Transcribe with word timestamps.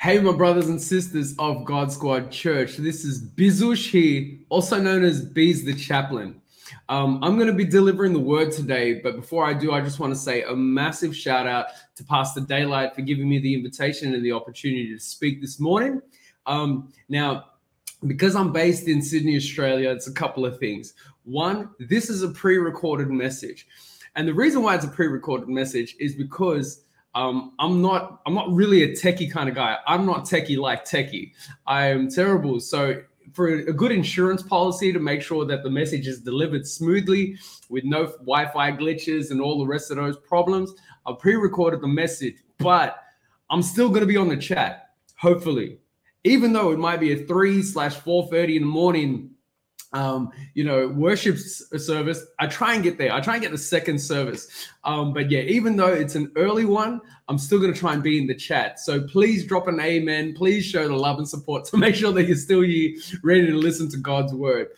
Hey, 0.00 0.18
my 0.18 0.32
brothers 0.32 0.70
and 0.70 0.80
sisters 0.80 1.34
of 1.38 1.66
God 1.66 1.92
Squad 1.92 2.30
Church. 2.30 2.78
This 2.78 3.04
is 3.04 3.22
Bizush 3.22 3.90
here, 3.90 4.38
also 4.48 4.80
known 4.80 5.04
as 5.04 5.22
Bees 5.22 5.62
the 5.62 5.74
Chaplain. 5.74 6.40
Um, 6.88 7.22
I'm 7.22 7.34
going 7.34 7.48
to 7.48 7.52
be 7.52 7.66
delivering 7.66 8.14
the 8.14 8.18
word 8.18 8.50
today, 8.50 8.94
but 8.94 9.14
before 9.14 9.44
I 9.44 9.52
do, 9.52 9.72
I 9.72 9.82
just 9.82 10.00
want 10.00 10.14
to 10.14 10.18
say 10.18 10.42
a 10.44 10.56
massive 10.56 11.14
shout 11.14 11.46
out 11.46 11.66
to 11.96 12.04
Pastor 12.04 12.40
Daylight 12.40 12.94
for 12.94 13.02
giving 13.02 13.28
me 13.28 13.40
the 13.40 13.52
invitation 13.52 14.14
and 14.14 14.24
the 14.24 14.32
opportunity 14.32 14.88
to 14.90 14.98
speak 14.98 15.42
this 15.42 15.60
morning. 15.60 16.00
Um, 16.46 16.90
now, 17.10 17.50
because 18.06 18.34
I'm 18.34 18.54
based 18.54 18.88
in 18.88 19.02
Sydney, 19.02 19.36
Australia, 19.36 19.90
it's 19.90 20.08
a 20.08 20.14
couple 20.14 20.46
of 20.46 20.58
things. 20.58 20.94
One, 21.24 21.68
this 21.78 22.08
is 22.08 22.22
a 22.22 22.30
pre 22.30 22.56
recorded 22.56 23.10
message. 23.10 23.66
And 24.16 24.26
the 24.26 24.32
reason 24.32 24.62
why 24.62 24.76
it's 24.76 24.84
a 24.86 24.88
pre 24.88 25.08
recorded 25.08 25.50
message 25.50 25.94
is 26.00 26.14
because 26.14 26.84
um, 27.14 27.52
I'm 27.58 27.82
not 27.82 28.20
I'm 28.26 28.34
not 28.34 28.52
really 28.52 28.82
a 28.84 28.88
techie 28.88 29.30
kind 29.30 29.48
of 29.48 29.54
guy. 29.54 29.78
I'm 29.86 30.06
not 30.06 30.24
techie 30.24 30.58
like 30.58 30.84
techie. 30.84 31.32
I 31.66 31.86
am 31.86 32.08
terrible. 32.08 32.60
So 32.60 33.02
for 33.32 33.48
a 33.48 33.72
good 33.72 33.92
insurance 33.92 34.42
policy 34.42 34.92
to 34.92 34.98
make 34.98 35.22
sure 35.22 35.44
that 35.44 35.62
the 35.62 35.70
message 35.70 36.06
is 36.06 36.20
delivered 36.20 36.66
smoothly 36.66 37.36
with 37.68 37.84
no 37.84 38.06
Wi-Fi 38.06 38.72
glitches 38.72 39.30
and 39.30 39.40
all 39.40 39.58
the 39.58 39.66
rest 39.66 39.90
of 39.90 39.96
those 39.96 40.16
problems, 40.18 40.72
I 41.06 41.12
pre-recorded 41.18 41.80
the 41.80 41.88
message, 41.88 42.36
but 42.58 42.96
I'm 43.48 43.62
still 43.62 43.88
going 43.88 44.00
to 44.00 44.06
be 44.06 44.16
on 44.16 44.28
the 44.28 44.36
chat, 44.36 44.90
hopefully, 45.16 45.78
even 46.24 46.52
though 46.52 46.72
it 46.72 46.78
might 46.78 47.00
be 47.00 47.12
a 47.12 47.26
three 47.26 47.62
slash 47.62 47.94
four 47.96 48.28
thirty 48.28 48.56
in 48.56 48.62
the 48.62 48.68
morning 48.68 49.29
um, 49.92 50.30
you 50.54 50.64
know, 50.64 50.88
worship 50.88 51.38
service. 51.38 52.24
I 52.38 52.46
try 52.46 52.74
and 52.74 52.82
get 52.82 52.98
there. 52.98 53.12
I 53.12 53.20
try 53.20 53.34
and 53.34 53.42
get 53.42 53.50
the 53.50 53.58
second 53.58 53.98
service. 53.98 54.68
Um, 54.84 55.12
but 55.12 55.30
yeah, 55.30 55.40
even 55.40 55.76
though 55.76 55.92
it's 55.92 56.14
an 56.14 56.30
early 56.36 56.64
one, 56.64 57.00
I'm 57.28 57.38
still 57.38 57.58
going 57.58 57.72
to 57.72 57.78
try 57.78 57.94
and 57.94 58.02
be 58.02 58.18
in 58.18 58.26
the 58.26 58.34
chat. 58.34 58.80
So 58.80 59.02
please 59.02 59.44
drop 59.44 59.68
an 59.68 59.80
amen. 59.80 60.34
Please 60.34 60.64
show 60.64 60.86
the 60.86 60.96
love 60.96 61.18
and 61.18 61.28
support 61.28 61.64
to 61.66 61.76
make 61.76 61.94
sure 61.94 62.12
that 62.12 62.24
you're 62.24 62.36
still 62.36 62.62
here, 62.62 62.96
ready 63.22 63.46
to 63.46 63.56
listen 63.56 63.88
to 63.90 63.96
God's 63.96 64.32
word. 64.32 64.68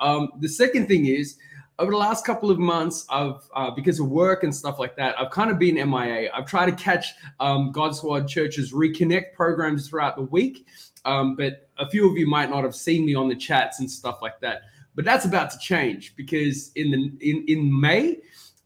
Um, 0.00 0.30
the 0.40 0.48
second 0.48 0.86
thing 0.86 1.06
is, 1.06 1.38
over 1.80 1.92
the 1.92 1.96
last 1.96 2.26
couple 2.26 2.50
of 2.50 2.58
months, 2.58 3.06
I've 3.08 3.36
uh, 3.54 3.70
because 3.70 4.00
of 4.00 4.08
work 4.08 4.42
and 4.42 4.54
stuff 4.54 4.80
like 4.80 4.96
that, 4.96 5.18
I've 5.18 5.30
kind 5.30 5.50
of 5.50 5.60
been 5.60 5.76
MIA. 5.76 6.28
I've 6.34 6.46
tried 6.46 6.66
to 6.66 6.72
catch 6.72 7.14
um, 7.38 7.70
God 7.70 7.94
Squad 7.94 8.26
Church's 8.26 8.72
reconnect 8.72 9.32
programs 9.34 9.88
throughout 9.88 10.16
the 10.16 10.22
week, 10.22 10.66
um, 11.04 11.36
but 11.36 11.68
a 11.78 11.88
few 11.88 12.10
of 12.10 12.16
you 12.16 12.26
might 12.26 12.50
not 12.50 12.64
have 12.64 12.74
seen 12.74 13.06
me 13.06 13.14
on 13.14 13.28
the 13.28 13.36
chats 13.36 13.80
and 13.80 13.90
stuff 13.90 14.20
like 14.22 14.40
that. 14.40 14.62
But 14.94 15.04
that's 15.04 15.24
about 15.24 15.50
to 15.52 15.58
change 15.58 16.16
because 16.16 16.72
in 16.74 16.90
the 16.90 17.30
in 17.30 17.44
in 17.46 17.80
May, 17.80 18.18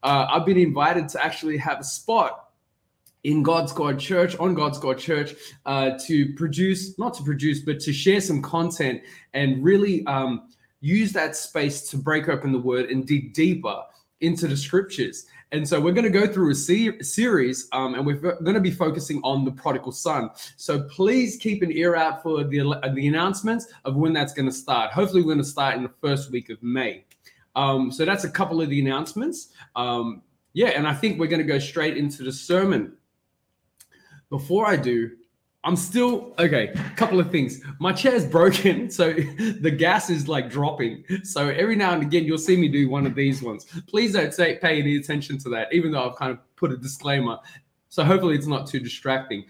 uh, 0.02 0.26
I've 0.30 0.46
been 0.46 0.56
invited 0.56 1.08
to 1.10 1.24
actually 1.24 1.58
have 1.58 1.80
a 1.80 1.84
spot 1.84 2.42
in 3.24 3.42
God 3.42 3.68
Squad 3.68 3.98
Church, 3.98 4.36
on 4.38 4.54
God 4.54 4.74
Squad 4.74 4.98
Church, 4.98 5.34
uh, 5.66 5.90
to 6.06 6.34
produce, 6.34 6.98
not 6.98 7.14
to 7.14 7.22
produce, 7.22 7.60
but 7.60 7.78
to 7.80 7.92
share 7.92 8.20
some 8.20 8.42
content 8.42 9.02
and 9.34 9.62
really 9.62 10.04
um, 10.06 10.48
use 10.80 11.12
that 11.12 11.36
space 11.36 11.88
to 11.90 11.96
break 11.96 12.28
open 12.28 12.50
the 12.52 12.58
word 12.58 12.90
and 12.90 13.06
dig 13.06 13.32
deeper 13.32 13.82
into 14.20 14.48
the 14.48 14.56
scriptures. 14.56 15.26
And 15.52 15.68
so 15.68 15.78
we're 15.78 15.92
going 15.92 16.10
to 16.10 16.18
go 16.18 16.26
through 16.26 16.50
a 16.50 16.54
series 17.04 17.68
um, 17.72 17.94
and 17.94 18.06
we're 18.06 18.16
going 18.16 18.54
to 18.54 18.60
be 18.60 18.70
focusing 18.70 19.20
on 19.22 19.44
the 19.44 19.52
prodigal 19.52 19.92
son. 19.92 20.30
So 20.56 20.82
please 20.84 21.36
keep 21.36 21.62
an 21.62 21.70
ear 21.70 21.94
out 21.94 22.22
for 22.22 22.42
the, 22.42 22.80
the 22.94 23.06
announcements 23.06 23.66
of 23.84 23.94
when 23.94 24.14
that's 24.14 24.32
going 24.32 24.46
to 24.46 24.52
start. 24.52 24.92
Hopefully, 24.92 25.20
we're 25.20 25.34
going 25.34 25.38
to 25.38 25.44
start 25.44 25.76
in 25.76 25.82
the 25.82 25.92
first 26.00 26.30
week 26.30 26.48
of 26.48 26.62
May. 26.62 27.04
Um, 27.54 27.92
so 27.92 28.06
that's 28.06 28.24
a 28.24 28.30
couple 28.30 28.62
of 28.62 28.70
the 28.70 28.80
announcements. 28.80 29.48
Um, 29.76 30.22
yeah, 30.54 30.68
and 30.68 30.86
I 30.86 30.94
think 30.94 31.20
we're 31.20 31.26
going 31.26 31.42
to 31.42 31.46
go 31.46 31.58
straight 31.58 31.98
into 31.98 32.22
the 32.22 32.32
sermon. 32.32 32.96
Before 34.30 34.66
I 34.66 34.76
do, 34.76 35.10
I'm 35.64 35.76
still 35.76 36.34
okay. 36.38 36.68
A 36.68 36.96
couple 36.96 37.20
of 37.20 37.30
things. 37.30 37.60
My 37.78 37.92
chair's 37.92 38.26
broken, 38.26 38.90
so 38.98 39.12
the 39.12 39.70
gas 39.70 40.10
is 40.10 40.26
like 40.28 40.50
dropping. 40.50 41.04
So 41.22 41.48
every 41.48 41.76
now 41.76 41.92
and 41.92 42.02
again, 42.02 42.24
you'll 42.24 42.38
see 42.38 42.56
me 42.56 42.68
do 42.68 42.88
one 42.88 43.06
of 43.06 43.14
these 43.14 43.42
ones. 43.42 43.66
Please 43.86 44.12
don't 44.12 44.34
say, 44.34 44.58
pay 44.58 44.80
any 44.80 44.96
attention 44.96 45.38
to 45.38 45.48
that, 45.50 45.72
even 45.72 45.92
though 45.92 46.08
I've 46.08 46.16
kind 46.16 46.32
of 46.32 46.38
put 46.56 46.72
a 46.72 46.76
disclaimer. 46.76 47.38
So 47.88 48.04
hopefully, 48.04 48.34
it's 48.34 48.46
not 48.46 48.66
too 48.66 48.80
distracting. 48.80 49.44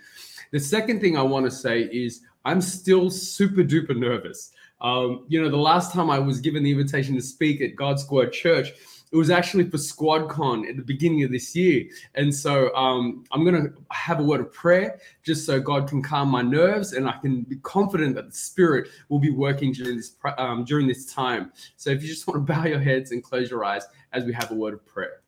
The 0.50 0.60
second 0.60 1.00
thing 1.00 1.16
I 1.16 1.22
want 1.22 1.46
to 1.46 1.50
say 1.50 1.82
is 1.82 2.20
I'm 2.44 2.60
still 2.60 3.08
super 3.08 3.62
duper 3.62 3.96
nervous. 3.96 4.52
Um, 4.82 5.24
you 5.28 5.40
know, 5.40 5.48
the 5.48 5.56
last 5.56 5.92
time 5.92 6.10
I 6.10 6.18
was 6.18 6.40
given 6.40 6.62
the 6.62 6.72
invitation 6.72 7.14
to 7.14 7.22
speak 7.22 7.60
at 7.60 7.76
God 7.76 8.00
Squad 8.00 8.32
Church, 8.32 8.72
it 9.12 9.16
was 9.16 9.28
actually 9.28 9.68
for 9.68 9.76
SquadCon 9.76 10.66
at 10.66 10.76
the 10.76 10.82
beginning 10.82 11.22
of 11.22 11.30
this 11.30 11.54
year. 11.54 11.84
And 12.14 12.34
so 12.34 12.74
um, 12.74 13.24
I'm 13.30 13.44
going 13.44 13.62
to 13.62 13.72
have 13.90 14.20
a 14.20 14.22
word 14.22 14.40
of 14.40 14.52
prayer 14.52 14.98
just 15.22 15.44
so 15.44 15.60
God 15.60 15.86
can 15.86 16.02
calm 16.02 16.28
my 16.28 16.40
nerves 16.40 16.94
and 16.94 17.06
I 17.06 17.18
can 17.18 17.42
be 17.42 17.56
confident 17.56 18.14
that 18.14 18.30
the 18.30 18.36
Spirit 18.36 18.88
will 19.10 19.18
be 19.18 19.30
working 19.30 19.72
during 19.72 19.98
this, 19.98 20.16
um, 20.38 20.64
during 20.64 20.86
this 20.86 21.12
time. 21.12 21.52
So 21.76 21.90
if 21.90 22.02
you 22.02 22.08
just 22.08 22.26
want 22.26 22.46
to 22.46 22.52
bow 22.54 22.64
your 22.64 22.80
heads 22.80 23.12
and 23.12 23.22
close 23.22 23.50
your 23.50 23.64
eyes 23.66 23.84
as 24.14 24.24
we 24.24 24.32
have 24.32 24.50
a 24.50 24.54
word 24.54 24.72
of 24.72 24.86
prayer. 24.86 25.20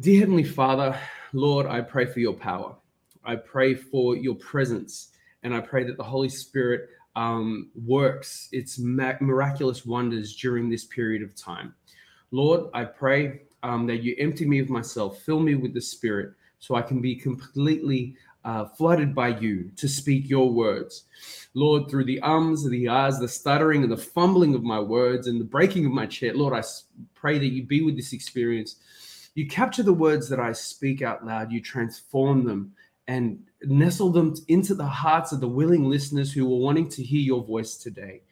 Dear 0.00 0.20
Heavenly 0.20 0.44
Father, 0.44 0.98
Lord, 1.34 1.66
I 1.66 1.82
pray 1.82 2.06
for 2.06 2.18
your 2.18 2.32
power. 2.32 2.74
I 3.24 3.36
pray 3.36 3.74
for 3.74 4.16
your 4.16 4.34
presence. 4.36 5.08
And 5.42 5.54
I 5.54 5.60
pray 5.60 5.84
that 5.84 5.98
the 5.98 6.02
Holy 6.02 6.30
Spirit 6.30 6.88
um, 7.16 7.70
works 7.74 8.48
its 8.52 8.78
miraculous 8.78 9.86
wonders 9.86 10.36
during 10.36 10.68
this 10.68 10.84
period 10.84 11.22
of 11.22 11.34
time. 11.34 11.74
Lord, 12.30 12.70
I 12.74 12.84
pray 12.84 13.42
um, 13.62 13.86
that 13.86 14.02
you 14.02 14.16
empty 14.18 14.46
me 14.46 14.58
of 14.58 14.68
myself, 14.68 15.20
fill 15.22 15.40
me 15.40 15.54
with 15.54 15.74
the 15.74 15.80
Spirit, 15.80 16.32
so 16.58 16.74
I 16.74 16.82
can 16.82 17.00
be 17.00 17.14
completely 17.14 18.16
uh, 18.44 18.66
flooded 18.66 19.14
by 19.14 19.28
you 19.28 19.70
to 19.76 19.88
speak 19.88 20.28
your 20.28 20.50
words. 20.50 21.04
Lord, 21.54 21.88
through 21.88 22.04
the 22.04 22.20
ums, 22.20 22.68
the 22.68 22.88
ahs, 22.88 23.18
the 23.18 23.28
stuttering, 23.28 23.82
and 23.82 23.92
the 23.92 23.96
fumbling 23.96 24.54
of 24.54 24.62
my 24.62 24.80
words, 24.80 25.28
and 25.28 25.40
the 25.40 25.44
breaking 25.44 25.86
of 25.86 25.92
my 25.92 26.06
chair, 26.06 26.34
Lord, 26.34 26.52
I 26.52 26.62
pray 27.14 27.38
that 27.38 27.46
you 27.46 27.62
be 27.62 27.82
with 27.82 27.96
this 27.96 28.12
experience. 28.12 28.76
You 29.34 29.46
capture 29.46 29.82
the 29.82 29.92
words 29.92 30.28
that 30.28 30.40
I 30.40 30.52
speak 30.52 31.02
out 31.02 31.24
loud, 31.24 31.52
you 31.52 31.60
transform 31.60 32.44
them 32.44 32.72
and 33.08 33.42
nestle 33.62 34.10
them 34.10 34.34
into 34.48 34.74
the 34.74 34.86
hearts 34.86 35.32
of 35.32 35.40
the 35.40 35.48
willing 35.48 35.84
listeners 35.84 36.32
who 36.32 36.44
are 36.52 36.58
wanting 36.58 36.88
to 36.90 37.02
hear 37.02 37.20
your 37.20 37.44
voice 37.44 37.76
today. 37.76 38.22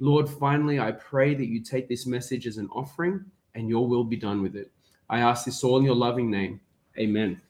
Lord, 0.00 0.28
finally, 0.28 0.78
I 0.78 0.92
pray 0.92 1.34
that 1.34 1.46
you 1.46 1.60
take 1.60 1.88
this 1.88 2.06
message 2.06 2.46
as 2.46 2.58
an 2.58 2.68
offering 2.70 3.24
and 3.54 3.68
your 3.68 3.86
will 3.86 4.04
be 4.04 4.16
done 4.16 4.42
with 4.42 4.54
it. 4.54 4.70
I 5.10 5.20
ask 5.20 5.44
this 5.44 5.64
all 5.64 5.78
in 5.78 5.84
your 5.84 5.96
loving 5.96 6.30
name. 6.30 6.60
Amen. 6.98 7.40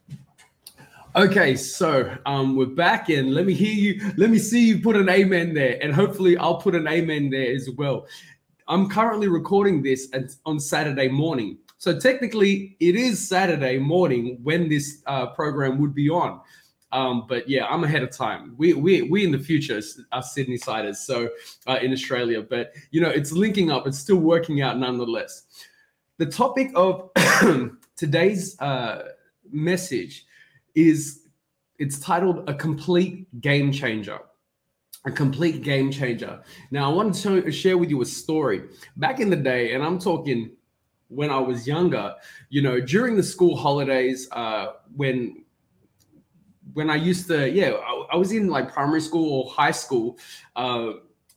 Okay, 1.16 1.56
so 1.56 2.14
um, 2.26 2.54
we're 2.54 2.66
back 2.66 3.08
and 3.08 3.34
let 3.34 3.46
me 3.46 3.52
hear 3.52 3.72
you. 3.72 4.12
Let 4.16 4.30
me 4.30 4.38
see 4.38 4.68
you 4.68 4.80
put 4.80 4.94
an 4.94 5.08
amen 5.08 5.54
there, 5.54 5.78
and 5.82 5.92
hopefully, 5.92 6.36
I'll 6.36 6.58
put 6.58 6.74
an 6.74 6.86
amen 6.86 7.30
there 7.30 7.54
as 7.54 7.68
well. 7.70 8.06
I'm 8.68 8.88
currently 8.88 9.26
recording 9.26 9.82
this 9.82 10.12
on 10.44 10.60
Saturday 10.60 11.08
morning. 11.08 11.58
So 11.78 11.96
technically, 11.96 12.76
it 12.80 12.96
is 12.96 13.26
Saturday 13.26 13.78
morning 13.78 14.40
when 14.42 14.68
this 14.68 15.00
uh, 15.06 15.26
program 15.28 15.80
would 15.80 15.94
be 15.94 16.10
on. 16.10 16.40
Um, 16.90 17.26
but 17.28 17.48
yeah, 17.48 17.66
I'm 17.66 17.84
ahead 17.84 18.02
of 18.02 18.10
time. 18.10 18.54
We 18.56 18.72
we 18.72 19.02
we 19.02 19.24
in 19.24 19.30
the 19.30 19.38
future 19.38 19.80
are 20.10 20.22
Sydney 20.22 20.56
siders, 20.56 20.98
so 20.98 21.28
uh, 21.68 21.78
in 21.80 21.92
Australia. 21.92 22.42
But 22.42 22.72
you 22.90 23.00
know, 23.00 23.10
it's 23.10 23.30
linking 23.30 23.70
up. 23.70 23.86
It's 23.86 23.98
still 23.98 24.16
working 24.16 24.60
out 24.60 24.78
nonetheless. 24.78 25.44
The 26.16 26.26
topic 26.26 26.72
of 26.74 27.10
today's 27.96 28.58
uh, 28.60 29.10
message 29.50 30.26
is 30.74 31.28
it's 31.78 32.00
titled 32.00 32.48
"A 32.48 32.54
Complete 32.54 33.40
Game 33.40 33.70
Changer." 33.70 34.18
A 35.04 35.12
complete 35.12 35.62
game 35.62 35.92
changer. 35.92 36.42
Now, 36.72 36.90
I 36.90 36.92
want 36.92 37.14
to 37.14 37.52
share 37.52 37.78
with 37.78 37.88
you 37.88 38.02
a 38.02 38.04
story. 38.04 38.64
Back 38.96 39.20
in 39.20 39.30
the 39.30 39.36
day, 39.36 39.72
and 39.72 39.82
I'm 39.82 39.98
talking 39.98 40.50
when 41.08 41.30
I 41.30 41.38
was 41.38 41.66
younger, 41.66 42.14
you 42.50 42.62
know, 42.62 42.80
during 42.80 43.16
the 43.16 43.22
school 43.22 43.56
holidays, 43.56 44.28
uh, 44.32 44.72
when 44.94 45.44
when 46.74 46.90
I 46.90 46.96
used 46.96 47.26
to, 47.28 47.50
yeah, 47.50 47.70
I, 47.70 48.06
I, 48.12 48.16
was 48.16 48.30
in 48.30 48.48
like 48.48 48.72
primary 48.72 49.00
school 49.00 49.32
or 49.32 49.50
high 49.50 49.70
school. 49.70 50.18
Uh, 50.54 50.92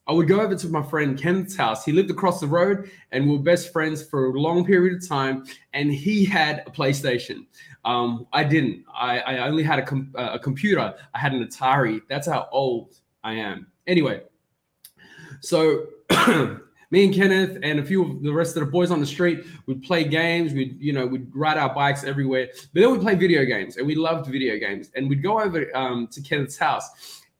I 0.07 0.13
would 0.13 0.27
go 0.27 0.41
over 0.41 0.55
to 0.55 0.67
my 0.67 0.83
friend 0.83 1.17
Kenneth's 1.17 1.55
house. 1.55 1.85
He 1.85 1.91
lived 1.91 2.11
across 2.11 2.39
the 2.41 2.47
road, 2.47 2.91
and 3.11 3.25
we 3.25 3.37
were 3.37 3.43
best 3.43 3.71
friends 3.71 4.03
for 4.03 4.25
a 4.25 4.39
long 4.39 4.65
period 4.65 5.01
of 5.01 5.07
time. 5.07 5.45
And 5.73 5.91
he 5.91 6.25
had 6.25 6.63
a 6.67 6.71
PlayStation. 6.71 7.45
Um, 7.85 8.27
I 8.33 8.43
didn't. 8.43 8.83
I, 8.93 9.19
I 9.19 9.47
only 9.47 9.63
had 9.63 9.79
a, 9.79 9.83
com- 9.83 10.13
uh, 10.17 10.31
a 10.33 10.39
computer. 10.39 10.93
I 11.13 11.17
had 11.17 11.33
an 11.33 11.47
Atari. 11.47 12.01
That's 12.09 12.27
how 12.27 12.49
old 12.51 12.95
I 13.23 13.33
am. 13.33 13.67
Anyway, 13.87 14.23
so 15.39 15.87
me 16.91 17.05
and 17.05 17.13
Kenneth 17.13 17.57
and 17.63 17.79
a 17.79 17.83
few 17.83 18.03
of 18.03 18.21
the 18.21 18.33
rest 18.33 18.55
of 18.57 18.65
the 18.65 18.69
boys 18.69 18.91
on 18.91 18.99
the 18.99 19.05
street 19.05 19.45
would 19.65 19.81
play 19.81 20.03
games. 20.03 20.53
We'd, 20.53 20.79
you 20.79 20.91
know, 20.91 21.07
we'd 21.07 21.33
ride 21.33 21.57
our 21.57 21.73
bikes 21.73 22.03
everywhere. 22.03 22.49
But 22.73 22.81
then 22.81 22.91
we'd 22.91 23.01
play 23.01 23.15
video 23.15 23.45
games 23.45 23.77
and 23.77 23.87
we 23.87 23.95
loved 23.95 24.29
video 24.29 24.59
games. 24.59 24.91
And 24.95 25.09
we'd 25.09 25.23
go 25.23 25.39
over 25.39 25.65
um, 25.75 26.07
to 26.11 26.21
Kenneth's 26.21 26.57
house. 26.57 26.89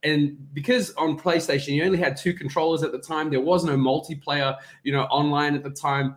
And 0.03 0.37
because 0.53 0.93
on 0.93 1.19
PlayStation, 1.19 1.75
you 1.75 1.83
only 1.83 1.97
had 1.97 2.17
two 2.17 2.33
controllers 2.33 2.81
at 2.81 2.91
the 2.91 2.99
time, 2.99 3.29
there 3.29 3.41
was 3.41 3.63
no 3.63 3.77
multiplayer, 3.77 4.57
you 4.83 4.93
know, 4.93 5.03
online 5.03 5.53
at 5.53 5.63
the 5.63 5.69
time. 5.69 6.15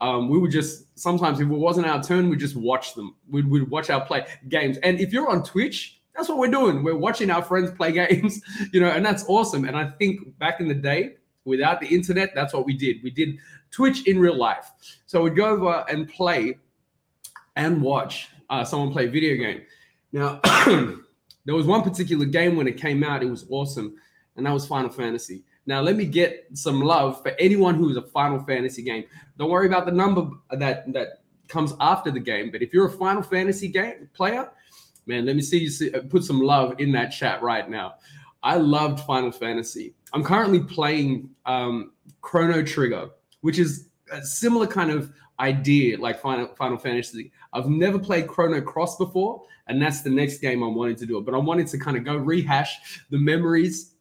Um, 0.00 0.28
we 0.28 0.38
would 0.38 0.50
just 0.50 0.98
sometimes 0.98 1.40
if 1.40 1.48
it 1.48 1.52
wasn't 1.52 1.86
our 1.86 2.02
turn, 2.02 2.28
we 2.28 2.36
just 2.36 2.54
watch 2.54 2.94
them. 2.94 3.16
We'd, 3.30 3.48
we'd 3.48 3.70
watch 3.70 3.88
our 3.90 4.04
play 4.04 4.26
games. 4.48 4.76
And 4.78 5.00
if 5.00 5.12
you're 5.12 5.30
on 5.30 5.42
Twitch, 5.42 6.00
That's 6.14 6.28
what 6.28 6.38
we're 6.38 6.50
doing. 6.50 6.84
We're 6.84 6.96
watching 6.96 7.30
our 7.30 7.42
friends 7.42 7.72
play 7.72 7.92
games, 8.02 8.40
you 8.72 8.80
know, 8.80 8.88
and 8.88 9.04
that's 9.04 9.24
awesome. 9.28 9.64
And 9.64 9.76
I 9.76 9.90
think 9.98 10.38
back 10.38 10.60
in 10.60 10.68
the 10.68 10.74
day, 10.74 11.16
without 11.44 11.80
the 11.80 11.86
internet, 11.86 12.34
that's 12.34 12.52
what 12.52 12.66
we 12.66 12.76
did. 12.76 13.02
We 13.02 13.10
did 13.10 13.38
Twitch 13.70 14.06
in 14.06 14.18
real 14.18 14.36
life. 14.36 14.70
So 15.06 15.22
we'd 15.22 15.36
go 15.36 15.46
over 15.46 15.84
and 15.88 16.08
play 16.08 16.58
and 17.56 17.82
watch 17.82 18.28
uh, 18.50 18.64
someone 18.64 18.92
play 18.92 19.06
a 19.06 19.10
video 19.10 19.36
game. 19.36 19.62
Now, 20.12 20.40
there 21.44 21.54
was 21.54 21.66
one 21.66 21.82
particular 21.82 22.24
game 22.24 22.56
when 22.56 22.68
it 22.68 22.76
came 22.76 23.02
out, 23.02 23.22
it 23.22 23.30
was 23.30 23.46
awesome, 23.50 23.96
and 24.36 24.46
that 24.46 24.52
was 24.52 24.66
Final 24.66 24.90
Fantasy. 24.90 25.44
Now, 25.66 25.80
let 25.80 25.96
me 25.96 26.04
get 26.04 26.46
some 26.52 26.80
love 26.80 27.22
for 27.22 27.32
anyone 27.38 27.74
who 27.74 27.88
is 27.90 27.96
a 27.96 28.02
Final 28.02 28.40
Fantasy 28.44 28.82
game. 28.82 29.04
Don't 29.38 29.50
worry 29.50 29.66
about 29.66 29.86
the 29.86 29.92
number 29.92 30.28
that 30.50 30.92
that 30.92 31.22
comes 31.48 31.74
after 31.80 32.10
the 32.10 32.20
game, 32.20 32.50
but 32.50 32.62
if 32.62 32.72
you're 32.72 32.86
a 32.86 32.90
Final 32.90 33.22
Fantasy 33.22 33.68
game 33.68 34.08
player, 34.14 34.50
man, 35.06 35.26
let 35.26 35.36
me 35.36 35.42
see 35.42 35.58
you 35.58 35.70
see, 35.70 35.90
put 35.90 36.24
some 36.24 36.40
love 36.40 36.74
in 36.78 36.92
that 36.92 37.08
chat 37.08 37.42
right 37.42 37.68
now. 37.68 37.94
I 38.44 38.56
loved 38.56 39.00
Final 39.00 39.32
Fantasy. 39.32 39.94
I'm 40.12 40.22
currently 40.22 40.60
playing 40.60 41.30
um, 41.46 41.92
Chrono 42.20 42.62
Trigger, 42.62 43.08
which 43.40 43.58
is 43.58 43.88
a 44.12 44.22
similar 44.22 44.66
kind 44.66 44.90
of 44.90 45.10
idea 45.40 45.98
like 45.98 46.20
Final, 46.20 46.48
Final 46.54 46.76
Fantasy. 46.76 47.32
I've 47.54 47.68
never 47.68 47.98
played 47.98 48.28
Chrono 48.28 48.60
Cross 48.60 48.98
before, 48.98 49.42
and 49.66 49.80
that's 49.80 50.02
the 50.02 50.10
next 50.10 50.38
game 50.38 50.62
I'm 50.62 50.74
wanting 50.74 50.96
to 50.96 51.06
do 51.06 51.18
it. 51.18 51.24
But 51.24 51.34
I'm 51.34 51.46
wanting 51.46 51.66
to 51.66 51.78
kind 51.78 51.96
of 51.96 52.04
go 52.04 52.16
rehash 52.16 53.00
the 53.10 53.18
memories 53.18 53.94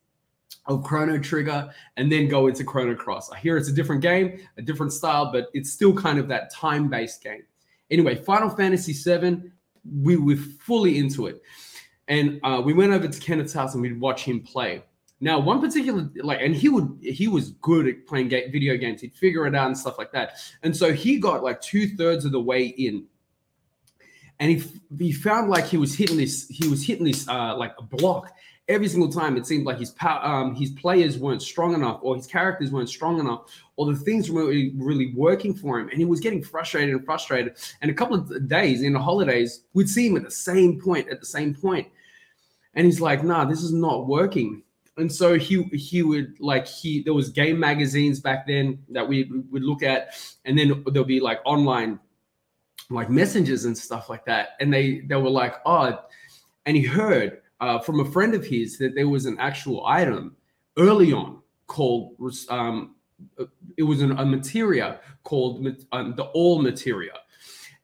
of 0.65 0.83
Chrono 0.83 1.17
Trigger 1.19 1.73
and 1.95 2.11
then 2.11 2.27
go 2.27 2.47
into 2.47 2.65
Chrono 2.65 2.95
Cross. 2.95 3.31
I 3.31 3.39
hear 3.39 3.55
it's 3.55 3.69
a 3.69 3.73
different 3.73 4.01
game, 4.01 4.39
a 4.57 4.61
different 4.61 4.91
style, 4.91 5.31
but 5.31 5.47
it's 5.53 5.71
still 5.71 5.93
kind 5.93 6.19
of 6.19 6.27
that 6.27 6.51
time-based 6.53 7.23
game. 7.23 7.43
Anyway, 7.89 8.15
Final 8.15 8.49
Fantasy 8.49 8.93
VII, 8.93 9.51
we 10.01 10.17
were 10.17 10.35
fully 10.35 10.97
into 10.97 11.27
it. 11.27 11.41
And 12.07 12.39
uh, 12.43 12.61
we 12.63 12.73
went 12.73 12.91
over 12.93 13.07
to 13.07 13.19
Kenneth's 13.19 13.53
house 13.53 13.73
and 13.73 13.81
we'd 13.81 13.99
watch 13.99 14.23
him 14.23 14.41
play. 14.41 14.83
Now, 15.19 15.39
one 15.39 15.61
particular 15.61 16.09
like, 16.17 16.39
and 16.41 16.53
he 16.53 16.67
would 16.67 16.97
he 17.01 17.29
was 17.29 17.51
good 17.61 17.87
at 17.87 18.05
playing 18.07 18.29
video 18.29 18.75
games. 18.75 18.99
He'd 18.99 19.15
figure 19.15 19.47
it 19.47 19.55
out 19.55 19.67
and 19.67 19.77
stuff 19.77 19.97
like 19.97 20.11
that. 20.11 20.37
And 20.63 20.75
so 20.75 20.91
he 20.91 21.17
got 21.17 21.43
like 21.43 21.61
two 21.61 21.95
thirds 21.95 22.25
of 22.25 22.33
the 22.33 22.41
way 22.41 22.65
in, 22.65 23.05
and 24.43 24.51
he 24.51 24.81
he 24.99 25.11
found 25.13 25.49
like 25.49 25.65
he 25.65 25.77
was 25.77 25.95
hitting 25.95 26.17
this 26.17 26.49
he 26.49 26.67
was 26.67 26.85
hitting 26.85 27.05
this 27.05 27.25
uh, 27.29 27.55
like 27.55 27.73
a 27.79 27.81
block, 27.81 28.29
every 28.67 28.89
single 28.89 29.09
time 29.09 29.37
it 29.37 29.47
seemed 29.47 29.65
like 29.65 29.79
his 29.79 29.95
um, 30.01 30.53
his 30.53 30.71
players 30.71 31.17
weren't 31.17 31.41
strong 31.41 31.73
enough, 31.73 31.99
or 32.01 32.17
his 32.17 32.27
characters 32.27 32.69
weren't 32.69 32.89
strong 32.89 33.21
enough, 33.21 33.43
or 33.77 33.85
the 33.85 33.97
things 33.97 34.29
weren't 34.29 34.49
really, 34.49 34.73
really 34.75 35.13
working 35.15 35.53
for 35.53 35.79
him, 35.79 35.87
and 35.87 35.97
he 35.97 36.03
was 36.03 36.19
getting 36.19 36.43
frustrated 36.43 36.93
and 36.93 37.05
frustrated. 37.05 37.55
And 37.81 37.89
a 37.89 37.93
couple 37.93 38.17
of 38.17 38.49
days 38.49 38.81
in 38.81 38.91
the 38.91 38.99
holidays, 38.99 39.63
we'd 39.73 39.89
see 39.89 40.07
him 40.07 40.17
at 40.17 40.23
the 40.23 40.31
same 40.31 40.77
point, 40.77 41.07
at 41.07 41.21
the 41.21 41.25
same 41.25 41.55
point, 41.55 41.87
and 42.73 42.85
he's 42.85 42.99
like, 42.99 43.23
"Nah, 43.23 43.45
this 43.45 43.63
is 43.63 43.71
not 43.71 44.07
working." 44.07 44.61
And 44.97 45.09
so 45.09 45.39
he 45.39 45.63
he 45.71 46.03
would 46.03 46.35
like 46.41 46.67
he 46.67 47.01
there 47.01 47.13
was 47.13 47.29
game 47.29 47.61
magazines 47.61 48.19
back 48.19 48.45
then 48.45 48.79
that 48.89 49.07
we 49.07 49.31
would 49.51 49.63
look 49.63 49.83
at, 49.83 50.09
and 50.43 50.59
then 50.59 50.83
there'll 50.87 51.07
be 51.07 51.21
like 51.21 51.39
online 51.45 51.97
like 52.89 53.09
messengers 53.09 53.65
and 53.65 53.77
stuff 53.77 54.09
like 54.09 54.25
that, 54.25 54.49
and 54.59 54.73
they 54.73 55.01
they 55.01 55.15
were 55.15 55.29
like, 55.29 55.55
"Oh," 55.65 55.99
and 56.65 56.77
he 56.77 56.83
heard 56.83 57.41
uh, 57.59 57.79
from 57.79 57.99
a 57.99 58.05
friend 58.05 58.33
of 58.33 58.45
his 58.45 58.77
that 58.77 58.95
there 58.95 59.07
was 59.07 59.25
an 59.25 59.37
actual 59.39 59.85
item 59.85 60.35
early 60.77 61.13
on 61.13 61.39
called 61.67 62.15
um, 62.49 62.95
uh, 63.39 63.45
it 63.77 63.83
was 63.83 64.01
an, 64.01 64.11
a 64.19 64.25
materia 64.25 64.99
called 65.23 65.67
um, 65.91 66.15
the 66.15 66.23
all 66.33 66.61
materia. 66.61 67.13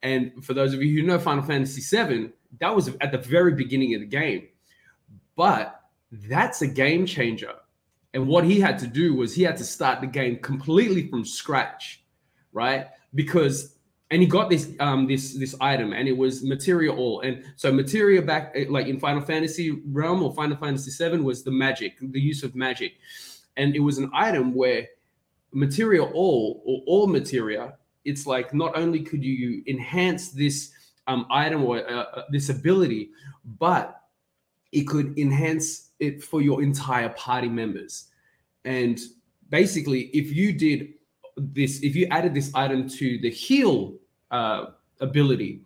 And 0.02 0.44
for 0.46 0.54
those 0.54 0.74
of 0.74 0.82
you 0.82 1.02
who 1.02 1.06
know 1.06 1.20
final 1.20 1.44
fantasy 1.44 1.82
7 1.82 2.32
that 2.60 2.74
was 2.74 2.90
at 3.02 3.12
the 3.12 3.18
very 3.18 3.54
beginning 3.54 3.96
of 3.96 4.02
the 4.02 4.08
game. 4.08 4.48
But 5.36 5.82
that's 6.12 6.62
a 6.62 6.68
game 6.68 7.06
changer. 7.06 7.54
And 8.14 8.28
what 8.28 8.46
he 8.46 8.60
had 8.60 8.80
to 8.80 8.88
do 8.88 9.14
was 9.14 9.36
he 9.36 9.44
had 9.44 9.58
to 9.58 9.66
start 9.66 10.02
the 10.02 10.08
game 10.08 10.40
completely 10.40 11.08
from 11.10 11.26
scratch 11.26 12.00
right? 12.52 12.88
Because 13.16 13.76
and 14.12 14.22
he 14.22 14.28
got 14.28 14.50
this 14.50 14.72
um 14.80 15.08
this 15.08 15.34
this 15.36 15.56
item 15.62 15.94
and 15.94 16.08
it 16.08 16.18
was 16.18 16.44
materia 16.44 16.92
all 16.92 17.22
and 17.22 17.44
so 17.56 17.72
materia 17.72 18.22
back 18.22 18.52
eh, 18.56 18.66
like 18.70 18.88
in 18.88 19.00
final 19.00 19.22
fantasy 19.22 19.82
realm 19.92 20.24
or 20.24 20.34
final 20.34 20.58
fantasy 20.58 20.92
7 20.92 21.24
was 21.24 21.44
the 21.44 21.52
magic 21.52 21.98
the 22.02 22.20
use 22.20 22.44
of 22.44 22.56
magic. 22.56 22.94
And 23.58 23.76
it 23.76 23.80
was 23.80 23.98
an 23.98 24.10
item 24.14 24.54
where 24.54 24.88
materia 25.52 26.04
all 26.04 26.62
or 26.66 26.82
all 26.88 27.08
materia 27.08 27.74
it's 28.06 28.26
like 28.26 28.54
not 28.54 28.76
only 28.78 29.02
could 29.02 29.24
you 29.24 29.64
enhance 29.68 30.30
this 30.30 30.72
um, 31.08 31.26
item 31.30 31.64
or 31.64 31.78
uh, 31.90 32.04
uh 32.04 32.24
this 32.32 32.50
ability 32.50 33.10
but 33.60 34.02
it 34.72 34.88
could 34.88 35.18
enhance 35.18 35.90
it 36.00 36.24
for 36.24 36.42
your 36.42 36.62
entire 36.62 37.10
party 37.10 37.50
members. 37.50 38.08
And 38.66 39.00
basically 39.50 40.04
if 40.14 40.32
you 40.32 40.54
did 40.54 40.94
this 41.38 41.82
if 41.84 41.96
you 41.96 42.06
added 42.08 42.34
this 42.34 42.52
item 42.56 42.88
to 42.88 43.18
the 43.20 43.30
heal 43.30 43.99
uh, 44.32 44.68
ability, 45.00 45.62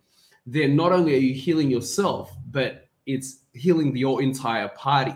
then 0.46 0.76
not 0.76 0.92
only 0.92 1.14
are 1.14 1.18
you 1.18 1.34
healing 1.34 1.70
yourself, 1.70 2.34
but 2.50 2.88
it's 3.06 3.40
healing 3.52 3.96
your 3.96 4.22
entire 4.22 4.68
party. 4.68 5.14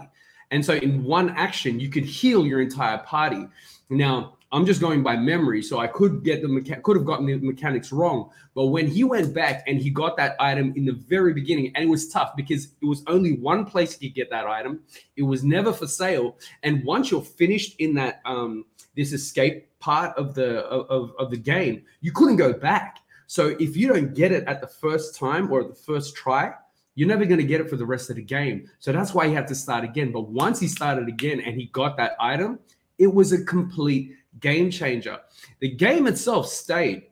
And 0.51 0.65
so 0.65 0.75
in 0.75 1.05
one 1.05 1.31
action, 1.31 1.79
you 1.79 1.91
could 1.91 2.05
heal 2.05 2.47
your 2.47 2.61
entire 2.61 2.99
party. 2.99 3.47
Now, 3.91 4.39
I'm 4.51 4.65
just 4.65 4.81
going 4.81 5.03
by 5.03 5.15
memory, 5.17 5.63
so 5.63 5.79
I 5.79 5.87
could 5.87 6.25
get 6.25 6.41
the 6.41 6.49
mecha- 6.49 6.83
could 6.83 6.97
have 6.97 7.05
gotten 7.05 7.27
the 7.27 7.37
mechanics 7.37 7.93
wrong. 7.93 8.31
But 8.55 8.69
when 8.69 8.87
he 8.87 9.05
went 9.05 9.35
back 9.35 9.63
and 9.67 9.79
he 9.79 9.91
got 9.91 10.17
that 10.17 10.37
item 10.41 10.73
in 10.75 10.87
the 10.87 10.93
very 10.93 11.35
beginning, 11.35 11.73
and 11.75 11.85
it 11.85 11.89
was 11.89 12.09
tough 12.09 12.35
because 12.35 12.69
it 12.81 12.87
was 12.87 13.03
only 13.09 13.35
one 13.35 13.67
place 13.67 14.01
you 14.01 14.09
could 14.09 14.17
get 14.17 14.31
that 14.31 14.47
item. 14.47 14.81
It 15.17 15.23
was 15.23 15.45
never 15.45 15.71
for 15.71 15.87
sale. 15.87 16.39
And 16.63 16.83
once 16.83 17.11
you're 17.11 17.23
finished 17.23 17.77
in 17.79 17.95
that 17.97 18.23
um 18.25 18.65
this 18.97 19.13
escape 19.13 19.69
part 19.81 20.17
of 20.17 20.35
the 20.35 20.61
of, 20.65 21.13
of 21.19 21.31
the 21.31 21.37
game, 21.37 21.85
you 22.01 22.13
couldn't 22.13 22.37
go 22.37 22.55
back. 22.55 23.01
So 23.29 23.55
if 23.61 23.77
you 23.77 23.89
don't 23.89 24.15
get 24.15 24.33
it 24.33 24.45
at 24.49 24.63
the 24.63 24.67
first 24.67 25.15
time 25.15 25.53
or 25.53 25.63
the 25.63 25.75
first 25.75 26.17
try, 26.17 26.55
you're 26.95 27.07
never 27.07 27.27
going 27.27 27.39
to 27.39 27.47
get 27.47 27.61
it 27.61 27.69
for 27.69 27.77
the 27.77 27.85
rest 27.85 28.09
of 28.09 28.17
the 28.17 28.23
game. 28.23 28.69
So 28.79 28.91
that's 28.91 29.13
why 29.13 29.29
he 29.29 29.35
had 29.35 29.47
to 29.49 29.55
start 29.55 29.85
again. 29.85 30.13
But 30.13 30.31
once 30.31 30.59
he 30.59 30.67
started 30.67 31.09
again 31.09 31.41
and 31.41 31.55
he 31.55 31.67
got 31.67 31.99
that 31.99 32.17
item, 32.19 32.59
it 32.97 33.07
was 33.07 33.33
a 33.33 33.45
complete 33.45 34.13
game 34.41 34.71
changer. 34.71 35.19
The 35.61 35.69
game 35.69 36.07
itself 36.07 36.49
stayed. 36.49 37.05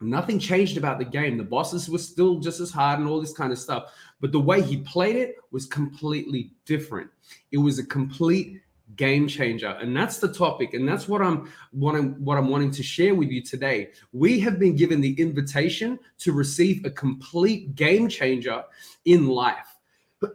Nothing 0.00 0.38
changed 0.38 0.78
about 0.78 0.98
the 0.98 1.04
game. 1.04 1.36
The 1.36 1.44
bosses 1.44 1.88
were 1.88 1.98
still 1.98 2.40
just 2.40 2.58
as 2.58 2.70
hard 2.70 2.98
and 2.98 3.06
all 3.06 3.20
this 3.20 3.34
kind 3.34 3.52
of 3.52 3.58
stuff. 3.58 3.92
But 4.20 4.32
the 4.32 4.40
way 4.40 4.62
he 4.62 4.78
played 4.78 5.16
it 5.16 5.36
was 5.50 5.66
completely 5.66 6.52
different. 6.64 7.10
It 7.52 7.58
was 7.58 7.78
a 7.78 7.84
complete 7.84 8.62
game 8.96 9.28
changer. 9.28 9.76
And 9.80 9.96
that's 9.96 10.18
the 10.18 10.32
topic. 10.32 10.74
And 10.74 10.88
that's 10.88 11.08
what 11.08 11.22
i'm 11.22 11.50
what 11.70 11.94
i'm 11.94 12.14
what 12.24 12.38
i'm 12.38 12.48
wanting 12.48 12.70
to 12.72 12.82
share 12.82 13.14
with 13.14 13.30
you 13.30 13.42
today. 13.42 13.90
We 14.12 14.40
have 14.40 14.58
been 14.58 14.76
given 14.76 15.00
the 15.00 15.12
invitation 15.20 15.98
to 16.18 16.32
receive 16.32 16.84
a 16.84 16.90
complete 16.90 17.74
game 17.74 18.08
changer 18.08 18.64
in 19.04 19.28
life. 19.28 19.76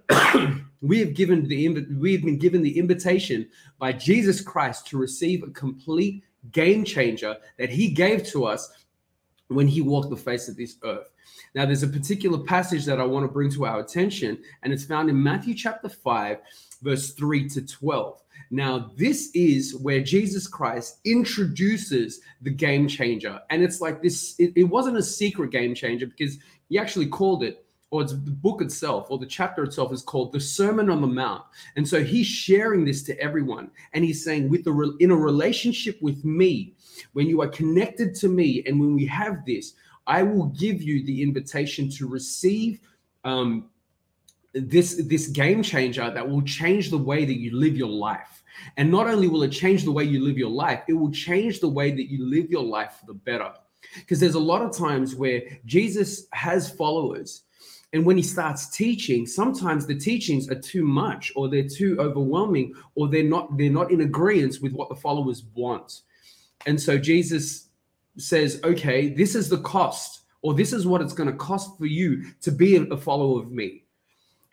We 0.82 1.00
have 1.00 1.16
given 1.16 1.48
the 1.48 1.88
we 1.98 2.14
have 2.14 2.22
been 2.24 2.38
given 2.38 2.62
the 2.62 2.78
invitation 2.78 3.50
by 3.80 3.94
jesus 3.94 4.42
christ 4.42 4.86
to 4.88 4.98
receive 4.98 5.42
a 5.42 5.50
complete 5.50 6.24
game 6.52 6.84
changer 6.84 7.36
that 7.58 7.70
he 7.70 7.90
gave 7.90 8.24
to 8.28 8.46
us 8.46 8.72
when 9.50 9.68
he 9.68 9.82
walked 9.82 10.10
the 10.10 10.18
face 10.18 10.48
of 10.48 10.58
this 10.58 10.78
earth 10.84 11.10
now 11.56 11.66
there's 11.66 11.84
a 11.84 11.88
particular 11.88 12.38
passage 12.40 12.86
that 12.86 13.00
i 13.00 13.04
want 13.04 13.24
to 13.24 13.32
bring 13.32 13.50
to 13.50 13.66
our 13.66 13.80
attention 13.80 14.38
and 14.64 14.74
it's 14.74 14.86
found 14.86 15.10
in 15.10 15.22
matthew 15.22 15.54
chapter 15.54 15.90
5 15.90 16.38
verse 16.82 17.14
3 17.14 17.50
to 17.50 17.66
12 17.66 18.22
now, 18.50 18.92
this 18.96 19.30
is 19.34 19.76
where 19.76 20.02
Jesus 20.02 20.48
Christ 20.48 21.00
introduces 21.06 22.22
the 22.42 22.50
game 22.50 22.88
changer. 22.88 23.42
And 23.50 23.62
it's 23.62 23.82
like 23.82 24.02
this, 24.02 24.36
it, 24.40 24.54
it 24.56 24.64
wasn't 24.64 24.98
a 24.98 25.04
secret 25.04 25.52
game 25.52 25.76
changer 25.76 26.08
because 26.08 26.38
he 26.70 26.78
actually 26.78 27.08
called 27.08 27.44
it 27.44 27.66
or 27.90 28.02
it's 28.02 28.12
the 28.12 28.32
book 28.32 28.62
itself 28.62 29.08
or 29.10 29.18
the 29.18 29.26
chapter 29.26 29.64
itself 29.64 29.94
is 29.94 30.02
called 30.02 30.32
the 30.34 30.40
sermon 30.40 30.90
on 30.90 31.02
the 31.02 31.08
mount 31.08 31.44
and 31.76 31.88
so 31.88 32.04
he's 32.04 32.28
sharing 32.28 32.84
this 32.84 33.04
to 33.04 33.18
everyone 33.20 33.70
and 33.94 34.04
he's 34.04 34.24
saying 34.24 34.50
with 34.50 34.64
the 34.64 34.98
in 35.00 35.12
a 35.12 35.16
relationship 35.16 35.98
with 36.02 36.24
me 36.26 36.74
when 37.14 37.28
you 37.28 37.42
are 37.42 37.48
connected 37.48 38.14
to 38.14 38.28
me 38.28 38.64
and 38.66 38.80
when 38.80 38.94
we 38.96 39.06
have 39.06 39.46
this 39.46 39.74
i 40.06 40.22
will 40.22 40.48
give 40.48 40.82
you 40.82 41.06
the 41.06 41.22
invitation 41.22 41.90
to 41.90 42.08
receive 42.08 42.80
um, 43.24 43.70
this 44.54 45.02
this 45.06 45.28
game 45.28 45.62
changer 45.62 46.10
that 46.12 46.28
will 46.28 46.42
change 46.42 46.90
the 46.90 46.98
way 46.98 47.26
that 47.26 47.40
you 47.40 47.56
live 47.56 47.78
your 47.78 47.90
life 47.90 48.38
and 48.76 48.92
not 48.92 49.08
only 49.08 49.28
will 49.28 49.44
it 49.44 49.52
change 49.52 49.84
the 49.84 49.92
way 49.92 50.04
you 50.04 50.24
live 50.24 50.38
your 50.38 50.50
life, 50.50 50.84
it 50.88 50.94
will 50.94 51.12
change 51.12 51.60
the 51.60 51.70
way 51.70 51.92
that 51.92 52.10
you 52.10 52.26
live 52.26 52.50
your 52.50 52.64
life 52.64 52.98
for 53.00 53.06
the 53.08 53.14
better. 53.14 53.54
Because 53.96 54.20
there's 54.20 54.36
a 54.36 54.40
lot 54.40 54.62
of 54.62 54.76
times 54.76 55.16
where 55.16 55.42
Jesus 55.66 56.28
has 56.34 56.70
followers. 56.70 57.44
And 57.94 58.06
when 58.06 58.18
he 58.18 58.24
starts 58.24 58.70
teaching, 58.70 59.26
sometimes 59.26 59.86
the 59.86 59.96
teachings 59.96 60.50
are 60.50 60.60
too 60.60 60.84
much 60.84 61.32
or 61.36 61.48
they're 61.48 61.68
too 61.68 61.98
overwhelming 62.00 62.74
or 62.96 63.08
they're 63.08 63.24
not 63.24 63.58
they're 63.58 63.70
not 63.70 63.92
in 63.92 64.02
agreement 64.02 64.58
with 64.62 64.74
what 64.74 64.90
the 64.90 64.96
followers 64.96 65.46
want. 65.56 66.02
And 66.66 66.80
so 66.80 66.98
Jesus 66.98 67.70
says, 68.18 68.60
"Okay, 68.64 69.10
this 69.10 69.36
is 69.36 69.48
the 69.48 69.60
cost 69.60 70.22
or 70.42 70.54
this 70.54 70.74
is 70.74 70.86
what 70.86 71.02
it's 71.02 71.14
going 71.14 71.32
to 71.32 71.38
cost 71.38 71.78
for 71.78 71.86
you 71.86 72.26
to 72.42 72.52
be 72.52 72.76
a 72.76 72.98
follower 72.98 73.40
of 73.42 73.52
me." 73.52 73.84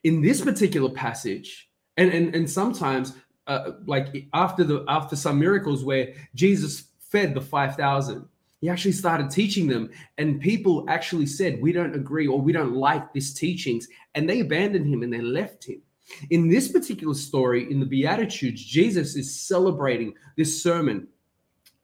in 0.05 0.21
this 0.21 0.43
particular 0.43 0.91
passage, 0.91 1.69
and 1.97 2.13
and, 2.13 2.35
and 2.35 2.49
sometimes 2.49 3.15
uh, 3.47 3.73
like 3.87 4.29
after 4.33 4.63
the 4.63 4.85
after 4.87 5.17
some 5.17 5.39
miracles 5.39 5.85
where 5.85 6.15
Jesus 6.35 6.85
fed 7.01 7.35
the 7.35 7.41
5,000, 7.41 8.29
he 8.65 8.71
actually 8.71 8.93
started 8.93 9.29
teaching 9.29 9.67
them. 9.67 9.91
And 10.17 10.41
people 10.41 10.87
actually 10.89 11.27
said 11.27 11.61
we 11.61 11.71
don't 11.71 11.95
agree 11.95 12.27
or 12.27 12.41
we 12.41 12.51
don't 12.51 12.75
like 12.75 13.13
this 13.13 13.35
teachings 13.35 13.87
and 14.15 14.27
they 14.27 14.41
abandoned 14.41 14.87
him 14.87 15.03
and 15.03 15.13
they 15.13 15.21
left 15.21 15.65
him. 15.65 15.83
In 16.31 16.49
this 16.49 16.73
particular 16.73 17.13
story 17.13 17.71
in 17.71 17.79
the 17.79 17.85
beatitudes 17.85 18.65
jesus 18.65 19.17
is 19.17 19.39
celebrating 19.39 20.15
this 20.39 20.63
sermon 20.63 21.07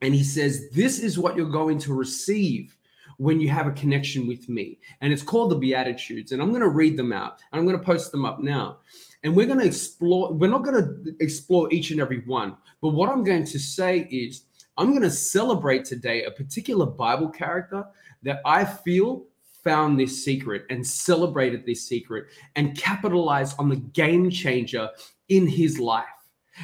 and 0.00 0.14
he 0.14 0.24
says 0.24 0.70
this 0.70 0.98
is 0.98 1.18
what 1.18 1.36
you're 1.36 1.50
going 1.50 1.78
to 1.80 1.92
receive 1.92 2.74
when 3.18 3.40
you 3.40 3.50
have 3.50 3.66
a 3.66 3.72
connection 3.72 4.26
with 4.26 4.48
me. 4.48 4.78
And 5.02 5.12
it's 5.12 5.22
called 5.22 5.50
the 5.50 5.56
beatitudes 5.56 6.32
and 6.32 6.40
i'm 6.40 6.48
going 6.48 6.62
to 6.62 6.68
read 6.70 6.96
them 6.96 7.12
out 7.12 7.40
and 7.52 7.60
i'm 7.60 7.66
going 7.66 7.78
to 7.78 7.84
post 7.84 8.10
them 8.10 8.24
up 8.24 8.40
now. 8.40 8.78
And 9.22 9.36
we're 9.36 9.46
going 9.46 9.58
to 9.58 9.66
explore 9.66 10.32
we're 10.32 10.48
not 10.48 10.64
going 10.64 10.82
to 10.82 11.14
explore 11.20 11.70
each 11.70 11.90
and 11.90 12.00
every 12.00 12.20
one 12.20 12.56
but 12.80 12.90
what 12.90 13.10
i'm 13.10 13.22
going 13.22 13.44
to 13.44 13.58
say 13.58 14.08
is 14.10 14.44
I'm 14.80 14.90
going 14.92 15.02
to 15.02 15.10
celebrate 15.10 15.84
today 15.84 16.24
a 16.24 16.30
particular 16.30 16.86
Bible 16.86 17.28
character 17.28 17.84
that 18.22 18.40
I 18.46 18.64
feel 18.64 19.26
found 19.62 20.00
this 20.00 20.24
secret 20.24 20.64
and 20.70 20.86
celebrated 20.86 21.66
this 21.66 21.86
secret 21.86 22.28
and 22.56 22.74
capitalized 22.74 23.56
on 23.58 23.68
the 23.68 23.76
game 23.76 24.30
changer 24.30 24.88
in 25.28 25.46
his 25.46 25.78
life. 25.78 26.06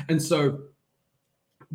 And 0.08 0.22
so 0.22 0.60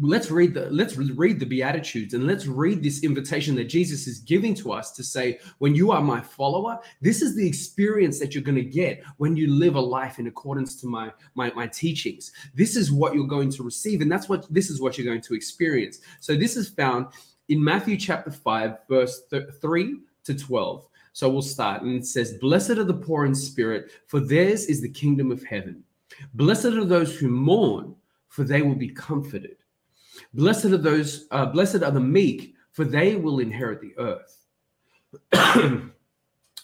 let's 0.01 0.31
read 0.31 0.53
the 0.53 0.70
let's 0.70 0.98
read 0.98 1.39
the 1.39 1.46
beatitudes 1.46 2.13
and 2.13 2.25
let's 2.25 2.48
read 2.48 2.81
this 2.81 3.03
invitation 3.03 3.55
that 3.55 3.65
jesus 3.65 4.08
is 4.08 4.20
giving 4.20 4.55
to 4.55 4.72
us 4.72 4.91
to 4.91 5.03
say 5.03 5.39
when 5.60 5.75
you 5.75 5.91
are 5.91 6.01
my 6.01 6.20
follower 6.20 6.79
this 7.01 7.22
is 7.22 7.36
the 7.36 7.48
experience 7.48 8.20
that 8.20 8.34
you're 8.34 8.43
going 8.43 8.55
to 8.55 8.63
get 8.63 9.03
when 9.17 9.36
you 9.36 9.48
live 9.48 9.75
a 9.75 9.79
life 9.79 10.20
in 10.20 10.27
accordance 10.27 10.75
to 10.79 10.88
my, 10.88 11.12
my 11.36 11.51
my 11.53 11.67
teachings. 11.67 12.31
This 12.53 12.75
is 12.75 12.91
what 12.91 13.13
you're 13.13 13.27
going 13.27 13.51
to 13.51 13.63
receive 13.63 14.01
and 14.01 14.12
that's 14.12 14.29
what 14.29 14.51
this 14.53 14.70
is 14.70 14.81
what 14.81 14.98
you're 14.98 15.05
going 15.05 15.22
to 15.22 15.34
experience. 15.34 16.00
So 16.20 16.36
this 16.36 16.58
is 16.58 16.70
found 16.70 17.08
in 17.50 17.63
matthew 17.63 17.98
chapter 17.98 18.31
5 18.31 18.77
verse 18.89 19.24
th- 19.29 19.43
3 19.62 19.98
to 20.24 20.34
12 20.34 20.88
so 21.13 21.29
we'll 21.29 21.41
start 21.41 21.81
and 21.81 21.96
it 21.96 22.05
says 22.05 22.34
blessed 22.34 22.72
are 22.72 22.84
the 22.84 22.93
poor 22.93 23.25
in 23.25 23.36
spirit 23.36 23.91
for 24.08 24.20
theirs 24.20 24.65
is 24.65 24.81
the 24.81 24.89
kingdom 24.89 25.31
of 25.31 25.43
heaven. 25.43 25.84
Blessed 26.34 26.65
are 26.65 26.86
those 26.86 27.17
who 27.17 27.27
mourn 27.27 27.96
for 28.27 28.43
they 28.43 28.62
will 28.62 28.75
be 28.75 28.89
comforted 28.89 29.58
Blessed 30.34 30.66
are 30.66 30.78
those, 30.78 31.28
uh, 31.32 31.46
blessed 31.46 31.84
are 31.84 31.92
the 31.92 32.00
meek, 32.00 32.56
for 32.72 32.86
they 32.86 33.16
will 33.16 33.40
inherit 33.40 33.82
the 33.82 33.94
earth. 33.98 35.82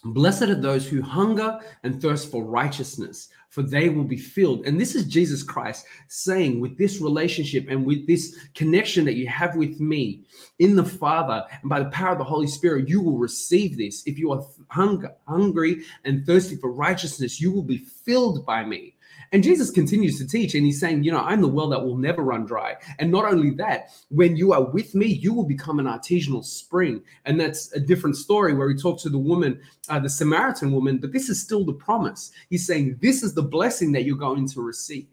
Blessed 0.04 0.44
are 0.44 0.56
those 0.56 0.88
who 0.88 1.02
hunger 1.02 1.60
and 1.84 2.02
thirst 2.02 2.32
for 2.32 2.44
righteousness, 2.44 3.30
for 3.50 3.62
they 3.62 3.90
will 3.90 4.04
be 4.04 4.18
filled. 4.18 4.66
And 4.66 4.80
this 4.80 4.96
is 4.96 5.06
Jesus 5.06 5.44
Christ 5.44 5.86
saying, 6.08 6.60
with 6.60 6.78
this 6.78 7.02
relationship 7.02 7.68
and 7.70 7.86
with 7.86 8.08
this 8.08 8.38
connection 8.54 9.04
that 9.06 9.16
you 9.16 9.28
have 9.28 9.56
with 9.56 9.80
me 9.80 10.24
in 10.60 10.76
the 10.76 10.86
Father, 10.86 11.44
and 11.62 11.70
by 11.70 11.80
the 11.80 11.90
power 11.90 12.12
of 12.12 12.20
the 12.20 12.24
Holy 12.24 12.48
Spirit, 12.48 12.88
you 12.88 13.02
will 13.02 13.18
receive 13.18 13.78
this. 13.78 14.04
If 14.06 14.18
you 14.18 14.32
are 14.32 14.46
hunger, 14.70 15.14
hungry 15.28 15.84
and 16.06 16.26
thirsty 16.26 16.56
for 16.56 16.72
righteousness, 16.72 17.42
you 17.42 17.52
will 17.52 17.64
be 17.64 17.80
filled 17.80 18.46
by 18.46 18.64
me. 18.64 18.96
And 19.32 19.44
Jesus 19.44 19.72
continues 19.72 20.18
to 20.18 20.28
teach, 20.28 20.56
and 20.56 20.66
he's 20.66 20.80
saying, 20.80 21.04
You 21.04 21.12
know, 21.12 21.20
I'm 21.20 21.42
the 21.42 21.48
well 21.48 21.70
that 21.70 21.84
will 21.84 21.98
never 21.98 22.24
run 22.24 22.46
dry. 22.46 22.76
And 23.00 23.12
not 23.12 23.26
only 23.26 23.52
that, 23.52 23.90
when 24.10 24.36
you 24.36 24.54
are 24.54 24.64
with 24.64 24.96
me, 24.96 25.08
you 25.08 25.34
will 25.34 25.46
become 25.46 25.80
an 25.80 25.86
artesianal 25.86 26.46
spring. 26.46 27.02
And 27.26 27.40
that's 27.40 27.72
a 27.74 27.80
different 27.80 28.16
story 28.16 28.54
where 28.54 28.70
he 28.70 28.76
talks 28.76 29.04
to 29.04 29.10
the 29.10 29.18
woman, 29.18 29.60
uh, 29.90 30.00
the 30.00 30.10
Samaritan 30.10 30.72
woman, 30.72 30.98
but 30.98 31.12
this 31.12 31.30
is 31.30 31.42
still 31.42 31.66
the 31.66 31.74
promise. 31.74 32.32
He's 32.50 32.66
saying, 32.66 32.98
This 33.02 33.24
is 33.24 33.34
the 33.34 33.44
blessing 33.44 33.92
that 33.94 34.04
you're 34.04 34.18
going 34.18 34.48
to 34.50 34.62
receive. 34.62 35.08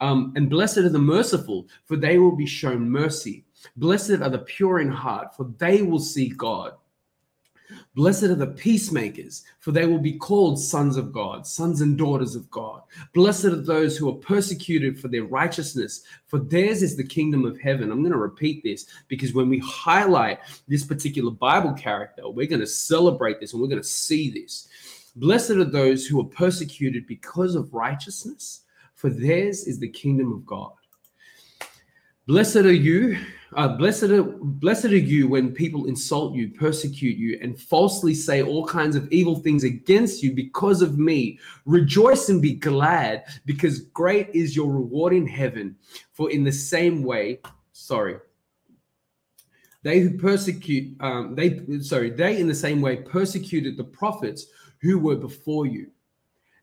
Um, 0.00 0.32
and 0.36 0.50
blessed 0.50 0.78
are 0.78 0.88
the 0.88 0.98
merciful, 0.98 1.68
for 1.86 1.96
they 1.96 2.18
will 2.18 2.36
be 2.36 2.46
shown 2.46 2.90
mercy. 2.90 3.44
Blessed 3.76 4.20
are 4.22 4.28
the 4.28 4.38
pure 4.38 4.80
in 4.80 4.90
heart, 4.90 5.34
for 5.34 5.50
they 5.58 5.82
will 5.82 5.98
see 5.98 6.28
God. 6.28 6.72
Blessed 7.96 8.24
are 8.24 8.34
the 8.34 8.48
peacemakers, 8.48 9.42
for 9.58 9.72
they 9.72 9.86
will 9.86 9.98
be 9.98 10.18
called 10.18 10.60
sons 10.60 10.98
of 10.98 11.14
God, 11.14 11.46
sons 11.46 11.80
and 11.80 11.96
daughters 11.96 12.36
of 12.36 12.50
God. 12.50 12.82
Blessed 13.14 13.46
are 13.46 13.56
those 13.56 13.96
who 13.96 14.10
are 14.10 14.16
persecuted 14.16 15.00
for 15.00 15.08
their 15.08 15.24
righteousness, 15.24 16.02
for 16.26 16.38
theirs 16.38 16.82
is 16.82 16.94
the 16.94 17.02
kingdom 17.02 17.46
of 17.46 17.58
heaven. 17.58 17.90
I'm 17.90 18.02
going 18.02 18.12
to 18.12 18.18
repeat 18.18 18.62
this 18.62 18.84
because 19.08 19.32
when 19.32 19.48
we 19.48 19.60
highlight 19.60 20.40
this 20.68 20.84
particular 20.84 21.30
Bible 21.30 21.72
character, 21.72 22.28
we're 22.28 22.46
going 22.46 22.60
to 22.60 22.66
celebrate 22.66 23.40
this 23.40 23.54
and 23.54 23.62
we're 23.62 23.68
going 23.68 23.80
to 23.80 23.88
see 23.88 24.30
this. 24.30 24.68
Blessed 25.16 25.52
are 25.52 25.64
those 25.64 26.04
who 26.04 26.20
are 26.20 26.24
persecuted 26.24 27.06
because 27.06 27.54
of 27.54 27.72
righteousness, 27.72 28.64
for 28.94 29.08
theirs 29.08 29.66
is 29.66 29.78
the 29.78 29.88
kingdom 29.88 30.34
of 30.34 30.44
God. 30.44 30.72
Blessed 32.26 32.56
are 32.56 32.72
you 32.72 33.16
uh, 33.54 33.68
blessed, 33.68 34.04
are, 34.04 34.22
blessed 34.22 34.86
are 34.86 34.96
you 34.96 35.28
when 35.28 35.52
people 35.52 35.86
insult 35.86 36.34
you, 36.34 36.48
persecute 36.48 37.16
you, 37.16 37.38
and 37.40 37.58
falsely 37.58 38.14
say 38.14 38.42
all 38.42 38.66
kinds 38.66 38.96
of 38.96 39.10
evil 39.12 39.36
things 39.36 39.64
against 39.64 40.22
you 40.22 40.32
because 40.32 40.82
of 40.82 40.98
me. 40.98 41.38
Rejoice 41.64 42.28
and 42.28 42.42
be 42.42 42.52
glad, 42.52 43.24
because 43.46 43.80
great 43.80 44.28
is 44.34 44.56
your 44.56 44.72
reward 44.72 45.12
in 45.12 45.26
heaven. 45.26 45.76
For 46.12 46.30
in 46.30 46.44
the 46.44 46.52
same 46.52 47.02
way, 47.02 47.40
sorry, 47.72 48.16
they 49.82 50.00
who 50.00 50.18
persecute, 50.18 51.00
um, 51.00 51.34
they 51.34 51.60
sorry, 51.80 52.10
they 52.10 52.40
in 52.40 52.48
the 52.48 52.54
same 52.54 52.80
way 52.80 52.96
persecuted 52.96 53.76
the 53.76 53.84
prophets 53.84 54.46
who 54.82 54.98
were 54.98 55.16
before 55.16 55.66
you 55.66 55.90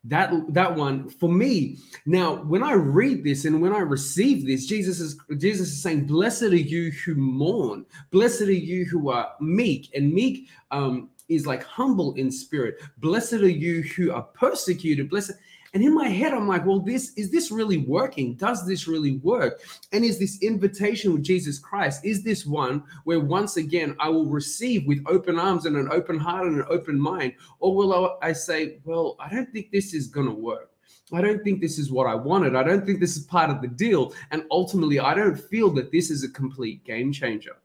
that 0.05 0.33
that 0.53 0.75
one 0.75 1.10
for 1.10 1.29
me. 1.29 1.77
Now 2.05 2.36
when 2.36 2.63
i 2.63 2.74
read 2.74 3.24
this 3.24 3.45
and 3.45 3.62
when 3.62 3.74
i 3.74 3.79
receive 3.79 4.45
this 4.45 4.65
jesus 4.65 5.00
is 5.00 5.17
jesus 5.38 5.69
is 5.69 5.81
saying 5.81 6.05
blessed 6.05 6.43
are 6.43 6.55
you 6.55 6.91
who 6.91 7.15
mourn. 7.15 7.86
Blessed 8.12 8.41
are 8.41 8.51
you 8.51 8.86
who 8.86 9.10
are 9.10 9.33
meek. 9.39 9.91
And 9.95 10.13
meek 10.13 10.50
um 10.72 11.10
is 11.29 11.48
like 11.48 11.63
humble 11.63 12.13
in 12.15 12.29
spirit. 12.31 12.79
Blessed 12.98 13.33
are 13.33 13.50
you 13.50 13.81
who 13.81 14.12
are 14.12 14.24
persecuted. 14.24 15.10
Blessed 15.10 15.31
and 15.74 15.84
in 15.84 15.96
my 15.96 16.08
head, 16.08 16.34
I'm 16.34 16.48
like, 16.48 16.65
well, 16.65 16.80
this 16.80 17.13
is 17.13 17.32
this 17.32 17.50
really 17.50 17.80
working? 17.80 18.36
Does 18.36 18.65
this 18.68 18.88
really 18.88 19.18
work? 19.18 19.60
And 19.92 20.06
is 20.06 20.20
this 20.20 20.42
invitation 20.44 21.13
with 21.13 21.24
Jesus 21.24 21.58
Christ? 21.58 22.06
Is 22.06 22.24
this 22.24 22.46
one 22.46 22.84
where 23.06 23.20
once 23.20 23.58
again 23.58 23.96
I 24.00 24.10
will 24.10 24.27
receive 24.27 24.86
with 24.86 25.03
open 25.08 25.39
arms 25.39 25.65
and 25.65 25.75
an 25.75 25.89
open 25.92 26.20
heart 26.20 26.46
and 26.46 26.58
an 26.58 26.65
open 26.70 27.00
mind? 27.00 27.34
Or 27.60 27.75
will 27.75 28.18
I 28.22 28.34
say, 28.34 28.80
well, 28.86 29.15
I 29.20 29.30
don't 29.30 29.51
think 29.51 29.72
this 29.72 29.96
is 29.96 30.08
going 30.08 30.27
to 30.27 30.34
work? 30.34 30.70
I 31.12 31.22
don't 31.22 31.44
think 31.44 31.60
this 31.60 31.80
is 31.80 31.92
what 31.92 32.08
I 32.08 32.15
wanted. 32.15 32.56
I 32.56 32.63
don't 32.63 32.86
think 32.86 33.00
this 33.00 33.18
is 33.18 33.24
part 33.24 33.50
of 33.50 33.62
the 33.62 33.68
deal. 33.68 34.13
And 34.32 34.46
ultimately, 34.51 35.00
I 35.00 35.15
don't 35.15 35.39
feel 35.39 35.72
that 35.72 35.92
this 35.92 36.12
is 36.12 36.24
a 36.24 36.30
complete 36.30 36.84
game 36.84 37.12
changer. 37.12 37.58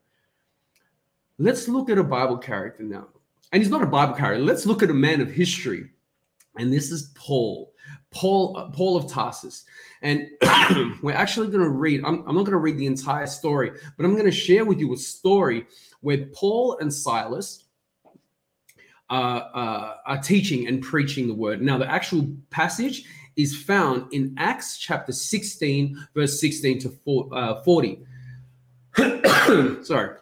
Let's 1.39 1.69
look 1.69 1.91
at 1.91 1.99
a 1.99 2.05
Bible 2.05 2.39
character 2.39 2.83
now. 2.83 3.09
And 3.53 3.63
he's 3.63 3.71
not 3.71 3.83
a 3.83 3.87
Bible 3.87 4.15
character. 4.15 4.45
Let's 4.45 4.67
look 4.67 4.83
at 4.83 4.91
a 4.91 4.95
man 4.95 5.21
of 5.21 5.31
history. 5.31 5.91
And 6.59 6.73
this 6.73 6.91
is 6.91 7.13
Paul. 7.15 7.73
Paul, 8.11 8.57
uh, 8.57 8.71
Paul 8.71 8.97
of 8.97 9.11
Tarsus. 9.11 9.65
And 10.03 10.29
we're 11.03 11.13
actually 11.15 11.49
going 11.49 11.65
to 11.65 11.71
read, 11.71 12.03
I'm, 12.05 12.27
I'm 12.27 12.35
not 12.35 12.45
going 12.45 12.53
to 12.53 12.59
read 12.59 12.79
the 12.79 12.87
entire 12.87 13.27
story, 13.27 13.71
but 13.97 14.05
I'm 14.05 14.13
going 14.13 14.25
to 14.25 14.33
share 14.33 14.65
with 14.65 14.79
you 14.79 14.93
a 14.93 14.97
story 14.97 15.67
where 16.01 16.27
Paul 16.35 16.79
and 16.79 16.93
Silas 16.93 17.65
uh, 19.11 19.13
uh, 19.13 19.95
are 20.07 20.19
teaching 20.19 20.69
and 20.69 20.83
preaching 20.83 21.29
the 21.29 21.35
word. 21.35 21.63
Now, 21.63 21.79
the 21.79 21.91
actual 21.91 22.29
passage 22.51 23.05
is 23.37 23.57
found 23.57 24.13
in 24.13 24.35
Acts 24.37 24.79
chapter 24.79 25.13
16, 25.13 26.09
verse 26.15 26.41
16 26.41 26.81
to 26.81 27.31
uh, 27.33 27.63
40. 27.63 28.05
Sorry. 29.83 30.17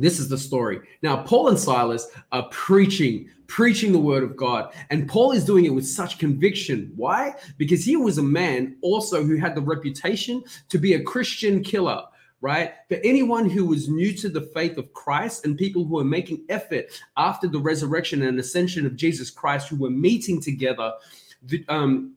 This 0.00 0.18
is 0.18 0.28
the 0.28 0.38
story. 0.38 0.80
Now, 1.02 1.22
Paul 1.22 1.48
and 1.48 1.58
Silas 1.58 2.08
are 2.32 2.48
preaching, 2.50 3.28
preaching 3.46 3.92
the 3.92 3.98
word 3.98 4.22
of 4.22 4.36
God. 4.36 4.72
And 4.90 5.08
Paul 5.08 5.32
is 5.32 5.44
doing 5.44 5.64
it 5.64 5.74
with 5.74 5.86
such 5.86 6.18
conviction. 6.18 6.92
Why? 6.96 7.34
Because 7.58 7.84
he 7.84 7.96
was 7.96 8.18
a 8.18 8.22
man 8.22 8.76
also 8.82 9.24
who 9.24 9.36
had 9.36 9.54
the 9.54 9.60
reputation 9.62 10.42
to 10.68 10.78
be 10.78 10.94
a 10.94 11.02
Christian 11.02 11.62
killer 11.62 12.02
right? 12.40 12.74
For 12.88 12.98
anyone 13.02 13.48
who 13.48 13.64
was 13.64 13.88
new 13.88 14.12
to 14.12 14.28
the 14.28 14.42
faith 14.54 14.76
of 14.76 14.92
Christ 14.92 15.44
and 15.44 15.56
people 15.56 15.84
who 15.84 15.98
are 15.98 16.04
making 16.04 16.44
effort 16.48 16.86
after 17.16 17.48
the 17.48 17.58
resurrection 17.58 18.22
and 18.22 18.38
ascension 18.38 18.86
of 18.86 18.94
Jesus 18.94 19.30
Christ, 19.30 19.68
who 19.68 19.76
were 19.76 19.90
meeting 19.90 20.40
together, 20.40 20.92
the, 21.42 21.64
um, 21.68 22.15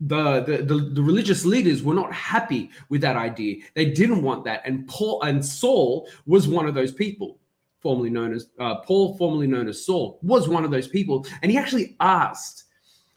the, 0.00 0.40
the, 0.40 0.58
the, 0.58 0.74
the, 0.92 1.02
religious 1.02 1.44
leaders 1.44 1.82
were 1.82 1.94
not 1.94 2.12
happy 2.12 2.70
with 2.88 3.00
that 3.00 3.16
idea. 3.16 3.62
They 3.74 3.86
didn't 3.86 4.22
want 4.22 4.44
that. 4.44 4.62
And 4.64 4.86
Paul 4.86 5.22
and 5.22 5.44
Saul 5.44 6.08
was 6.24 6.46
one 6.46 6.66
of 6.66 6.74
those 6.74 6.92
people, 6.92 7.38
formerly 7.80 8.10
known 8.10 8.32
as 8.32 8.48
uh, 8.60 8.76
Paul, 8.76 9.16
formerly 9.16 9.48
known 9.48 9.66
as 9.66 9.84
Saul, 9.84 10.20
was 10.22 10.48
one 10.48 10.64
of 10.64 10.70
those 10.70 10.86
people. 10.86 11.26
And 11.42 11.50
he 11.50 11.58
actually 11.58 11.96
asked 11.98 12.64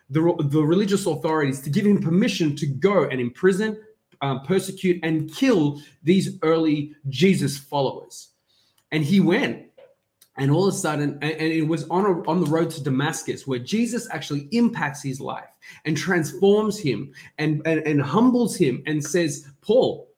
the, 0.10 0.36
the 0.50 0.62
religious 0.62 1.06
authorities 1.06 1.62
to 1.62 1.70
give 1.70 1.86
him 1.86 2.02
permission 2.02 2.56
to 2.56 2.66
go 2.66 3.04
and 3.04 3.22
imprison, 3.22 3.80
um, 4.22 4.42
persecute, 4.42 5.00
and 5.04 5.32
kill 5.34 5.82
these 6.04 6.40
early 6.42 6.96
Jesus 7.10 7.60
followers. 7.60 8.30
And 8.92 9.04
he 9.04 9.20
went 9.20 9.68
and 10.38 10.50
all 10.50 10.68
of 10.68 10.74
a 10.74 10.78
sudden 10.78 11.20
and, 11.22 11.32
it 11.40 11.68
was 11.68 11.88
on 11.90 12.06
a, 12.06 12.30
on 12.30 12.40
the 12.40 12.46
road 12.50 12.70
to 12.72 12.82
damascus 12.82 13.46
where 13.46 13.60
jesus 13.60 14.08
actually 14.12 14.48
impacts 14.52 15.04
his 15.04 15.20
life 15.20 15.51
and 15.86 15.98
transforms 15.98 16.80
him 16.80 17.12
and, 17.38 17.62
and 17.66 17.80
and 17.82 18.02
humbles 18.02 18.56
him 18.56 18.84
and 18.86 19.04
says 19.04 19.48
paul 19.62 20.12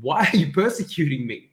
why 0.00 0.28
are 0.32 0.36
you 0.36 0.52
persecuting 0.52 1.26
me? 1.26 1.50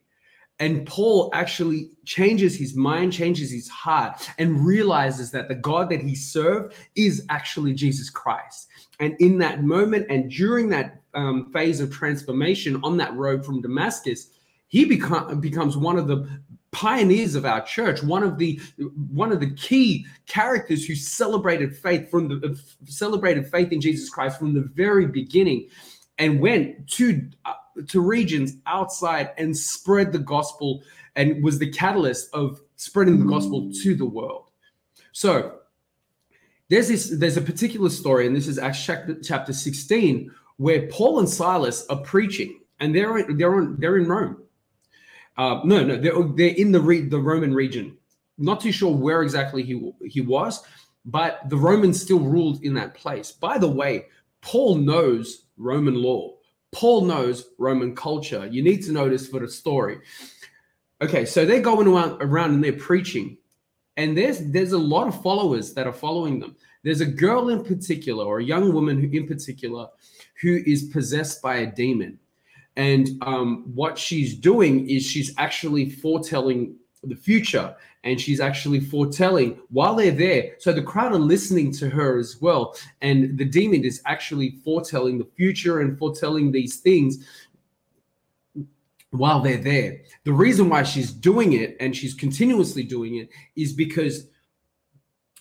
And 0.61 0.85
paul 0.85 1.29
actually 1.33 1.91
changes 2.05 2.57
his 2.57 2.75
mind 2.75 3.13
changes 3.13 3.49
his 3.49 3.69
heart 3.69 4.29
and 4.37 4.65
realizes 4.65 5.31
that 5.31 5.47
the 5.47 5.55
god 5.55 5.89
that 5.89 6.01
he 6.01 6.15
served 6.15 6.73
is 6.95 7.25
actually 7.29 7.73
jesus 7.73 8.09
christ. 8.09 8.67
And 8.99 9.15
in 9.19 9.37
that 9.37 9.63
moment 9.63 10.07
and 10.09 10.29
during 10.29 10.67
that 10.69 11.01
um, 11.13 11.51
phase 11.53 11.79
of 11.79 11.91
transformation 11.91 12.79
on 12.83 12.97
that 12.97 13.15
road 13.15 13.45
from 13.45 13.61
damascus 13.61 14.31
he 14.69 14.85
become, 14.85 15.39
becomes 15.39 15.75
one 15.75 15.97
of 15.97 16.07
the 16.07 16.27
pioneers 16.71 17.33
of 17.33 17.45
our 17.45 17.61
church 17.65 18.03
one 18.03 18.21
of 18.21 18.37
the 18.37 18.59
one 19.11 19.31
of 19.31 19.39
the 19.39 19.49
key 19.55 20.05
characters 20.27 20.85
who 20.85 20.93
celebrated 20.93 21.75
faith 21.75 22.09
from 22.11 22.27
the 22.27 22.61
celebrated 22.85 23.47
faith 23.47 23.71
in 23.71 23.81
jesus 23.81 24.07
christ 24.07 24.37
from 24.37 24.53
the 24.53 24.61
very 24.75 25.07
beginning 25.07 25.67
and 26.19 26.39
went 26.39 26.87
to 26.87 27.27
uh, 27.45 27.53
to 27.87 28.01
regions 28.01 28.57
outside 28.67 29.31
and 29.37 29.57
spread 29.57 30.11
the 30.11 30.19
gospel 30.19 30.83
and 31.15 31.43
was 31.43 31.57
the 31.57 31.71
catalyst 31.71 32.33
of 32.33 32.61
spreading 32.75 33.19
the 33.19 33.25
gospel 33.25 33.71
to 33.81 33.95
the 33.95 34.05
world. 34.05 34.51
So 35.11 35.59
there's 36.69 36.87
this 36.87 37.09
there's 37.17 37.37
a 37.37 37.41
particular 37.41 37.89
story 37.89 38.27
and 38.27 38.35
this 38.35 38.47
is 38.47 38.59
acts 38.59 38.87
chapter 39.23 39.53
16 39.53 40.31
where 40.57 40.87
paul 40.87 41.17
and 41.17 41.27
silas 41.27 41.85
are 41.87 41.97
preaching 42.01 42.59
and 42.79 42.95
they're 42.95 43.23
they're 43.33 43.55
on 43.55 43.75
they're 43.79 43.97
in 43.97 44.07
rome 44.07 44.37
uh, 45.39 45.61
no, 45.63 45.85
no, 45.85 45.95
they're, 45.95 46.21
they're 46.35 46.55
in 46.55 46.73
the 46.73 46.81
re- 46.81 47.07
the 47.07 47.17
Roman 47.17 47.53
region. 47.53 47.97
Not 48.37 48.59
too 48.59 48.73
sure 48.73 48.93
where 48.93 49.23
exactly 49.23 49.63
he 49.63 49.91
he 50.05 50.19
was, 50.19 50.61
but 51.05 51.47
the 51.47 51.55
Romans 51.55 52.01
still 52.01 52.19
ruled 52.19 52.61
in 52.63 52.73
that 52.73 52.93
place. 52.93 53.31
By 53.31 53.57
the 53.57 53.69
way, 53.69 54.07
Paul 54.41 54.75
knows 54.75 55.45
Roman 55.55 55.95
law. 55.95 56.35
Paul 56.73 57.05
knows 57.05 57.51
Roman 57.57 57.95
culture. 57.95 58.47
You 58.47 58.61
need 58.61 58.83
to 58.83 58.91
know 58.91 59.07
this 59.07 59.27
for 59.27 59.39
the 59.39 59.47
story. 59.47 59.99
Okay, 61.01 61.23
so 61.23 61.45
they're 61.45 61.61
going 61.61 61.87
around, 61.87 62.21
around 62.21 62.55
and 62.55 62.63
they're 62.63 62.73
preaching, 62.73 63.37
and 63.95 64.17
there's 64.17 64.39
there's 64.51 64.73
a 64.73 64.77
lot 64.77 65.07
of 65.07 65.23
followers 65.23 65.73
that 65.73 65.87
are 65.87 65.93
following 65.93 66.41
them. 66.41 66.57
There's 66.83 66.99
a 66.99 67.05
girl 67.05 67.47
in 67.47 67.63
particular, 67.63 68.25
or 68.25 68.39
a 68.39 68.43
young 68.43 68.73
woman 68.73 69.09
in 69.13 69.25
particular, 69.25 69.87
who 70.41 70.59
is 70.65 70.83
possessed 70.83 71.41
by 71.41 71.59
a 71.59 71.65
demon. 71.65 72.19
And 72.79 73.21
um, 73.23 73.65
what 73.75 73.97
she's 73.97 74.33
doing 74.33 74.89
is 74.89 75.05
she's 75.05 75.33
actually 75.37 75.89
foretelling 75.89 76.77
the 77.03 77.15
future 77.15 77.75
and 78.05 78.21
she's 78.21 78.39
actually 78.39 78.79
foretelling 78.79 79.59
while 79.69 79.95
they're 79.95 80.11
there. 80.11 80.55
So 80.59 80.71
the 80.71 80.81
crowd 80.81 81.11
are 81.11 81.19
listening 81.19 81.73
to 81.73 81.89
her 81.89 82.17
as 82.17 82.39
well. 82.39 82.77
And 83.01 83.37
the 83.37 83.43
demon 83.43 83.83
is 83.83 84.01
actually 84.05 84.61
foretelling 84.63 85.17
the 85.17 85.27
future 85.35 85.81
and 85.81 85.99
foretelling 85.99 86.53
these 86.53 86.77
things 86.77 87.27
while 89.09 89.41
they're 89.41 89.57
there. 89.57 89.99
The 90.23 90.31
reason 90.31 90.69
why 90.69 90.83
she's 90.83 91.11
doing 91.11 91.51
it 91.51 91.75
and 91.81 91.93
she's 91.93 92.13
continuously 92.13 92.83
doing 92.83 93.17
it 93.17 93.27
is 93.57 93.73
because 93.73 94.27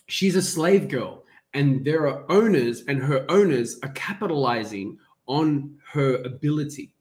she's 0.07 0.35
a 0.35 0.41
slave 0.41 0.89
girl 0.89 1.23
and 1.53 1.85
there 1.85 2.05
are 2.05 2.29
owners 2.29 2.83
and 2.89 3.01
her 3.01 3.25
owners 3.29 3.79
are 3.81 3.93
capitalizing 3.93 4.97
on 5.25 5.77
her 5.93 6.15
ability 6.23 6.91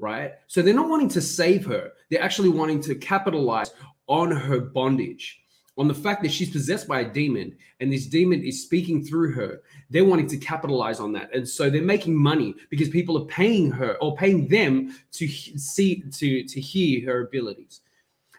right? 0.00 0.32
So 0.46 0.62
they're 0.62 0.74
not 0.74 0.88
wanting 0.88 1.10
to 1.10 1.20
save 1.20 1.66
her. 1.66 1.92
They're 2.10 2.22
actually 2.22 2.48
wanting 2.48 2.80
to 2.82 2.94
capitalize 2.94 3.72
on 4.08 4.32
her 4.32 4.60
bondage, 4.60 5.40
on 5.78 5.86
the 5.86 5.94
fact 5.94 6.22
that 6.22 6.32
she's 6.32 6.50
possessed 6.50 6.88
by 6.88 7.00
a 7.00 7.12
demon 7.12 7.56
and 7.78 7.92
this 7.92 8.06
demon 8.06 8.42
is 8.42 8.62
speaking 8.62 9.04
through 9.04 9.32
her. 9.34 9.60
They're 9.88 10.04
wanting 10.04 10.28
to 10.28 10.36
capitalize 10.36 11.00
on 11.00 11.12
that. 11.12 11.34
And 11.34 11.48
so 11.48 11.70
they're 11.70 11.82
making 11.82 12.16
money 12.16 12.54
because 12.70 12.88
people 12.88 13.16
are 13.18 13.26
paying 13.26 13.70
her 13.70 13.96
or 14.00 14.16
paying 14.16 14.48
them 14.48 14.96
to 15.12 15.28
see 15.28 16.02
to 16.18 16.44
to 16.44 16.60
hear 16.60 17.06
her 17.06 17.22
abilities. 17.22 17.80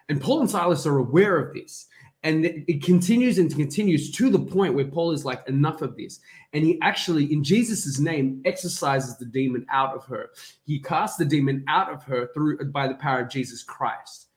And 0.09 0.19
Paul 0.19 0.41
and 0.41 0.49
Silas 0.49 0.85
are 0.85 0.97
aware 0.97 1.37
of 1.37 1.53
this 1.53 1.87
and 2.23 2.45
it 2.45 2.83
continues 2.83 3.39
and 3.39 3.53
continues 3.55 4.11
to 4.11 4.29
the 4.29 4.39
point 4.39 4.75
where 4.75 4.85
Paul 4.85 5.11
is 5.11 5.25
like, 5.25 5.47
enough 5.47 5.81
of 5.81 5.97
this. 5.97 6.19
And 6.53 6.63
he 6.63 6.79
actually, 6.81 7.31
in 7.33 7.43
Jesus' 7.43 7.99
name, 7.99 8.41
exorcises 8.45 9.17
the 9.17 9.25
demon 9.25 9.65
out 9.71 9.95
of 9.95 10.05
her. 10.05 10.29
He 10.65 10.79
casts 10.79 11.17
the 11.17 11.25
demon 11.25 11.63
out 11.67 11.91
of 11.91 12.03
her 12.03 12.29
through 12.33 12.71
by 12.71 12.87
the 12.87 12.93
power 12.95 13.21
of 13.21 13.29
Jesus 13.29 13.63
Christ. 13.63 14.27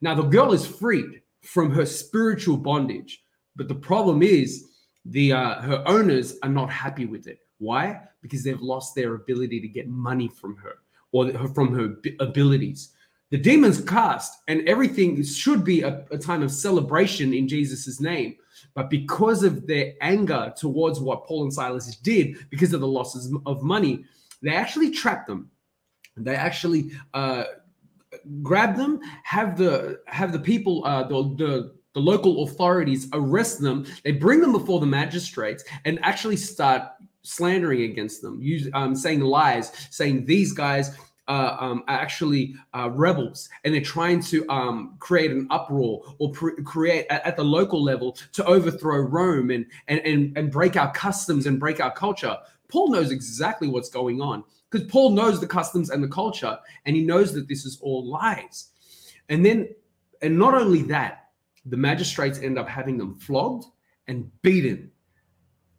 Now, 0.00 0.14
the 0.14 0.22
girl 0.22 0.52
is 0.52 0.66
freed 0.66 1.22
from 1.42 1.70
her 1.72 1.86
spiritual 1.86 2.56
bondage, 2.56 3.24
but 3.56 3.66
the 3.66 3.74
problem 3.74 4.22
is 4.22 4.64
the 5.04 5.32
uh, 5.32 5.60
her 5.62 5.82
owners 5.86 6.36
are 6.42 6.48
not 6.48 6.70
happy 6.70 7.06
with 7.06 7.26
it. 7.26 7.40
Why? 7.58 8.02
Because 8.22 8.44
they've 8.44 8.60
lost 8.60 8.94
their 8.94 9.14
ability 9.14 9.60
to 9.60 9.68
get 9.68 9.88
money 9.88 10.28
from 10.28 10.56
her 10.56 10.78
or 11.12 11.32
from 11.48 11.74
her 11.74 11.96
abilities 12.20 12.92
the 13.30 13.38
demons 13.38 13.80
cast 13.80 14.40
and 14.48 14.66
everything 14.68 15.22
should 15.24 15.64
be 15.64 15.82
a, 15.82 16.04
a, 16.10 16.18
time 16.18 16.42
of 16.42 16.50
celebration 16.50 17.34
in 17.34 17.48
jesus' 17.48 18.00
name. 18.00 18.36
But 18.74 18.90
because 18.90 19.42
of 19.42 19.66
their 19.66 19.94
anger 20.00 20.52
towards 20.56 21.00
what 21.00 21.26
paul 21.26 21.42
and 21.42 21.52
silas 21.52 21.96
did 21.96 22.48
because 22.50 22.72
of 22.72 22.80
the 22.80 22.86
losses 22.86 23.34
of 23.46 23.62
money 23.62 24.04
they 24.42 24.54
actually 24.54 24.90
trapped 24.90 25.26
them. 25.26 25.50
They 26.16 26.34
actually 26.34 26.92
uh, 27.14 27.44
grab 28.42 28.76
them 28.76 29.00
have 29.24 29.58
the 29.58 30.00
have 30.06 30.32
the 30.32 30.38
people 30.38 30.84
uh, 30.84 31.04
the, 31.04 31.34
the 31.36 31.74
the 31.94 32.00
local 32.00 32.44
authorities 32.44 33.08
arrest 33.12 33.60
them. 33.60 33.86
They 34.04 34.12
bring 34.12 34.40
them 34.40 34.52
before 34.52 34.80
the 34.80 34.86
magistrates 34.86 35.64
and 35.84 35.98
actually 36.02 36.36
start 36.36 36.82
slandering 37.22 37.82
against 37.82 38.22
them 38.22 38.40
use, 38.40 38.68
um, 38.72 38.94
saying 38.94 39.20
lies 39.20 39.72
saying 39.90 40.26
these 40.26 40.52
guys 40.52 40.96
uh, 41.28 41.56
um, 41.58 41.84
actually 41.88 42.54
uh, 42.74 42.88
rebels 42.90 43.48
and 43.64 43.74
they're 43.74 43.80
trying 43.80 44.20
to 44.22 44.48
um, 44.48 44.96
create 45.00 45.30
an 45.30 45.46
uproar 45.50 46.02
or 46.18 46.30
pr- 46.30 46.60
create 46.64 47.06
at, 47.10 47.24
at, 47.26 47.36
the 47.36 47.44
local 47.44 47.82
level 47.82 48.16
to 48.32 48.44
overthrow 48.44 48.98
Rome 48.98 49.50
and, 49.50 49.66
and, 49.88 50.00
and, 50.00 50.36
and 50.38 50.52
break 50.52 50.76
our 50.76 50.92
customs 50.92 51.46
and 51.46 51.58
break 51.58 51.80
our 51.80 51.92
culture. 51.92 52.36
Paul 52.68 52.90
knows 52.90 53.10
exactly 53.10 53.68
what's 53.68 53.88
going 53.88 54.20
on 54.20 54.44
because 54.70 54.86
Paul 54.88 55.10
knows 55.10 55.40
the 55.40 55.46
customs 55.46 55.90
and 55.90 56.02
the 56.02 56.08
culture 56.08 56.58
and 56.84 56.94
he 56.94 57.04
knows 57.04 57.32
that 57.34 57.48
this 57.48 57.64
is 57.64 57.78
all 57.80 58.04
lies. 58.04 58.70
And 59.28 59.44
then, 59.44 59.68
and 60.22 60.38
not 60.38 60.54
only 60.54 60.82
that, 60.82 61.30
the 61.64 61.76
magistrates 61.76 62.38
end 62.38 62.58
up 62.58 62.68
having 62.68 62.98
them 62.98 63.16
flogged 63.16 63.64
and 64.06 64.30
beaten. 64.42 64.90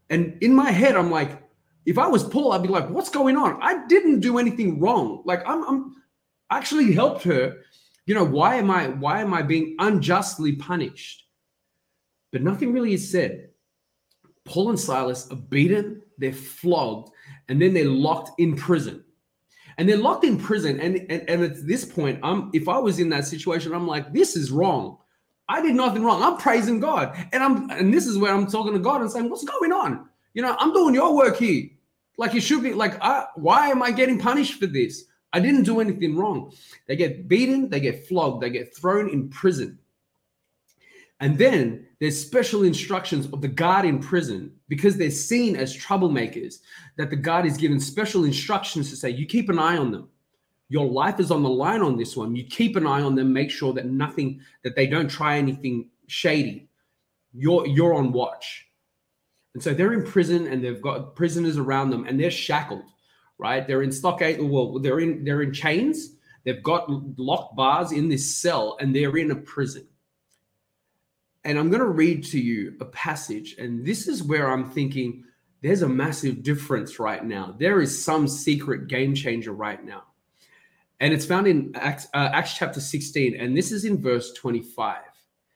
And 0.09 0.37
in 0.41 0.53
my 0.53 0.71
head, 0.71 0.95
I'm 0.95 1.11
like, 1.11 1.46
if 1.87 1.97
I 1.97 2.05
was 2.05 2.25
Paul, 2.25 2.51
I'd 2.51 2.61
be 2.61 2.67
like, 2.67 2.89
what's 2.89 3.09
going 3.09 3.37
on? 3.37 3.57
I 3.61 3.87
didn't 3.87 4.19
do 4.19 4.37
anything 4.37 4.77
wrong. 4.77 5.21
Like 5.23 5.41
I'm, 5.47 5.63
I'm 5.63 5.95
actually 6.51 6.93
helped 6.93 7.23
her. 7.23 7.55
You 8.05 8.13
know, 8.13 8.25
why 8.25 8.55
am 8.55 8.69
I 8.69 8.89
why 8.89 9.21
am 9.21 9.33
I 9.33 9.41
being 9.41 9.75
unjustly 9.79 10.57
punished? 10.57 11.23
But 12.33 12.43
nothing 12.43 12.73
really 12.73 12.93
is 12.93 13.09
said. 13.09 13.49
Paul 14.43 14.69
and 14.69 14.79
Silas 14.79 15.31
are 15.31 15.37
beaten, 15.37 16.01
they're 16.17 16.33
flogged, 16.33 17.09
and 17.47 17.61
then 17.61 17.73
they're 17.73 17.85
locked 17.85 18.37
in 18.39 18.57
prison. 18.57 19.03
And 19.77 19.87
they're 19.87 19.97
locked 19.97 20.25
in 20.25 20.37
prison. 20.37 20.79
And, 20.79 20.97
and, 21.09 21.29
and 21.29 21.43
at 21.43 21.67
this 21.67 21.85
point, 21.85 22.19
I'm 22.21 22.49
if 22.53 22.67
I 22.67 22.79
was 22.79 22.99
in 22.99 23.09
that 23.09 23.25
situation, 23.25 23.73
I'm 23.73 23.87
like, 23.87 24.11
this 24.11 24.35
is 24.35 24.51
wrong. 24.51 24.97
I 25.47 25.61
did 25.61 25.75
nothing 25.75 26.03
wrong. 26.03 26.21
I'm 26.21 26.35
praising 26.35 26.81
God. 26.81 27.15
And 27.31 27.41
I'm 27.41 27.69
and 27.69 27.93
this 27.93 28.07
is 28.07 28.17
where 28.17 28.33
I'm 28.33 28.47
talking 28.47 28.73
to 28.73 28.79
God 28.79 28.99
and 28.99 29.09
saying, 29.09 29.29
What's 29.29 29.45
going 29.45 29.71
on? 29.71 30.09
You 30.33 30.41
know, 30.41 30.55
I'm 30.59 30.73
doing 30.73 30.93
your 30.93 31.15
work 31.15 31.37
here. 31.37 31.69
Like 32.17 32.35
it 32.35 32.41
should 32.41 32.63
be 32.63 32.73
like, 32.73 33.01
I, 33.01 33.25
why 33.35 33.69
am 33.69 33.83
I 33.83 33.91
getting 33.91 34.19
punished 34.19 34.59
for 34.59 34.67
this? 34.67 35.05
I 35.33 35.39
didn't 35.39 35.63
do 35.63 35.79
anything 35.79 36.17
wrong. 36.17 36.53
They 36.87 36.95
get 36.95 37.27
beaten, 37.27 37.69
they 37.69 37.79
get 37.79 38.07
flogged, 38.07 38.41
they 38.41 38.49
get 38.49 38.75
thrown 38.75 39.09
in 39.09 39.29
prison. 39.29 39.77
And 41.19 41.37
then 41.37 41.87
there's 41.99 42.19
special 42.19 42.63
instructions 42.63 43.25
of 43.33 43.41
the 43.41 43.47
guard 43.47 43.85
in 43.85 43.99
prison 43.99 44.51
because 44.67 44.97
they're 44.97 45.09
seen 45.09 45.55
as 45.55 45.75
troublemakers, 45.75 46.59
that 46.97 47.09
the 47.09 47.15
guard 47.15 47.45
is 47.45 47.57
given 47.57 47.79
special 47.79 48.23
instructions 48.23 48.89
to 48.89 48.95
say, 48.95 49.09
you 49.09 49.25
keep 49.25 49.49
an 49.49 49.59
eye 49.59 49.77
on 49.77 49.91
them. 49.91 50.09
Your 50.69 50.85
life 50.85 51.19
is 51.19 51.31
on 51.31 51.43
the 51.43 51.49
line 51.49 51.81
on 51.81 51.97
this 51.97 52.15
one. 52.15 52.35
You 52.35 52.43
keep 52.43 52.75
an 52.75 52.85
eye 52.85 53.01
on 53.01 53.15
them, 53.15 53.31
make 53.31 53.49
sure 53.49 53.73
that 53.73 53.85
nothing, 53.85 54.41
that 54.63 54.75
they 54.75 54.85
don't 54.85 55.09
try 55.09 55.37
anything 55.37 55.89
shady. 56.07 56.67
You're 57.33 57.65
you're 57.67 57.93
on 57.93 58.11
watch. 58.11 58.66
And 59.57 59.63
so 59.63 59.73
they're 59.73 59.93
in 59.93 60.03
prison 60.03 60.45
and 60.45 60.63
they've 60.63 60.79
got 60.79 61.15
prisoners 61.15 61.57
around 61.57 61.89
them 61.89 62.05
and 62.05 62.19
they're 62.19 62.29
shackled, 62.29 62.91
right? 63.39 63.65
They're 63.65 63.81
in 63.81 63.91
stockade, 63.91 64.39
well, 64.39 64.77
they're 64.77 64.99
in 64.99 65.23
they're 65.23 65.41
in 65.41 65.51
chains, 65.51 66.11
they've 66.43 66.61
got 66.61 66.87
locked 67.17 67.55
bars 67.55 67.91
in 67.91 68.07
this 68.07 68.35
cell, 68.35 68.77
and 68.79 68.95
they're 68.95 69.17
in 69.17 69.31
a 69.31 69.35
prison. 69.35 69.87
And 71.43 71.57
I'm 71.57 71.71
going 71.71 71.79
to 71.79 71.87
read 71.87 72.23
to 72.25 72.39
you 72.39 72.75
a 72.81 72.85
passage, 72.85 73.55
and 73.57 73.83
this 73.83 74.07
is 74.07 74.21
where 74.21 74.47
I'm 74.51 74.69
thinking 74.69 75.23
there's 75.63 75.81
a 75.81 75.89
massive 75.89 76.43
difference 76.43 76.99
right 76.99 77.25
now. 77.25 77.55
There 77.57 77.81
is 77.81 78.03
some 78.05 78.27
secret 78.27 78.87
game 78.87 79.15
changer 79.15 79.53
right 79.53 79.83
now. 79.83 80.03
And 80.99 81.15
it's 81.15 81.25
found 81.25 81.47
in 81.47 81.71
Acts, 81.73 82.05
uh, 82.13 82.29
Acts 82.31 82.53
chapter 82.53 82.79
16, 82.79 83.35
and 83.35 83.57
this 83.57 83.71
is 83.71 83.85
in 83.85 83.99
verse 83.99 84.33
25. 84.33 84.97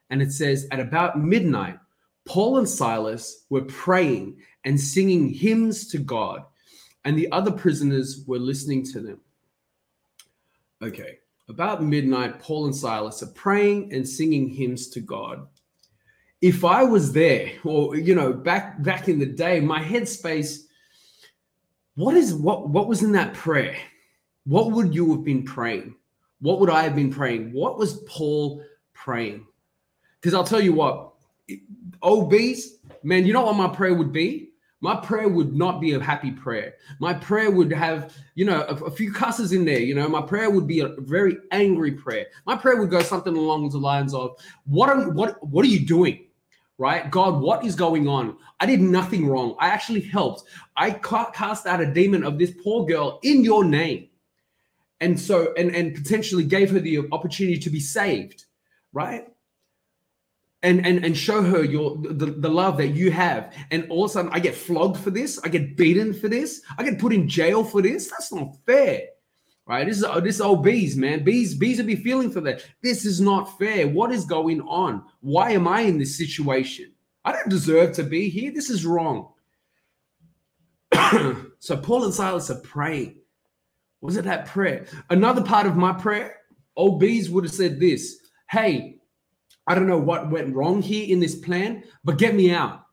And 0.09 0.23
it 0.23 0.31
says, 0.31 0.67
At 0.71 0.79
about 0.79 1.19
midnight, 1.19 1.77
Paul 2.25 2.60
and 2.60 2.69
Silas 2.69 3.45
were 3.49 3.63
praying 3.63 4.38
and 4.65 4.79
singing 4.79 5.29
hymns 5.29 5.88
to 5.88 5.97
God, 5.97 6.43
and 7.03 7.17
the 7.17 7.31
other 7.31 7.51
prisoners 7.51 8.23
were 8.27 8.39
listening 8.39 8.84
to 8.88 8.99
them. 8.99 9.19
Okay, 10.84 11.17
about 11.49 11.84
midnight, 11.84 12.39
Paul 12.39 12.65
and 12.65 12.75
Silas 12.75 13.21
are 13.23 13.27
praying 13.27 13.93
and 13.93 14.07
singing 14.07 14.49
hymns 14.49 14.89
to 14.89 14.99
God. 14.99 15.47
If 16.41 16.65
I 16.65 16.84
was 16.84 17.12
there, 17.12 17.51
or 17.63 17.95
you 17.95 18.15
know, 18.15 18.34
back 18.34 18.81
back 18.81 19.07
in 19.07 19.19
the 19.19 19.25
day, 19.25 19.60
my 19.60 19.84
headspace, 19.84 20.62
what 21.95 22.15
is 22.15 22.34
what 22.34 22.69
what 22.69 22.88
was 22.88 23.03
in 23.03 23.12
that 23.12 23.34
prayer? 23.34 23.77
What 24.45 24.71
would 24.71 24.95
you 24.95 25.12
have 25.12 25.23
been 25.23 25.43
praying? 25.43 25.95
What 26.39 26.60
would 26.60 26.69
I 26.69 26.81
have 26.81 26.95
been 26.95 27.12
praying? 27.12 27.53
What 27.53 27.77
was 27.77 28.01
Paul 28.07 28.63
praying? 28.93 29.45
Because 30.19 30.34
I'll 30.34 30.43
tell 30.43 30.62
you 30.62 30.73
what, 30.73 31.13
OBs, 32.03 32.77
man, 33.03 33.25
you 33.25 33.33
know 33.33 33.43
what 33.43 33.55
my 33.55 33.67
prayer 33.67 33.93
would 33.93 34.11
be? 34.11 34.51
My 34.81 34.95
prayer 34.95 35.29
would 35.29 35.55
not 35.55 35.79
be 35.79 35.93
a 35.93 35.99
happy 35.99 36.31
prayer. 36.31 36.73
My 36.99 37.13
prayer 37.13 37.51
would 37.51 37.71
have, 37.71 38.17
you 38.33 38.45
know, 38.45 38.61
a, 38.63 38.73
a, 38.85 38.91
few 38.91 39.13
cusses 39.13 39.53
in 39.53 39.63
there. 39.63 39.79
You 39.79 39.93
know, 39.93 40.09
my 40.09 40.23
prayer 40.23 40.49
would 40.49 40.65
be 40.65 40.79
a 40.79 40.89
very 40.97 41.37
angry 41.51 41.91
prayer. 41.91 42.25
My 42.47 42.57
prayer 42.57 42.77
would 42.77 42.89
go 42.89 43.03
something 43.03 43.37
along 43.37 43.69
the 43.69 43.77
lines 43.77 44.15
of, 44.15 44.37
"What 44.65 44.89
are 44.89 45.09
what 45.11 45.47
what 45.47 45.63
are 45.63 45.69
you 45.69 45.85
doing? 45.85 46.25
Right, 46.79 47.11
God, 47.11 47.41
what 47.41 47.63
is 47.63 47.75
going 47.75 48.07
on? 48.07 48.37
I 48.59 48.65
did 48.65 48.81
nothing 48.81 49.27
wrong. 49.27 49.55
I 49.59 49.67
actually 49.67 50.01
helped. 50.01 50.45
I 50.75 50.89
cast 50.89 51.67
out 51.67 51.79
a 51.79 51.93
demon 51.93 52.23
of 52.23 52.39
this 52.39 52.51
poor 52.63 52.87
girl 52.87 53.19
in 53.21 53.43
your 53.43 53.63
name, 53.63 54.09
and 54.99 55.19
so 55.19 55.53
and 55.59 55.75
and 55.75 55.93
potentially 55.93 56.43
gave 56.43 56.71
her 56.71 56.79
the 56.79 57.07
opportunity 57.11 57.59
to 57.59 57.69
be 57.69 57.79
saved. 57.79 58.45
Right, 58.93 59.27
and 60.63 60.86
and 60.86 61.04
and 61.04 61.17
show 61.17 61.41
her 61.41 61.63
your 61.63 61.97
the, 61.97 62.28
the 62.28 62.50
love 62.50 62.78
that 62.78 62.89
you 62.89 63.12
have. 63.12 63.54
And 63.71 63.89
all 63.89 64.06
of 64.06 64.12
a 64.12 64.13
sudden 64.13 64.32
i 64.34 64.39
get 64.39 64.56
flogged 64.56 64.97
for 64.97 65.12
this. 65.12 65.39
I 65.43 65.50
get 65.50 65.78
beaten 65.78 66.13
for 66.13 66.28
this. 66.28 66.62
I 66.78 66.84
get 66.84 67.00
put 67.00 67.13
in 67.13 67.28
jail 67.28 67.63
for 67.63 67.82
this. 67.82 68.10
That's 68.10 68.32
not 68.32 68.56
fair 68.65 69.02
right? 69.71 69.88
This 69.88 69.97
is 69.97 70.04
oh, 70.04 70.19
this 70.19 70.36
is 70.36 70.41
old 70.41 70.63
bees 70.63 70.97
man. 70.97 71.24
Bees 71.24 71.56
bees 71.56 71.78
will 71.78 71.86
be 71.86 71.95
feeling 71.95 72.30
for 72.30 72.41
that. 72.41 72.65
This 72.84 73.06
is 73.06 73.21
not 73.21 73.58
fair. 73.58 73.88
What 73.88 74.12
is 74.12 74.26
going 74.26 74.62
on? 74.62 75.04
Why 75.21 75.52
am 75.52 75.67
i 75.67 75.82
in 75.82 75.97
this 75.97 76.17
situation? 76.17 76.91
I 77.24 77.32
don't 77.32 77.50
deserve 77.50 77.93
to 77.93 78.04
be 78.04 78.30
here. 78.30 78.52
This 78.52 78.69
is 78.69 78.86
wrong. 78.86 79.34
So 81.63 81.78
paul 81.78 82.06
and 82.06 82.13
silas 82.13 82.50
are 82.50 82.60
praying. 82.62 83.19
Was 84.02 84.17
it 84.17 84.26
that 84.26 84.47
prayer? 84.47 84.88
Another 85.12 85.43
part 85.43 85.67
of 85.67 85.76
my 85.76 85.93
prayer 85.93 86.38
old 86.76 87.00
bees 87.00 87.30
would 87.30 87.43
have 87.43 87.54
said 87.54 87.80
this. 87.80 88.17
Hey 88.50 89.00
I 89.67 89.76
don't 89.76 89.88
know 89.88 89.97
what 89.97 90.32
went 90.32 90.56
wrong 90.56 90.82
here 90.82 91.12
in 91.12 91.19
this 91.19 91.36
plan, 91.36 91.84
but 92.04 92.17
get 92.17 92.36
me 92.36 92.52
out, 92.52 92.86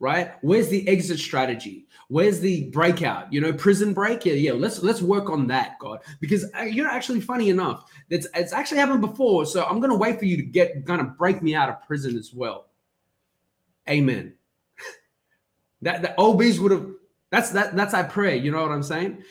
right? 0.00 0.32
Where's 0.42 0.68
the 0.68 0.86
exit 0.88 1.18
strategy? 1.18 1.86
Where's 2.08 2.40
the 2.40 2.68
breakout? 2.70 3.32
You 3.32 3.40
know, 3.40 3.52
prison 3.52 3.92
break. 3.92 4.24
Yeah, 4.24 4.34
yeah. 4.34 4.52
Let's 4.52 4.82
let's 4.82 5.02
work 5.02 5.30
on 5.30 5.46
that, 5.48 5.78
God, 5.80 6.00
because 6.20 6.44
uh, 6.58 6.62
you 6.62 6.84
know, 6.84 6.90
actually, 6.90 7.20
funny 7.20 7.48
enough, 7.48 7.90
that's 8.10 8.26
it's 8.34 8.52
actually 8.52 8.78
happened 8.78 9.00
before. 9.00 9.46
So 9.46 9.64
I'm 9.64 9.80
gonna 9.80 9.96
wait 9.96 10.18
for 10.18 10.24
you 10.24 10.36
to 10.36 10.42
get 10.42 10.84
of 10.88 11.18
break 11.18 11.42
me 11.42 11.54
out 11.54 11.68
of 11.68 11.82
prison 11.82 12.16
as 12.16 12.32
well. 12.32 12.66
Amen. 13.88 14.34
that 15.82 16.02
the 16.02 16.20
OBs 16.20 16.60
would 16.60 16.72
have. 16.72 16.90
That's 17.30 17.50
that. 17.50 17.74
That's 17.74 17.94
I 17.94 18.04
pray. 18.04 18.36
You 18.36 18.52
know 18.52 18.62
what 18.62 18.72
I'm 18.72 18.82
saying? 18.82 19.22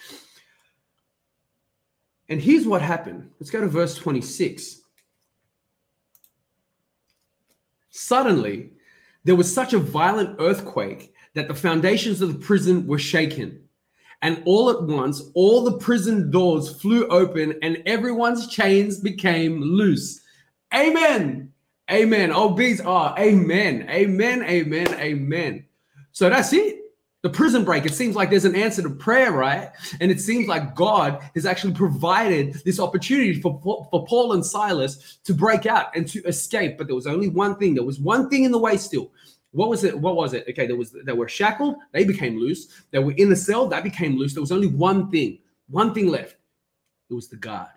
And 2.28 2.42
here's 2.42 2.66
what 2.66 2.82
happened. 2.82 3.30
Let's 3.40 3.52
go 3.52 3.62
to 3.62 3.68
verse 3.68 3.96
26. 3.96 4.82
Suddenly, 7.96 8.72
there 9.24 9.38
was 9.38 9.52
such 9.52 9.72
a 9.72 9.80
violent 9.80 10.36
earthquake 10.40 11.14
that 11.34 11.48
the 11.48 11.56
foundations 11.56 12.22
of 12.22 12.28
the 12.28 12.46
prison 12.46 12.86
were 12.86 13.00
shaken. 13.00 13.62
And 14.22 14.44
all 14.46 14.70
at 14.70 14.84
once, 14.84 15.22
all 15.34 15.64
the 15.64 15.78
prison 15.78 16.30
doors 16.30 16.82
flew 16.82 17.08
open 17.08 17.58
and 17.62 17.82
everyone's 17.86 18.48
chains 18.48 19.00
became 19.00 19.62
loose. 19.62 20.22
Amen. 20.74 21.54
Amen. 21.90 22.34
Oh, 22.34 22.50
bees 22.50 22.82
are. 22.82 23.18
Amen. 23.18 23.88
Amen. 23.90 24.44
Amen. 24.44 24.88
Amen. 24.96 25.66
So 26.12 26.30
that's 26.30 26.52
it 26.52 26.85
the 27.26 27.30
prison 27.32 27.66
break. 27.66 27.88
It 27.88 27.96
seems 27.96 28.16
like 28.16 28.30
there's 28.30 28.46
an 28.46 28.56
answer 28.56 28.84
to 28.84 28.90
prayer, 28.92 29.32
right? 29.32 29.72
And 30.00 30.12
it 30.12 30.22
seems 30.22 30.48
like 30.48 30.76
God 30.76 31.28
has 31.34 31.48
actually 31.48 31.74
provided 31.74 32.54
this 32.66 32.80
opportunity 32.80 33.42
for, 33.42 33.60
for 33.64 34.06
Paul 34.06 34.34
and 34.34 34.46
Silas 34.46 35.18
to 35.24 35.34
break 35.34 35.66
out 35.66 35.88
and 35.96 36.08
to 36.10 36.22
escape. 36.26 36.78
But 36.78 36.86
there 36.86 36.96
was 36.96 37.08
only 37.08 37.28
one 37.28 37.56
thing. 37.56 37.74
There 37.74 37.84
was 37.84 38.00
one 38.00 38.30
thing 38.30 38.44
in 38.44 38.52
the 38.52 38.60
way 38.60 38.78
still. 38.78 39.12
What 39.54 39.70
was 39.70 39.84
it? 39.84 40.00
What 40.00 40.16
was 40.16 40.36
it? 40.36 40.46
Okay, 40.48 40.68
there 40.68 40.76
was 40.76 40.92
they 40.92 41.14
were 41.14 41.28
shackled, 41.28 41.78
they 41.94 42.04
became 42.04 42.38
loose. 42.38 42.68
They 42.92 43.00
were 43.00 43.14
in 43.14 43.32
the 43.32 43.36
cell, 43.36 43.66
that 43.70 43.84
became 43.84 44.20
loose. 44.20 44.36
There 44.36 44.42
was 44.42 44.52
only 44.52 44.68
one 44.68 45.10
thing, 45.10 45.40
one 45.68 45.96
thing 45.96 46.10
left. 46.10 46.36
It 47.10 47.16
was 47.16 47.28
the 47.28 47.38
guard. 47.38 47.70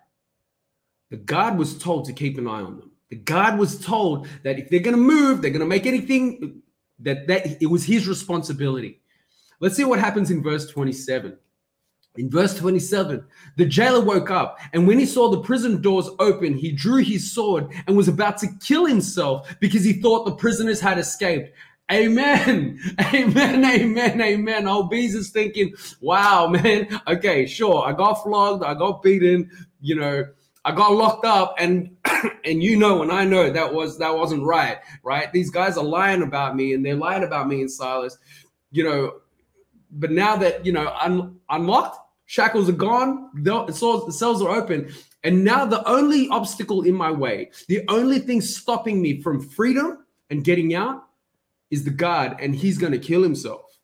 The 1.08 1.16
guard 1.16 1.56
was 1.56 1.78
told 1.78 2.04
to 2.04 2.12
keep 2.12 2.36
an 2.36 2.46
eye 2.46 2.60
on 2.60 2.76
them. 2.76 2.90
The 3.08 3.16
guard 3.16 3.58
was 3.58 3.80
told 3.80 4.28
that 4.42 4.58
if 4.58 4.68
they're 4.68 4.80
going 4.80 4.94
to 4.94 5.02
move, 5.02 5.40
they're 5.40 5.50
going 5.50 5.60
to 5.60 5.66
make 5.66 5.86
anything 5.86 6.60
that 6.98 7.26
that 7.28 7.62
it 7.62 7.70
was 7.70 7.84
his 7.84 8.06
responsibility. 8.06 9.00
Let's 9.60 9.76
see 9.76 9.84
what 9.84 9.98
happens 9.98 10.30
in 10.30 10.42
verse 10.42 10.68
27. 10.68 11.36
In 12.16 12.30
verse 12.30 12.56
27, 12.56 13.24
the 13.56 13.64
jailer 13.64 14.04
woke 14.04 14.30
up, 14.30 14.58
and 14.72 14.88
when 14.88 14.98
he 14.98 15.06
saw 15.06 15.30
the 15.30 15.40
prison 15.40 15.80
doors 15.80 16.08
open, 16.18 16.56
he 16.56 16.72
drew 16.72 16.96
his 16.96 17.32
sword 17.32 17.68
and 17.86 17.96
was 17.96 18.08
about 18.08 18.38
to 18.38 18.48
kill 18.60 18.86
himself 18.86 19.54
because 19.60 19.84
he 19.84 19.92
thought 19.92 20.24
the 20.24 20.34
prisoners 20.34 20.80
had 20.80 20.98
escaped. 20.98 21.52
Amen. 21.90 22.78
Amen. 23.14 23.64
Amen. 23.64 24.20
Amen. 24.20 24.68
Old 24.68 24.90
Bees 24.90 25.14
is 25.14 25.30
thinking, 25.30 25.72
wow, 26.00 26.48
man. 26.48 27.00
Okay, 27.06 27.46
sure. 27.46 27.84
I 27.86 27.92
got 27.92 28.22
flogged. 28.22 28.64
I 28.64 28.74
got 28.74 29.02
beaten. 29.02 29.50
You 29.80 29.94
know, 29.94 30.24
I 30.64 30.72
got 30.72 30.92
locked 30.92 31.24
up. 31.24 31.54
And 31.58 31.96
and 32.44 32.62
you 32.62 32.76
know, 32.76 33.02
and 33.02 33.10
I 33.10 33.24
know 33.24 33.50
that 33.50 33.72
was 33.72 33.96
that 33.98 34.14
wasn't 34.14 34.42
right. 34.42 34.78
Right. 35.02 35.32
These 35.32 35.50
guys 35.50 35.78
are 35.78 35.84
lying 35.84 36.22
about 36.22 36.56
me 36.56 36.74
and 36.74 36.84
they're 36.84 36.94
lying 36.94 37.22
about 37.24 37.48
me 37.48 37.60
and 37.60 37.70
Silas. 37.70 38.18
You 38.70 38.84
know, 38.84 39.12
but 39.90 40.10
now 40.10 40.36
that 40.36 40.64
you 40.64 40.72
know 40.72 40.94
un- 41.00 41.38
unlocked, 41.50 41.98
shackles 42.26 42.68
are 42.68 42.72
gone, 42.72 43.30
the 43.34 43.72
cells 43.72 44.42
are 44.42 44.50
open, 44.50 44.92
and 45.24 45.44
now 45.44 45.64
the 45.64 45.86
only 45.88 46.28
obstacle 46.28 46.82
in 46.82 46.94
my 46.94 47.10
way, 47.10 47.50
the 47.68 47.84
only 47.88 48.18
thing 48.18 48.40
stopping 48.40 49.00
me 49.00 49.20
from 49.20 49.40
freedom 49.40 50.04
and 50.30 50.44
getting 50.44 50.74
out, 50.74 51.04
is 51.70 51.84
the 51.84 51.90
guard, 51.90 52.36
and 52.40 52.54
he's 52.54 52.78
going 52.78 52.92
to 52.92 52.98
kill 52.98 53.22
himself, 53.22 53.78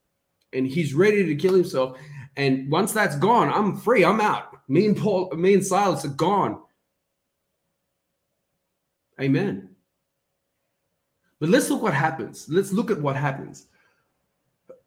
and 0.53 0.67
he's 0.67 0.95
ready 0.95 1.25
to 1.27 1.35
kill 1.35 1.55
himself. 1.55 1.99
And 2.37 2.71
once 2.71 2.93
that's 2.93 3.17
gone, 3.17 3.51
I'm 3.51 3.77
free. 3.77 4.05
I'm 4.05 4.21
out. 4.21 4.57
Me 4.69 4.87
and 4.87 4.97
Paul, 4.97 5.31
me 5.37 5.55
and 5.55 5.65
Silas 5.65 6.05
are 6.05 6.09
gone. 6.09 6.61
Amen. 9.21 9.69
But 11.39 11.49
let's 11.49 11.71
look 11.71 11.83
what 11.83 11.95
happens. 11.95 12.49
Let's 12.49 12.73
look 12.73 12.91
at 12.91 13.01
what 13.01 13.17
happens. 13.17 13.67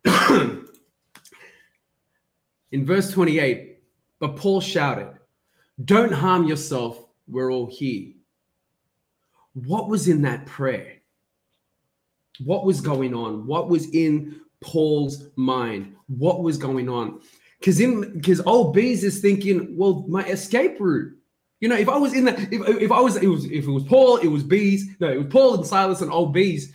In 2.72 2.86
verse 2.86 3.12
28, 3.12 3.80
but 4.20 4.36
Paul 4.36 4.62
shouted, 4.62 5.14
Don't 5.84 6.12
harm 6.12 6.46
yourself, 6.46 7.04
we're 7.28 7.52
all 7.52 7.68
here. 7.68 8.14
What 9.54 9.90
was 9.90 10.08
in 10.08 10.22
that 10.24 10.46
prayer? 10.46 10.96
What 12.44 12.66
was 12.66 12.82
going 12.82 13.14
on? 13.14 13.48
What 13.48 13.70
was 13.70 13.90
in 13.92 14.42
Paul's 14.62 15.24
mind? 15.36 15.96
What 16.08 16.44
was 16.44 16.58
going 16.58 16.90
on? 16.90 17.22
Because 17.60 17.80
in 17.80 18.14
because 18.14 18.40
old 18.42 18.74
Bees 18.74 19.04
is 19.04 19.20
thinking, 19.20 19.76
well, 19.76 20.06
my 20.08 20.24
escape 20.26 20.80
route. 20.80 21.14
You 21.60 21.70
know, 21.70 21.76
if 21.76 21.90
I 21.90 21.98
was 21.98 22.14
in 22.14 22.26
that, 22.26 22.40
if, 22.54 22.68
if 22.82 22.92
I 22.92 23.02
was, 23.02 23.16
it 23.16 23.26
was 23.28 23.46
if 23.46 23.66
it 23.66 23.72
was 23.72 23.84
Paul, 23.84 24.18
it 24.18 24.28
was 24.28 24.44
Bees. 24.44 24.88
No, 25.00 25.10
it 25.10 25.18
was 25.18 25.28
Paul 25.28 25.56
and 25.56 25.66
Silas 25.66 26.02
and 26.02 26.12
old 26.12 26.34
Bees 26.34 26.72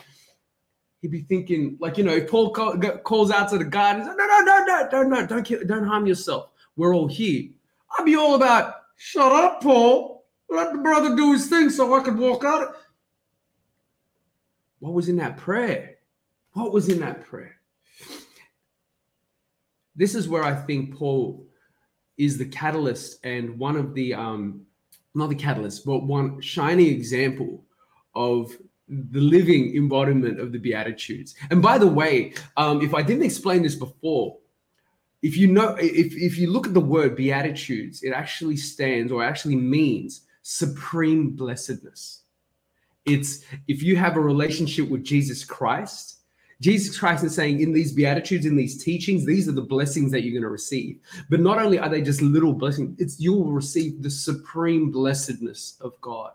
he'd 1.03 1.11
be 1.11 1.23
thinking, 1.23 1.77
like, 1.81 1.99
you 1.99 2.05
know, 2.05 2.15
if 2.15 2.31
Paul 2.31 2.51
call, 2.51 2.79
calls 2.79 3.31
out 3.33 3.51
to 3.51 3.59
the 3.59 3.65
guy 3.65 3.93
and 3.93 4.05
says, 4.05 4.15
no, 4.17 4.25
no, 4.25 4.41
no, 4.41 4.65
no, 4.65 4.89
don't, 4.91 5.11
no, 5.11 5.27
don't, 5.27 5.43
kill, 5.43 5.65
don't 5.67 5.85
harm 5.85 6.07
yourself. 6.07 6.51
We're 6.77 6.95
all 6.95 7.09
here. 7.09 7.51
I'd 7.99 8.07
be 8.07 8.17
all 8.17 8.37
about, 8.37 8.75
shut 8.97 9.33
up, 9.33 9.61
Paul. 9.61 10.25
Let 10.49 10.73
the 10.73 10.79
brother 10.79 11.17
do 11.17 11.33
his 11.33 11.49
thing 11.49 11.71
so 11.71 11.93
I 11.95 12.03
could 12.03 12.17
walk 12.17 12.45
out. 12.45 12.77
What 14.79 14.93
was 14.95 15.09
in 15.09 15.17
that 15.17 15.37
prayer? 15.37 15.97
What 16.53 16.73
was 16.73 16.89
in 16.89 17.01
that 17.01 17.25
prayer? 17.27 17.57
This 19.97 20.15
is 20.15 20.29
where 20.29 20.45
I 20.45 20.55
think 20.55 20.95
Paul 20.97 21.45
is 22.17 22.39
the 22.39 22.45
catalyst 22.45 23.19
and 23.25 23.59
one 23.59 23.77
of 23.77 23.93
the, 23.95 24.15
um, 24.15 24.63
not 25.15 25.31
the 25.31 25.35
catalyst, 25.35 25.85
but 25.85 26.05
one 26.05 26.41
shining 26.41 26.87
example 26.87 27.65
of 28.15 28.57
the 29.11 29.21
living 29.21 29.75
embodiment 29.77 30.39
of 30.39 30.53
the 30.53 30.59
Beatitudes. 30.59 31.35
And 31.51 31.63
by 31.63 31.79
the 31.79 31.87
way, 31.87 32.35
um, 32.57 32.83
if 32.83 32.95
I 32.95 33.03
didn't 33.03 33.25
explain 33.25 33.63
this 33.63 33.75
before, 33.75 34.39
if 35.23 35.37
you 35.37 35.47
know, 35.47 35.77
if, 35.79 36.15
if 36.15 36.37
you 36.37 36.51
look 36.51 36.67
at 36.67 36.75
the 36.75 36.81
word 36.81 37.17
Beatitudes, 37.17 38.03
it 38.03 38.11
actually 38.11 38.57
stands 38.57 39.13
or 39.13 39.23
actually 39.23 39.57
means 39.57 40.23
supreme 40.43 41.31
blessedness. 41.31 42.23
It's 43.07 43.45
if 43.69 43.83
you 43.83 43.97
have 43.97 44.17
a 44.17 44.21
relationship 44.21 44.89
with 44.89 45.05
Jesus 45.05 45.45
Christ, 45.45 46.19
Jesus 46.61 46.97
Christ 46.97 47.25
is 47.25 47.35
saying 47.35 47.61
in 47.61 47.73
these 47.73 47.93
beatitudes, 47.93 48.47
in 48.47 48.55
these 48.55 48.83
teachings, 48.85 49.27
these 49.27 49.49
are 49.49 49.53
the 49.53 49.63
blessings 49.63 50.13
that 50.13 50.23
you're 50.23 50.33
going 50.33 50.43
to 50.43 50.49
receive. 50.49 51.01
But 51.29 51.41
not 51.41 51.61
only 51.61 51.81
are 51.81 51.89
they 51.89 52.03
just 52.03 52.23
little 52.23 52.53
blessings, 52.53 53.01
it's 53.01 53.19
you 53.19 53.33
will 53.33 53.51
receive 53.51 54.01
the 54.01 54.11
supreme 54.11 54.93
blessedness 54.93 55.77
of 55.81 56.01
God. 56.01 56.33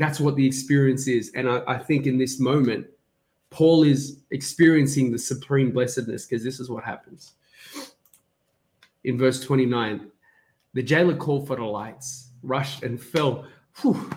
That's 0.00 0.18
what 0.18 0.34
the 0.34 0.46
experience 0.46 1.06
is. 1.08 1.30
And 1.34 1.46
I, 1.46 1.60
I 1.68 1.78
think 1.78 2.06
in 2.06 2.16
this 2.16 2.40
moment, 2.40 2.86
Paul 3.50 3.82
is 3.82 4.20
experiencing 4.30 5.12
the 5.12 5.18
supreme 5.18 5.72
blessedness 5.72 6.24
because 6.24 6.42
this 6.42 6.58
is 6.58 6.70
what 6.70 6.84
happens. 6.84 7.34
In 9.04 9.18
verse 9.18 9.40
29, 9.40 10.10
the 10.72 10.82
jailer 10.82 11.14
called 11.14 11.46
for 11.46 11.56
the 11.56 11.64
lights, 11.64 12.30
rushed 12.42 12.82
and 12.82 12.98
fell. 12.98 13.44
Whew. 13.82 14.10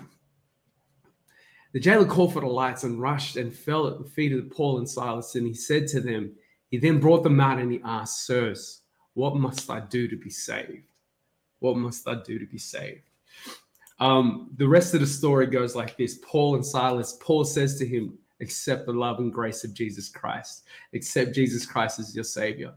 The 1.72 1.80
jailer 1.80 2.06
called 2.06 2.32
for 2.32 2.40
the 2.40 2.46
lights 2.46 2.84
and 2.84 2.98
rushed 2.98 3.36
and 3.36 3.54
fell 3.54 3.86
at 3.86 3.98
the 3.98 4.08
feet 4.08 4.32
of 4.32 4.50
Paul 4.50 4.78
and 4.78 4.88
Silas. 4.88 5.34
And 5.34 5.46
he 5.46 5.52
said 5.52 5.86
to 5.88 6.00
them, 6.00 6.32
He 6.70 6.78
then 6.78 6.98
brought 6.98 7.24
them 7.24 7.40
out 7.40 7.58
and 7.58 7.70
he 7.70 7.82
asked, 7.84 8.26
Sirs, 8.26 8.80
what 9.12 9.36
must 9.36 9.68
I 9.68 9.80
do 9.80 10.08
to 10.08 10.16
be 10.16 10.30
saved? 10.30 10.86
What 11.58 11.76
must 11.76 12.08
I 12.08 12.14
do 12.24 12.38
to 12.38 12.46
be 12.46 12.58
saved? 12.58 13.02
Um, 14.00 14.50
the 14.56 14.66
rest 14.66 14.94
of 14.94 15.00
the 15.00 15.06
story 15.06 15.46
goes 15.46 15.74
like 15.74 15.96
this 15.96 16.18
Paul 16.22 16.56
and 16.56 16.66
Silas, 16.66 17.16
Paul 17.20 17.44
says 17.44 17.78
to 17.78 17.86
him, 17.86 18.18
Accept 18.40 18.86
the 18.86 18.92
love 18.92 19.20
and 19.20 19.32
grace 19.32 19.64
of 19.64 19.72
Jesus 19.74 20.08
Christ, 20.08 20.64
accept 20.92 21.34
Jesus 21.34 21.64
Christ 21.64 22.00
as 22.00 22.14
your 22.14 22.24
Savior. 22.24 22.74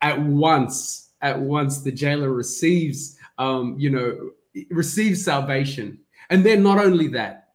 At 0.00 0.20
once, 0.20 1.10
at 1.20 1.38
once, 1.38 1.82
the 1.82 1.92
jailer 1.92 2.32
receives, 2.32 3.16
um, 3.38 3.76
you 3.78 3.90
know, 3.90 4.30
receives 4.70 5.24
salvation. 5.24 5.98
And 6.30 6.44
then 6.44 6.62
not 6.62 6.78
only 6.78 7.08
that, 7.08 7.48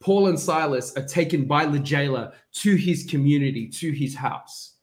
Paul 0.00 0.28
and 0.28 0.38
Silas 0.38 0.96
are 0.96 1.04
taken 1.04 1.44
by 1.44 1.66
the 1.66 1.78
jailer 1.78 2.32
to 2.52 2.76
his 2.76 3.04
community, 3.08 3.68
to 3.68 3.90
his 3.92 4.14
house, 4.14 4.74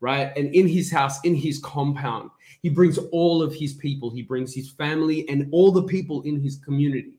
right? 0.00 0.32
And 0.36 0.54
in 0.54 0.68
his 0.68 0.90
house, 0.90 1.20
in 1.24 1.34
his 1.34 1.58
compound, 1.58 2.30
he 2.62 2.68
brings 2.68 2.98
all 2.98 3.42
of 3.42 3.54
his 3.54 3.74
people, 3.74 4.10
he 4.10 4.22
brings 4.22 4.54
his 4.54 4.70
family 4.70 5.28
and 5.28 5.48
all 5.52 5.70
the 5.72 5.82
people 5.82 6.22
in 6.22 6.40
his 6.40 6.56
community. 6.56 7.14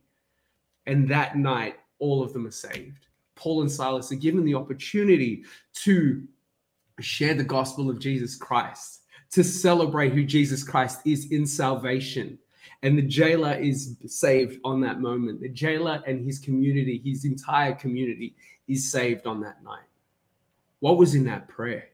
And 0.85 1.07
that 1.09 1.37
night, 1.37 1.75
all 1.99 2.23
of 2.23 2.33
them 2.33 2.47
are 2.47 2.51
saved. 2.51 3.07
Paul 3.35 3.61
and 3.61 3.71
Silas 3.71 4.11
are 4.11 4.15
given 4.15 4.43
the 4.43 4.55
opportunity 4.55 5.43
to 5.75 6.27
share 6.99 7.33
the 7.33 7.43
gospel 7.43 7.89
of 7.89 7.99
Jesus 7.99 8.35
Christ, 8.35 9.03
to 9.31 9.43
celebrate 9.43 10.11
who 10.13 10.25
Jesus 10.25 10.63
Christ 10.63 10.99
is 11.05 11.31
in 11.31 11.45
salvation 11.45 12.37
and 12.81 12.97
the 12.97 13.03
jailer 13.03 13.53
is 13.53 13.97
saved 14.05 14.59
on 14.63 14.81
that 14.81 15.01
moment. 15.01 15.41
The 15.41 15.49
jailer 15.49 16.01
and 16.07 16.23
his 16.23 16.39
community, 16.39 17.01
his 17.03 17.25
entire 17.25 17.73
community, 17.73 18.35
is 18.67 18.89
saved 18.89 19.27
on 19.27 19.41
that 19.41 19.63
night. 19.63 19.83
What 20.79 20.97
was 20.97 21.13
in 21.13 21.25
that 21.25 21.49
prayer? 21.49 21.89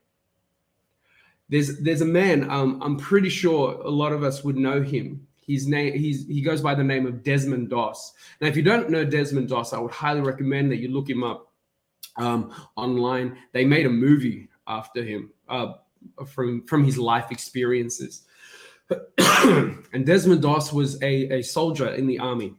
There's 1.50 1.80
there's 1.80 2.02
a 2.02 2.06
man. 2.06 2.50
Um, 2.50 2.82
I'm 2.82 2.98
pretty 2.98 3.30
sure 3.30 3.74
a 3.74 3.90
lot 3.90 4.12
of 4.12 4.24
us 4.24 4.44
would 4.44 4.58
know 4.58 4.82
him. 4.82 5.28
His 5.46 5.68
name 5.68 5.94
he's 5.94 6.28
he 6.28 6.42
goes 6.42 6.62
by 6.62 6.74
the 6.74 6.84
name 6.84 7.06
of 7.06 7.24
Desmond 7.24 7.70
Doss. 7.70 8.14
Now, 8.42 8.48
if 8.48 8.58
you 8.58 8.64
don't 8.64 8.90
know 8.90 9.06
Desmond 9.06 9.50
Doss, 9.50 9.74
I 9.74 9.80
would 9.80 9.92
highly 9.92 10.22
recommend 10.22 10.72
that 10.72 10.78
you 10.78 10.90
look 10.90 11.10
him 11.10 11.24
up 11.24 11.52
um, 12.18 12.52
online. 12.76 13.38
They 13.52 13.66
made 13.66 13.86
a 13.86 13.90
movie 13.90 14.50
after 14.68 15.04
him 15.04 15.32
uh, 15.48 15.74
from 16.26 16.66
from 16.66 16.84
his 16.84 16.98
life 16.98 17.32
experiences. 17.32 18.24
and 19.18 20.06
Desmond 20.06 20.42
Doss 20.42 20.72
was 20.72 21.02
a, 21.02 21.40
a 21.40 21.42
soldier 21.42 21.90
in 21.90 22.06
the 22.06 22.20
army 22.20 22.54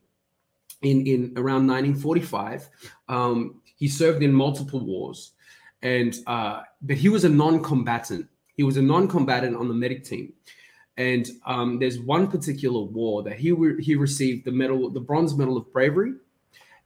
in, 0.83 1.07
in 1.07 1.33
around 1.37 1.66
1945. 1.66 2.68
Um, 3.09 3.61
he 3.77 3.88
served 3.88 4.22
in 4.22 4.33
multiple 4.33 4.81
wars, 4.81 5.33
and 5.83 6.16
uh, 6.27 6.62
but 6.83 6.96
he 6.96 7.09
was 7.09 7.25
a 7.25 7.29
non-combatant. 7.29 8.29
He 8.57 8.62
was 8.62 8.77
a 8.77 8.83
non-combatant 8.83 9.57
on 9.57 9.69
the 9.69 9.75
medic 9.75 10.05
team, 10.05 10.33
and 10.97 11.29
um, 11.45 11.79
there's 11.79 11.99
one 11.99 12.29
particular 12.29 12.81
war 12.81 13.23
that 13.23 13.38
he 13.38 13.53
re- 13.53 13.83
he 13.83 13.97
received 13.97 14.45
the 14.45 14.53
medal, 14.53 14.88
the 14.90 15.01
bronze 15.01 15.37
medal 15.37 15.57
of 15.57 15.71
bravery, 15.73 16.14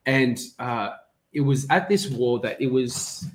and 0.07 0.39
uh, 0.59 0.91
it 1.33 1.41
was 1.41 1.67
at 1.71 1.89
this 1.89 2.09
war 2.09 2.41
that 2.41 2.61
it 2.61 2.67
was 2.67 3.27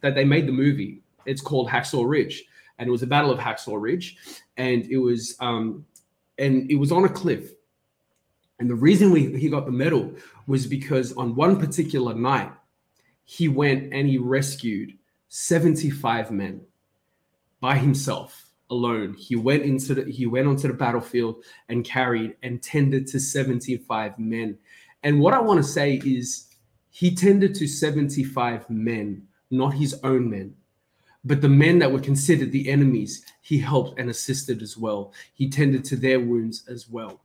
that 0.00 0.14
they 0.14 0.24
made 0.24 0.46
the 0.46 0.52
movie. 0.52 1.00
It's 1.26 1.40
called 1.40 1.68
Hacksaw 1.68 2.08
Ridge, 2.08 2.44
and 2.78 2.88
it 2.88 2.92
was 2.92 3.02
a 3.02 3.06
battle 3.06 3.30
of 3.30 3.38
Hacksaw 3.38 3.80
Ridge, 3.80 4.16
and 4.56 4.84
it 4.84 4.98
was 4.98 5.36
um, 5.40 5.84
and 6.38 6.70
it 6.70 6.76
was 6.76 6.92
on 6.92 7.04
a 7.04 7.08
cliff. 7.08 7.50
And 8.60 8.70
the 8.70 8.74
reason 8.74 9.10
we, 9.10 9.36
he 9.36 9.48
got 9.48 9.66
the 9.66 9.72
medal 9.72 10.14
was 10.46 10.66
because 10.66 11.12
on 11.14 11.34
one 11.34 11.58
particular 11.58 12.14
night, 12.14 12.52
he 13.24 13.48
went 13.48 13.92
and 13.92 14.08
he 14.08 14.18
rescued 14.18 14.96
75 15.28 16.30
men 16.30 16.60
by 17.64 17.78
himself 17.78 18.50
alone. 18.68 19.14
He 19.14 19.36
went 19.36 19.62
into 19.62 19.94
the, 19.94 20.04
he 20.04 20.26
went 20.26 20.46
onto 20.46 20.68
the 20.68 20.74
battlefield 20.74 21.44
and 21.70 21.82
carried 21.82 22.36
and 22.42 22.62
tended 22.62 23.06
to 23.06 23.18
75 23.18 24.18
men. 24.18 24.58
And 25.02 25.18
what 25.18 25.32
I 25.32 25.40
want 25.40 25.64
to 25.64 25.70
say 25.78 25.94
is 26.04 26.48
he 26.90 27.14
tended 27.14 27.54
to 27.54 27.66
75 27.66 28.68
men, 28.68 29.26
not 29.50 29.72
his 29.72 29.98
own 30.04 30.28
men. 30.28 30.54
But 31.24 31.40
the 31.40 31.48
men 31.48 31.78
that 31.78 31.90
were 31.90 32.00
considered 32.00 32.52
the 32.52 32.68
enemies, 32.68 33.24
he 33.40 33.56
helped 33.56 33.98
and 33.98 34.10
assisted 34.10 34.60
as 34.60 34.76
well. 34.76 35.14
He 35.32 35.48
tended 35.48 35.86
to 35.86 35.96
their 35.96 36.20
wounds 36.20 36.64
as 36.68 36.86
well. 36.86 37.22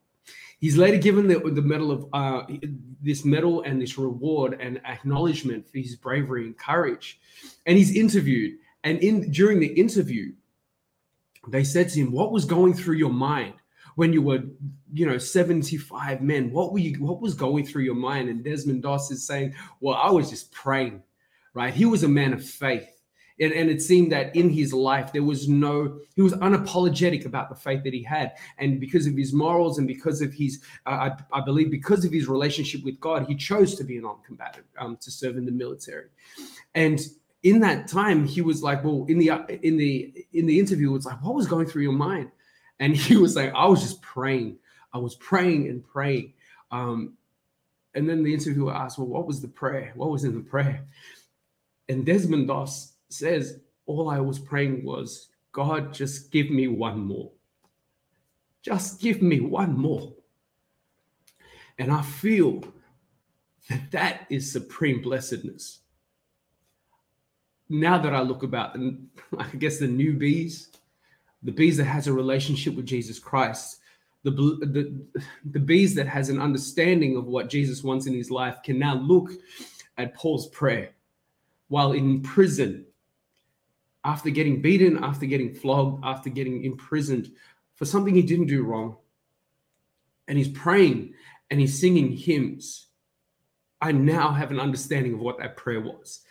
He's 0.62 0.78
later 0.78 1.00
given 1.00 1.28
the, 1.28 1.40
the 1.40 1.62
medal 1.62 1.92
of 1.92 2.08
uh, 2.14 2.44
this 3.02 3.26
medal 3.26 3.64
and 3.64 3.82
this 3.82 3.98
reward 3.98 4.58
and 4.62 4.80
acknowledgement 4.86 5.70
for 5.70 5.80
his 5.80 5.98
bravery 5.98 6.46
and 6.46 6.58
courage. 6.58 7.20
And 7.66 7.78
he's 7.78 7.94
interviewed. 7.94 8.54
And 8.84 9.00
in 9.00 9.32
during 9.32 9.60
the 9.60 9.68
interview, 9.68 10.34
they 11.48 11.64
said 11.64 11.90
to 11.90 12.00
him, 12.00 12.12
"What 12.12 12.32
was 12.32 12.46
going 12.46 12.74
through 12.74 12.96
your 12.96 13.14
mind 13.14 13.56
when 13.96 14.14
you 14.14 14.22
were, 14.22 14.44
you 14.94 15.06
know, 15.06 15.18
75 15.18 16.22
men? 16.22 16.52
What 16.52 16.72
were 16.72 16.80
you? 16.80 17.04
What 17.04 17.22
was 17.22 17.34
going 17.34 17.66
through 17.66 17.84
your 17.84 17.96
mind?" 17.96 18.30
And 18.30 18.44
Desmond 18.44 18.84
Doss 18.84 19.12
is 19.12 19.26
saying, 19.26 19.54
"Well, 19.82 19.96
I 19.96 20.12
was 20.12 20.30
just 20.30 20.52
praying." 20.52 21.04
Right? 21.54 21.74
He 21.74 21.86
was 21.86 22.04
a 22.04 22.08
man 22.08 22.34
of 22.34 22.46
faith 22.46 23.00
and, 23.40 23.54
and 23.54 23.70
it 23.70 23.82
seemed 23.82 24.12
that 24.12 24.36
in 24.36 24.50
his 24.50 24.74
life 24.74 25.12
there 25.14 25.24
was 25.24 25.48
no 25.48 26.00
he 26.16 26.22
was 26.22 26.34
unapologetic 26.34 27.26
about 27.26 27.50
the 27.50 27.56
faith 27.56 27.84
that 27.84 27.94
he 27.94 28.04
had 28.04 28.34
and 28.58 28.80
because 28.80 29.08
of 29.08 29.16
his 29.16 29.34
morals 29.34 29.78
and 29.78 29.88
because 29.88 30.22
of 30.22 30.34
his 30.34 30.62
uh, 30.86 31.10
I, 31.10 31.38
I, 31.38 31.42
believe 31.42 31.72
because 31.72 32.06
of 32.06 32.12
his 32.12 32.28
relationship 32.28 32.84
with 32.84 33.00
god 33.00 33.26
he 33.28 33.36
chose 33.36 33.76
to 33.76 33.84
be 33.84 33.98
a 33.98 34.02
non-combatant 34.02 34.66
um, 34.78 34.98
to 34.98 35.12
serve 35.12 35.38
in 35.38 35.46
the 35.46 35.52
military 35.52 36.08
and 36.76 37.00
in 37.44 37.60
that 37.62 37.88
time 37.88 38.26
he 38.26 38.42
was 38.42 38.62
like 38.62 38.84
well 38.84 39.06
in 39.08 39.18
the 39.18 39.32
in 39.64 39.78
the 39.78 40.26
in 40.34 40.46
the 40.46 40.60
interview 40.60 40.94
it's 40.96 41.06
like 41.06 41.22
what 41.24 41.36
was 41.36 41.48
going 41.48 41.66
through 41.66 41.84
your 41.84 41.94
mind 41.94 42.30
and 42.80 42.96
he 42.96 43.16
was 43.16 43.36
like 43.36 43.54
i 43.54 43.66
was 43.66 43.82
just 43.82 44.02
praying 44.02 44.58
i 44.94 44.98
was 44.98 45.16
praying 45.16 45.68
and 45.68 45.84
praying 45.86 46.34
um, 46.72 47.14
and 47.96 48.08
then 48.08 48.24
the 48.24 48.34
interviewer 48.34 48.74
asked 48.74 48.98
well 48.98 49.08
what 49.08 49.26
was 49.26 49.42
the 49.42 49.48
prayer 49.48 49.92
what 49.96 50.10
was 50.10 50.24
in 50.24 50.34
the 50.34 50.42
prayer 50.42 50.86
and 51.90 52.06
desmond 52.06 52.48
doss 52.48 52.94
says, 53.10 53.60
all 53.86 54.10
I 54.10 54.20
was 54.20 54.40
praying 54.40 54.86
was, 54.86 55.30
God, 55.52 55.94
just 55.94 56.32
give 56.32 56.50
me 56.50 56.68
one 56.68 57.00
more. 57.00 57.32
Just 58.62 59.02
give 59.02 59.22
me 59.22 59.40
one 59.40 59.78
more. 59.78 60.14
And 61.78 61.92
I 61.92 62.04
feel 62.04 62.64
that 63.70 63.92
that 63.92 64.28
is 64.30 64.52
supreme 64.52 65.02
blessedness. 65.02 65.80
Now 67.70 67.98
that 68.00 68.14
I 68.14 68.22
look 68.22 68.44
about, 68.44 68.76
and 68.76 69.10
I 69.38 69.48
guess 69.58 69.80
the 69.80 69.88
new 69.88 70.14
bees, 70.14 70.70
the 71.44 71.52
bees 71.52 71.78
that 71.78 71.86
has 71.86 72.08
a 72.08 72.14
relationship 72.14 72.76
with 72.76 72.86
Jesus 72.86 73.20
Christ, 73.20 73.78
the, 74.24 74.32
the, 74.32 75.06
the 75.46 75.60
bees 75.60 75.96
that 75.96 76.08
has 76.08 76.30
an 76.30 76.42
understanding 76.42 77.16
of 77.16 77.26
what 77.26 77.50
Jesus 77.50 77.84
wants 77.84 78.06
in 78.06 78.14
his 78.14 78.30
life 78.30 78.58
can 78.64 78.78
now 78.78 78.96
look 78.96 79.32
at 79.98 80.14
Paul's 80.14 80.48
prayer 80.50 80.92
while 81.70 81.94
in 81.94 82.22
prison 82.22 82.86
after 84.04 84.30
getting 84.30 84.62
beaten, 84.62 85.02
after 85.04 85.26
getting 85.26 85.54
flogged, 85.54 86.04
after 86.04 86.30
getting 86.30 86.64
imprisoned 86.64 87.32
for 87.76 87.86
something 87.86 88.14
he 88.14 88.22
didn't 88.22 88.48
do 88.48 88.64
wrong. 88.64 88.98
And 90.28 90.38
he's 90.38 90.50
praying 90.50 91.14
and 91.50 91.60
he's 91.60 91.80
singing 91.80 92.12
hymns. 92.12 92.88
I 93.82 93.92
now 93.92 94.32
have 94.32 94.52
an 94.52 94.60
understanding 94.60 95.14
of 95.14 95.20
what 95.20 95.40
that 95.40 95.58
prayer 95.58 95.82
was. 95.82 96.22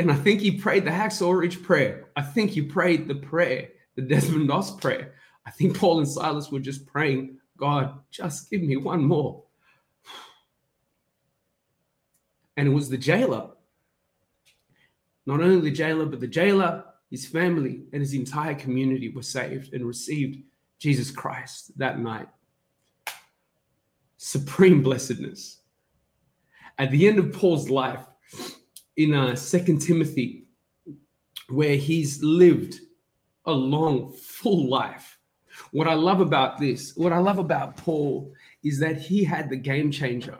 And 0.00 0.10
I 0.10 0.14
think 0.14 0.40
he 0.40 0.52
prayed 0.52 0.84
the 0.84 0.90
Hacksaw 0.90 1.38
Ridge 1.38 1.62
prayer. 1.62 2.08
I 2.16 2.22
think 2.22 2.50
he 2.50 2.62
prayed 2.62 3.06
the 3.06 3.14
prayer, 3.14 3.68
the 3.96 4.02
Desmond 4.02 4.48
Doss 4.48 4.76
prayer. 4.76 5.14
I 5.46 5.50
think 5.50 5.78
Paul 5.78 5.98
and 5.98 6.08
Silas 6.08 6.50
were 6.50 6.60
just 6.60 6.86
praying, 6.86 7.38
God, 7.56 7.98
just 8.10 8.50
give 8.50 8.62
me 8.62 8.76
one 8.76 9.04
more. 9.04 9.44
And 12.56 12.66
it 12.66 12.70
was 12.70 12.88
the 12.88 12.98
jailer 12.98 13.50
not 15.26 15.40
only 15.40 15.60
the 15.60 15.70
jailer, 15.70 16.06
but 16.06 16.18
the 16.18 16.26
jailer, 16.26 16.84
his 17.10 17.26
family, 17.26 17.82
and 17.92 18.00
his 18.00 18.14
entire 18.14 18.54
community 18.54 19.10
were 19.10 19.22
saved 19.22 19.72
and 19.72 19.86
received 19.86 20.42
Jesus 20.78 21.10
Christ 21.10 21.78
that 21.78 22.00
night. 22.00 22.26
Supreme 24.16 24.82
blessedness. 24.82 25.60
At 26.78 26.90
the 26.90 27.06
end 27.06 27.18
of 27.18 27.32
Paul's 27.32 27.68
life, 27.68 28.04
in 28.96 29.14
uh, 29.14 29.34
Second 29.34 29.80
Timothy, 29.80 30.44
where 31.48 31.76
he's 31.76 32.22
lived 32.22 32.80
a 33.46 33.52
long, 33.52 34.12
full 34.12 34.68
life. 34.68 35.18
What 35.72 35.88
I 35.88 35.94
love 35.94 36.20
about 36.20 36.58
this, 36.58 36.94
what 36.96 37.12
I 37.12 37.18
love 37.18 37.38
about 37.38 37.76
Paul, 37.76 38.32
is 38.62 38.78
that 38.80 39.00
he 39.00 39.24
had 39.24 39.50
the 39.50 39.56
game 39.56 39.90
changer. 39.90 40.38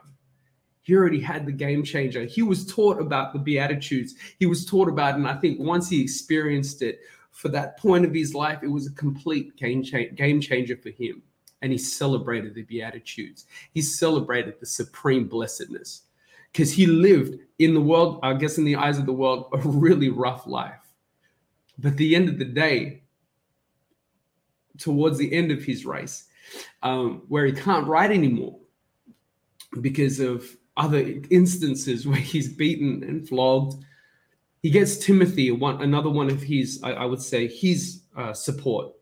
He 0.82 0.94
already 0.94 1.20
had 1.20 1.46
the 1.46 1.52
game 1.52 1.84
changer. 1.84 2.24
He 2.24 2.42
was 2.42 2.66
taught 2.66 3.00
about 3.00 3.32
the 3.32 3.38
Beatitudes. 3.38 4.14
He 4.38 4.46
was 4.46 4.64
taught 4.64 4.88
about. 4.88 5.14
And 5.14 5.26
I 5.26 5.34
think 5.34 5.60
once 5.60 5.88
he 5.88 6.00
experienced 6.00 6.82
it, 6.82 7.00
for 7.30 7.48
that 7.48 7.78
point 7.78 8.04
of 8.04 8.12
his 8.12 8.34
life, 8.34 8.62
it 8.62 8.68
was 8.70 8.86
a 8.86 8.92
complete 8.92 9.56
game, 9.56 9.82
cha- 9.82 10.10
game 10.14 10.40
changer 10.40 10.76
for 10.76 10.90
him. 10.90 11.22
And 11.62 11.72
he 11.72 11.78
celebrated 11.78 12.54
the 12.54 12.62
Beatitudes. 12.62 13.46
He 13.72 13.82
celebrated 13.82 14.58
the 14.58 14.66
supreme 14.66 15.28
blessedness 15.28 16.02
because 16.52 16.72
he 16.72 16.86
lived 16.86 17.38
in 17.58 17.74
the 17.74 17.80
world, 17.80 18.20
I 18.22 18.34
guess, 18.34 18.58
in 18.58 18.64
the 18.64 18.76
eyes 18.76 18.98
of 18.98 19.06
the 19.06 19.12
world, 19.12 19.48
a 19.52 19.58
really 19.58 20.08
rough 20.08 20.46
life. 20.46 20.80
But 21.78 21.92
at 21.92 21.96
the 21.96 22.14
end 22.14 22.28
of 22.28 22.38
the 22.38 22.44
day, 22.44 23.02
towards 24.78 25.18
the 25.18 25.32
end 25.32 25.50
of 25.50 25.62
his 25.62 25.84
race, 25.84 26.26
um, 26.82 27.22
where 27.28 27.44
he 27.46 27.52
can't 27.52 27.86
ride 27.86 28.10
anymore 28.10 28.58
because 29.80 30.20
of 30.20 30.56
other 30.76 31.20
instances 31.30 32.06
where 32.06 32.16
he's 32.16 32.52
beaten 32.52 33.02
and 33.04 33.28
flogged. 33.28 33.84
He 34.62 34.70
gets 34.70 34.98
Timothy, 34.98 35.50
one 35.50 35.80
another 35.80 36.10
one 36.10 36.28
of 36.28 36.42
his, 36.42 36.80
I, 36.82 36.92
I 36.92 37.04
would 37.04 37.22
say, 37.22 37.46
his 37.46 38.02
uh, 38.16 38.32
support, 38.32 38.92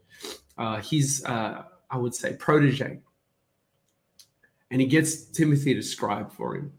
uh, 0.56 0.80
his, 0.80 1.24
uh, 1.24 1.62
I 1.90 1.96
would 1.96 2.14
say, 2.14 2.34
protege, 2.34 3.00
and 4.70 4.80
he 4.80 4.86
gets 4.86 5.24
Timothy 5.24 5.74
to 5.74 5.82
scribe 5.82 6.32
for 6.32 6.54
him. 6.54 6.72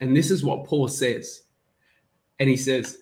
And 0.00 0.16
this 0.16 0.30
is 0.30 0.44
what 0.44 0.64
Paul 0.64 0.88
says, 0.88 1.42
and 2.38 2.48
he 2.48 2.56
says, 2.56 2.98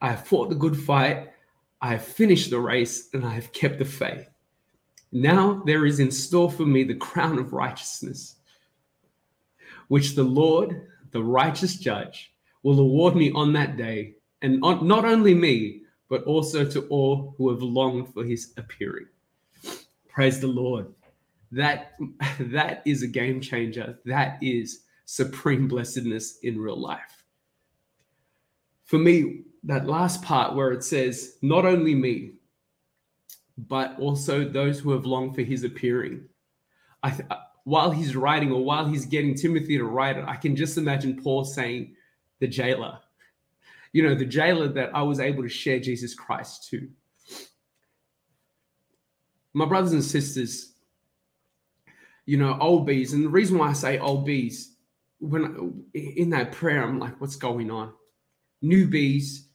"I 0.00 0.10
have 0.10 0.26
fought 0.26 0.48
the 0.48 0.54
good 0.54 0.76
fight, 0.76 1.32
I 1.80 1.92
have 1.92 2.04
finished 2.04 2.50
the 2.50 2.60
race, 2.60 3.10
and 3.12 3.24
I 3.24 3.34
have 3.34 3.52
kept 3.52 3.78
the 3.78 3.84
faith." 3.84 4.28
Now 5.12 5.62
there 5.64 5.86
is 5.86 6.00
in 6.00 6.10
store 6.10 6.50
for 6.50 6.66
me 6.66 6.82
the 6.84 6.94
crown 6.94 7.38
of 7.38 7.52
righteousness, 7.52 8.36
which 9.88 10.14
the 10.14 10.24
Lord, 10.24 10.88
the 11.10 11.22
righteous 11.22 11.76
judge, 11.76 12.34
will 12.62 12.80
award 12.80 13.14
me 13.14 13.30
on 13.32 13.52
that 13.52 13.76
day, 13.76 14.16
and 14.40 14.60
not 14.60 15.04
only 15.04 15.34
me, 15.34 15.82
but 16.08 16.24
also 16.24 16.64
to 16.68 16.86
all 16.88 17.34
who 17.36 17.50
have 17.50 17.62
longed 17.62 18.12
for 18.12 18.24
his 18.24 18.52
appearing. 18.56 19.08
Praise 20.08 20.40
the 20.40 20.46
Lord. 20.46 20.94
That, 21.54 21.92
that 22.40 22.82
is 22.84 23.02
a 23.02 23.08
game 23.08 23.40
changer. 23.40 23.98
That 24.04 24.38
is 24.42 24.80
supreme 25.06 25.68
blessedness 25.68 26.38
in 26.42 26.60
real 26.60 26.80
life. 26.80 27.24
For 28.84 28.98
me, 28.98 29.42
that 29.64 29.86
last 29.86 30.22
part 30.22 30.54
where 30.54 30.72
it 30.72 30.84
says, 30.84 31.36
not 31.42 31.64
only 31.64 31.94
me, 31.94 32.32
but 33.56 33.98
also 33.98 34.44
those 34.44 34.80
who 34.80 34.90
have 34.92 35.06
longed 35.06 35.34
for 35.34 35.42
his 35.42 35.64
appearing. 35.64 36.24
I 37.02 37.10
th- 37.10 37.28
uh, 37.30 37.36
while 37.64 37.90
he's 37.90 38.16
writing 38.16 38.52
or 38.52 38.62
while 38.64 38.86
he's 38.86 39.06
getting 39.06 39.34
Timothy 39.34 39.78
to 39.78 39.84
write 39.84 40.18
it, 40.18 40.24
I 40.26 40.36
can 40.36 40.54
just 40.56 40.76
imagine 40.76 41.22
Paul 41.22 41.44
saying, 41.44 41.94
the 42.40 42.48
jailer, 42.48 42.98
you 43.92 44.02
know, 44.02 44.14
the 44.14 44.24
jailer 44.24 44.68
that 44.68 44.94
I 44.94 45.02
was 45.02 45.20
able 45.20 45.42
to 45.44 45.48
share 45.48 45.78
Jesus 45.78 46.14
Christ 46.14 46.68
to. 46.70 46.88
My 49.54 49.64
brothers 49.64 49.92
and 49.92 50.04
sisters, 50.04 50.73
you 52.26 52.36
know, 52.36 52.56
old 52.60 52.86
bees, 52.86 53.12
and 53.12 53.24
the 53.24 53.28
reason 53.28 53.58
why 53.58 53.68
I 53.68 53.72
say 53.72 53.98
old 53.98 54.24
bees, 54.24 54.76
when 55.18 55.84
in 55.94 56.30
that 56.30 56.52
prayer, 56.52 56.82
I'm 56.82 56.98
like, 56.98 57.20
what's 57.20 57.36
going 57.36 57.70
on? 57.70 57.92
New 58.62 58.86
bees 58.86 59.48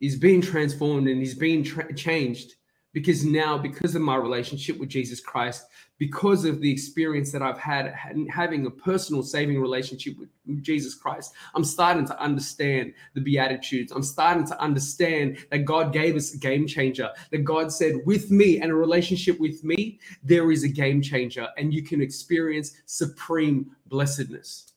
is 0.00 0.16
being 0.16 0.40
transformed 0.40 1.08
and 1.08 1.18
he's 1.18 1.34
being 1.34 1.62
tra- 1.62 1.94
changed 1.94 2.52
because 2.96 3.26
now 3.26 3.58
because 3.58 3.94
of 3.94 4.00
my 4.00 4.16
relationship 4.16 4.78
with 4.78 4.88
jesus 4.88 5.20
christ 5.20 5.66
because 5.98 6.46
of 6.46 6.62
the 6.62 6.72
experience 6.72 7.30
that 7.30 7.42
i've 7.42 7.58
had 7.58 7.94
having 8.30 8.64
a 8.64 8.70
personal 8.70 9.22
saving 9.22 9.60
relationship 9.60 10.16
with 10.18 10.30
jesus 10.62 10.94
christ 10.94 11.34
i'm 11.54 11.62
starting 11.62 12.06
to 12.06 12.18
understand 12.18 12.94
the 13.14 13.20
beatitudes. 13.20 13.92
I'm 13.92 14.02
starting 14.02 14.46
to 14.46 14.58
understand 14.58 15.36
that 15.50 15.66
god 15.66 15.92
gave 15.92 16.16
us 16.16 16.32
a 16.32 16.38
game 16.38 16.66
changer 16.66 17.10
that 17.30 17.44
god 17.44 17.70
said 17.70 17.96
with 18.06 18.30
me 18.30 18.62
and 18.62 18.72
a 18.72 18.74
relationship 18.74 19.38
with 19.38 19.62
me 19.62 20.00
there 20.22 20.50
is 20.50 20.64
a 20.64 20.68
game 20.68 21.02
changer 21.02 21.48
and 21.58 21.74
you 21.74 21.82
can 21.82 22.00
experience 22.00 22.72
supreme 22.86 23.72
blessedness. 23.84 24.72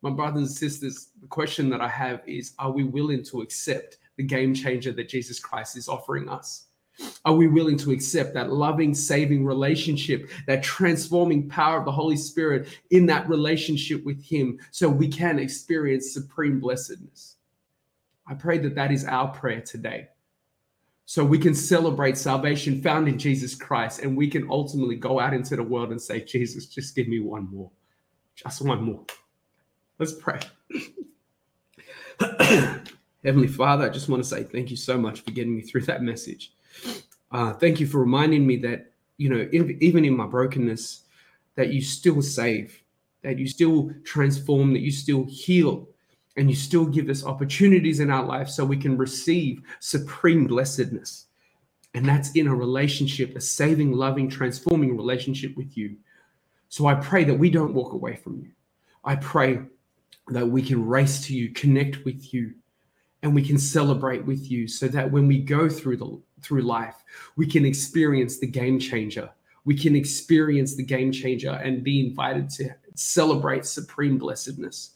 My 0.00 0.08
brothers 0.08 0.40
and 0.40 0.50
sisters 0.50 1.08
the 1.20 1.26
question 1.26 1.68
that 1.68 1.82
i 1.82 1.88
have 1.88 2.22
is 2.26 2.54
are 2.58 2.72
we 2.72 2.82
willing 2.82 3.22
to 3.24 3.42
accept 3.42 3.98
the 4.16 4.24
game 4.24 4.54
changer 4.54 4.90
that 4.92 5.10
jesus 5.10 5.38
christ 5.38 5.76
is 5.76 5.86
offering 5.86 6.30
us 6.30 6.68
are 7.24 7.34
we 7.34 7.46
willing 7.46 7.76
to 7.78 7.92
accept 7.92 8.34
that 8.34 8.52
loving, 8.52 8.94
saving 8.94 9.44
relationship, 9.44 10.30
that 10.46 10.62
transforming 10.62 11.48
power 11.48 11.78
of 11.78 11.84
the 11.84 11.92
Holy 11.92 12.16
Spirit 12.16 12.68
in 12.90 13.06
that 13.06 13.28
relationship 13.28 14.04
with 14.04 14.22
Him 14.22 14.58
so 14.70 14.88
we 14.88 15.08
can 15.08 15.38
experience 15.38 16.12
supreme 16.12 16.60
blessedness? 16.60 17.36
I 18.26 18.34
pray 18.34 18.58
that 18.58 18.74
that 18.74 18.92
is 18.92 19.04
our 19.04 19.28
prayer 19.28 19.60
today. 19.60 20.08
So 21.04 21.24
we 21.24 21.38
can 21.38 21.54
celebrate 21.54 22.16
salvation 22.16 22.80
found 22.80 23.08
in 23.08 23.18
Jesus 23.18 23.54
Christ 23.54 24.00
and 24.00 24.16
we 24.16 24.28
can 24.28 24.48
ultimately 24.50 24.96
go 24.96 25.20
out 25.20 25.34
into 25.34 25.56
the 25.56 25.62
world 25.62 25.90
and 25.90 26.00
say, 26.00 26.24
Jesus, 26.24 26.66
just 26.66 26.94
give 26.94 27.08
me 27.08 27.20
one 27.20 27.48
more, 27.52 27.70
just 28.34 28.62
one 28.62 28.82
more. 28.82 29.04
Let's 29.98 30.14
pray. 30.14 30.40
Heavenly 33.24 33.48
Father, 33.48 33.84
I 33.84 33.88
just 33.88 34.08
want 34.08 34.22
to 34.22 34.28
say 34.28 34.44
thank 34.44 34.70
you 34.70 34.76
so 34.76 34.96
much 34.96 35.20
for 35.20 35.32
getting 35.32 35.54
me 35.54 35.62
through 35.62 35.82
that 35.82 36.02
message. 36.02 36.52
Uh, 37.30 37.52
thank 37.54 37.80
you 37.80 37.86
for 37.86 37.98
reminding 37.98 38.46
me 38.46 38.56
that, 38.56 38.92
you 39.16 39.28
know, 39.28 39.48
even 39.52 40.04
in 40.04 40.16
my 40.16 40.26
brokenness, 40.26 41.04
that 41.54 41.72
you 41.72 41.80
still 41.80 42.22
save, 42.22 42.82
that 43.22 43.38
you 43.38 43.46
still 43.46 43.90
transform, 44.04 44.72
that 44.72 44.80
you 44.80 44.90
still 44.90 45.24
heal, 45.28 45.88
and 46.36 46.48
you 46.48 46.56
still 46.56 46.86
give 46.86 47.08
us 47.08 47.24
opportunities 47.24 48.00
in 48.00 48.10
our 48.10 48.24
life 48.24 48.48
so 48.48 48.64
we 48.64 48.76
can 48.76 48.96
receive 48.96 49.62
supreme 49.80 50.46
blessedness. 50.46 51.26
And 51.94 52.06
that's 52.06 52.32
in 52.32 52.46
a 52.46 52.54
relationship, 52.54 53.36
a 53.36 53.40
saving, 53.40 53.92
loving, 53.92 54.28
transforming 54.30 54.96
relationship 54.96 55.56
with 55.56 55.76
you. 55.76 55.96
So 56.70 56.86
I 56.86 56.94
pray 56.94 57.24
that 57.24 57.34
we 57.34 57.50
don't 57.50 57.74
walk 57.74 57.92
away 57.92 58.16
from 58.16 58.38
you. 58.38 58.50
I 59.04 59.16
pray 59.16 59.60
that 60.28 60.46
we 60.46 60.62
can 60.62 60.86
race 60.86 61.26
to 61.26 61.34
you, 61.34 61.50
connect 61.50 62.04
with 62.06 62.32
you, 62.32 62.54
and 63.22 63.34
we 63.34 63.46
can 63.46 63.58
celebrate 63.58 64.24
with 64.24 64.50
you 64.50 64.66
so 64.68 64.88
that 64.88 65.10
when 65.10 65.26
we 65.26 65.38
go 65.38 65.68
through 65.68 65.98
the 65.98 66.18
through 66.42 66.62
life 66.62 67.02
we 67.36 67.46
can 67.46 67.64
experience 67.64 68.38
the 68.38 68.46
game 68.46 68.78
changer 68.78 69.30
we 69.64 69.76
can 69.76 69.94
experience 69.94 70.74
the 70.74 70.82
game 70.82 71.12
changer 71.12 71.52
and 71.52 71.84
be 71.84 72.06
invited 72.06 72.50
to 72.50 72.68
celebrate 72.94 73.64
supreme 73.64 74.18
blessedness 74.18 74.92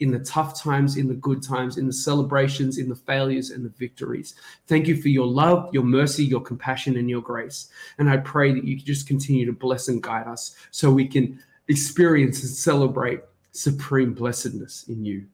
in 0.00 0.10
the 0.10 0.18
tough 0.20 0.60
times, 0.60 0.96
in 0.96 1.08
the 1.08 1.14
good 1.14 1.42
times, 1.42 1.76
in 1.76 1.86
the 1.86 1.92
celebrations, 1.92 2.78
in 2.78 2.88
the 2.88 2.96
failures 2.96 3.50
and 3.50 3.64
the 3.64 3.70
victories. 3.70 4.34
Thank 4.66 4.88
you 4.88 5.00
for 5.00 5.08
your 5.08 5.26
love, 5.26 5.72
your 5.72 5.84
mercy, 5.84 6.24
your 6.24 6.40
compassion, 6.40 6.96
and 6.96 7.08
your 7.08 7.22
grace. 7.22 7.68
And 7.98 8.10
I 8.10 8.16
pray 8.18 8.52
that 8.52 8.64
you 8.64 8.76
just 8.76 9.06
continue 9.06 9.46
to 9.46 9.52
bless 9.52 9.88
and 9.88 10.02
guide 10.02 10.26
us 10.26 10.56
so 10.70 10.90
we 10.90 11.06
can 11.06 11.40
experience 11.68 12.42
and 12.42 12.50
celebrate 12.50 13.20
supreme 13.52 14.14
blessedness 14.14 14.84
in 14.88 15.04
you. 15.04 15.26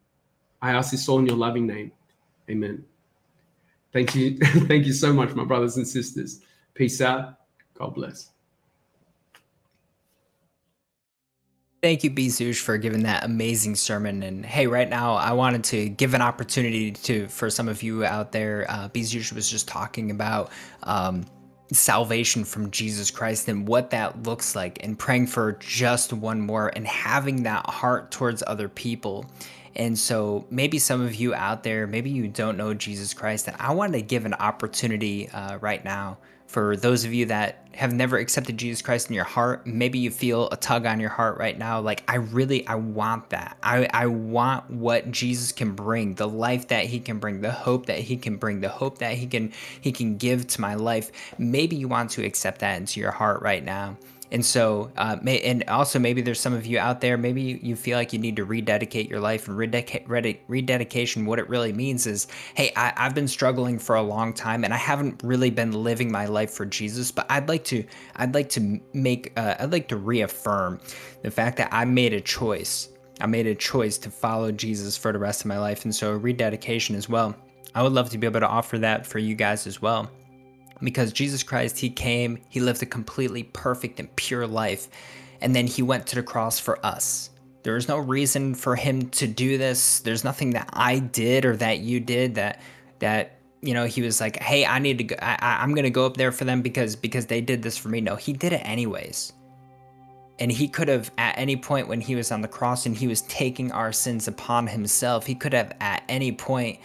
I 0.61 0.73
ask 0.73 0.91
this 0.91 1.09
all 1.09 1.19
in 1.19 1.27
your 1.27 1.37
loving 1.37 1.67
name. 1.67 1.93
Amen. 2.51 2.90
Thank 3.93 4.15
you. 4.15 4.39
Thank 4.41 4.87
you 4.87 4.93
so 4.93 5.13
much, 5.13 5.35
my 5.35 5.45
brothers 5.45 5.77
and 5.77 5.87
sisters. 5.87 6.41
Peace 6.75 7.01
out. 7.01 7.35
God 7.75 7.95
bless. 7.95 8.31
Thank 11.83 12.05
you, 12.05 12.11
Bezush, 12.11 12.61
for 12.61 12.77
giving 12.77 13.05
that 13.05 13.25
amazing 13.25 13.75
sermon. 13.75 14.23
And 14.23 14.45
hey, 14.45 14.67
right 14.67 14.89
now, 14.89 15.15
I 15.15 15.33
wanted 15.33 15.65
to 15.65 15.89
give 15.89 16.13
an 16.13 16.21
opportunity 16.21 16.93
to 16.93 17.27
for 17.29 17.49
some 17.49 17.69
of 17.69 17.83
you 17.83 18.05
out 18.05 18.33
there. 18.33 18.67
Uh, 18.69 18.91
Bezush 18.91 19.33
was 19.33 19.51
just 19.51 19.67
talking 19.67 20.11
about 20.11 20.51
um, 20.83 21.25
salvation 21.73 22.45
from 22.45 22.71
Jesus 22.71 23.11
Christ 23.11 23.49
and 23.49 23.67
what 23.67 23.89
that 23.91 24.25
looks 24.25 24.55
like, 24.55 24.85
and 24.85 24.99
praying 24.99 25.29
for 25.29 25.53
just 25.53 26.13
one 26.13 26.39
more, 26.39 26.71
and 26.77 26.87
having 26.87 27.45
that 27.45 27.65
heart 27.71 28.11
towards 28.11 28.43
other 28.47 28.69
people. 28.69 29.25
And 29.77 29.99
so 29.99 30.47
maybe 30.51 30.79
some 30.79 31.01
of 31.01 31.15
you 31.15 31.35
out 31.35 31.63
there, 31.63 31.87
maybe 31.87 32.11
you 32.11 32.29
don't 32.29 32.57
know 32.57 32.75
Jesus 32.75 33.15
Christ, 33.15 33.49
and 33.49 33.57
I 33.59 33.73
want 33.73 33.93
to 33.93 34.03
give 34.03 34.27
an 34.27 34.35
opportunity 34.35 35.29
uh, 35.29 35.59
right 35.59 35.85
now 35.85 36.19
for 36.51 36.77
those 36.77 37.05
of 37.05 37.15
you 37.15 37.27
that 37.27 37.65
have 37.75 37.93
never 37.93 38.19
accepted 38.19 38.59
Jesus 38.59 38.83
Christ 38.83 39.09
in 39.09 39.15
your 39.15 39.25
heart. 39.25 39.65
Maybe 39.69 40.01
you 40.01 40.11
feel 40.11 40.49
a 40.51 40.57
tug 40.57 40.85
on 40.85 40.99
your 40.99 41.11
heart 41.11 41.39
right 41.39 41.57
now. 41.57 41.81
Like, 41.81 42.03
I 42.09 42.17
really, 42.17 42.67
I 42.67 42.75
want 42.75 43.31
that. 43.31 43.57
I, 43.63 43.89
I 43.95 44.07
want 44.07 44.69
what 44.69 45.13
Jesus 45.13 45.53
can 45.53 45.77
bring, 45.77 46.15
the 46.15 46.27
life 46.27 46.67
that 46.69 46.87
he 46.87 46.99
can 46.99 47.21
bring, 47.21 47.41
the 47.41 47.53
hope 47.53 47.87
that 47.87 48.01
he 48.01 48.17
can 48.17 48.37
bring, 48.37 48.61
the 48.61 48.69
hope 48.69 48.99
that 48.99 49.15
he 49.15 49.29
can, 49.29 49.53
he 49.81 49.93
can 49.93 50.17
give 50.17 50.49
to 50.49 50.61
my 50.61 50.75
life. 50.75 51.13
Maybe 51.39 51.77
you 51.77 51.87
want 51.87 52.11
to 52.13 52.25
accept 52.25 52.59
that 52.61 52.79
into 52.79 52.99
your 52.99 53.13
heart 53.13 53.43
right 53.43 53.65
now 53.65 53.97
And 54.33 54.45
so, 54.45 54.93
uh, 54.97 55.17
may, 55.23 55.41
and 55.41 55.65
also 55.69 55.99
maybe 55.99 56.23
there's 56.23 56.39
some 56.39 56.53
of 56.53 56.65
you 56.65 56.79
out 56.79 57.01
there, 57.01 57.19
maybe 57.19 57.59
you 57.63 57.75
feel 57.75 57.97
like 57.97 58.13
you 58.13 58.19
need 58.19 58.37
to 58.37 58.45
rededicate 58.45 59.09
your 59.09 59.19
life 59.19 59.49
and 59.49 59.57
rededication. 59.57 61.27
What 61.27 61.39
it 61.39 61.49
really 61.49 61.73
means 61.73 62.07
is, 62.07 62.29
hey, 62.55 62.73
I, 62.77 62.93
I've 62.97 63.15
been 63.15 63.27
struggling 63.27 63.79
for 63.79 63.97
a 63.97 64.03
long 64.03 64.33
time 64.33 64.63
and 64.65 64.73
I 64.73 64.77
haven't 64.77 65.21
really 65.25 65.51
been 65.51 65.73
living 65.73 66.13
my 66.13 66.27
life 66.27 66.53
for 66.53 66.65
Jesus, 66.65 67.11
but 67.11 67.27
I'd 67.29 67.49
like 67.49 67.65
to, 67.65 67.85
I'd 68.17 68.35
like 68.35 68.49
to 68.51 68.81
make, 68.93 69.33
uh, 69.37 69.57
I'd 69.59 69.73
like 69.73 69.89
to 69.89 69.97
reaffirm 69.97 70.81
the 71.23 71.31
fact 71.31 71.57
that 71.57 71.69
I 71.73 71.85
made 71.85 72.13
a 72.13 72.21
choice. 72.21 72.89
I 73.21 73.27
made 73.27 73.47
a 73.47 73.55
choice 73.55 73.99
to 73.99 74.11
follow 74.11 74.53
Jesus 74.53 74.97
for 74.97 75.13
the 75.13 75.19
rest 75.19 75.43
of 75.43 75.47
my 75.47 75.59
life. 75.59 75.85
And 75.85 75.95
so 75.95 76.13
rededication 76.13 76.95
as 76.95 77.09
well. 77.09 77.35
I 77.75 77.83
would 77.83 77.93
love 77.93 78.11
to 78.11 78.19
be 78.19 78.27
able 78.27 78.41
to 78.41 78.49
offer 78.49 78.79
that 78.79 79.07
for 79.07 79.19
you 79.19 79.35
guys 79.35 79.67
as 79.67 79.83
well 79.83 80.11
because 80.83 81.13
Jesus 81.13 81.43
Christ, 81.43 81.79
He 81.79 81.91
came, 81.91 82.39
He 82.49 82.61
lived 82.61 82.83
a 82.83 82.87
completely 82.87 83.43
perfect 83.43 84.01
and 84.01 84.15
pure 84.17 84.47
life, 84.47 84.89
and 85.41 85.55
then 85.55 85.67
He 85.67 85.83
went 85.83 86.07
to 86.09 86.17
the 86.17 86.23
cross 86.23 86.59
for 86.59 86.85
us. 86.85 87.31
There 87.63 87.77
is 87.77 87.89
no 87.89 87.99
reason 87.99 88.55
for 88.55 88.77
Him 88.77 89.09
to 89.11 89.27
do 89.27 89.59
this. 89.59 90.01
There's 90.01 90.25
nothing 90.25 90.51
that 90.51 90.71
I 90.73 90.99
did 90.99 91.45
or 91.45 91.57
that 91.57 91.81
you 91.81 92.01
did 92.01 92.35
that 92.37 92.61
that 93.01 93.37
you 93.63 93.75
know 93.75 93.85
he 93.85 94.03
was 94.03 94.21
like, 94.21 94.43
hey, 94.43 94.65
I 94.65 94.79
need 94.79 94.99
to 94.99 95.05
go. 95.05 95.17
I, 95.21 95.59
I'm 95.61 95.75
gonna 95.75 95.91
go 95.91 96.07
up 96.07 96.17
there 96.17 96.33
for 96.33 96.45
them 96.45 96.63
because 96.63 96.97
because 96.97 97.27
they 97.27 97.41
did 97.41 97.63
this 97.63 97.77
for 97.77 97.89
me. 97.89 98.01
No, 98.01 98.17
He 98.17 98.33
did 98.33 98.53
it 98.53 98.63
anyways. 98.65 99.33
And 100.41 100.51
he 100.51 100.69
could 100.69 100.89
have, 100.89 101.11
at 101.19 101.37
any 101.37 101.55
point 101.55 101.87
when 101.87 102.01
he 102.01 102.15
was 102.15 102.33
on 102.33 102.41
the 102.41 102.49
cross 102.49 102.87
and 102.87 102.97
he 102.97 103.07
was 103.07 103.21
taking 103.23 103.71
our 103.73 103.93
sins 103.93 104.27
upon 104.27 104.67
himself, 104.67 105.27
he 105.27 105.35
could 105.35 105.53
have, 105.53 105.77
at 105.81 106.03
any 106.09 106.33
point, 106.33 106.81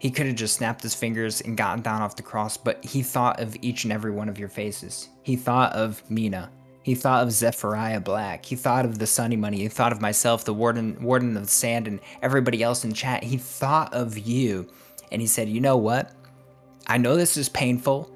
he 0.00 0.10
could 0.10 0.26
have 0.26 0.34
just 0.34 0.56
snapped 0.56 0.82
his 0.82 0.94
fingers 0.94 1.42
and 1.42 1.58
gotten 1.58 1.82
down 1.82 2.00
off 2.00 2.16
the 2.16 2.22
cross, 2.22 2.56
but 2.56 2.82
he 2.82 3.02
thought 3.02 3.38
of 3.38 3.54
each 3.60 3.84
and 3.84 3.92
every 3.92 4.10
one 4.10 4.30
of 4.30 4.38
your 4.38 4.48
faces. 4.48 5.10
He 5.22 5.36
thought 5.36 5.74
of 5.74 6.02
Mina. 6.10 6.50
He 6.82 6.94
thought 6.94 7.22
of 7.22 7.30
Zephyriah 7.30 8.00
Black. 8.00 8.46
He 8.46 8.56
thought 8.56 8.86
of 8.86 8.98
the 8.98 9.06
Sunny 9.06 9.36
Money. 9.36 9.58
He 9.58 9.68
thought 9.68 9.92
of 9.92 10.00
myself, 10.00 10.46
the 10.46 10.54
warden, 10.54 10.96
warden 11.02 11.36
of 11.36 11.50
sand, 11.50 11.86
and 11.86 12.00
everybody 12.22 12.62
else 12.62 12.82
in 12.82 12.94
chat. 12.94 13.22
He 13.22 13.36
thought 13.36 13.92
of 13.92 14.16
you, 14.16 14.72
and 15.12 15.20
he 15.20 15.26
said, 15.28 15.50
"You 15.50 15.60
know 15.60 15.76
what? 15.76 16.14
I 16.86 16.96
know 16.96 17.14
this 17.14 17.36
is 17.36 17.50
painful. 17.50 18.10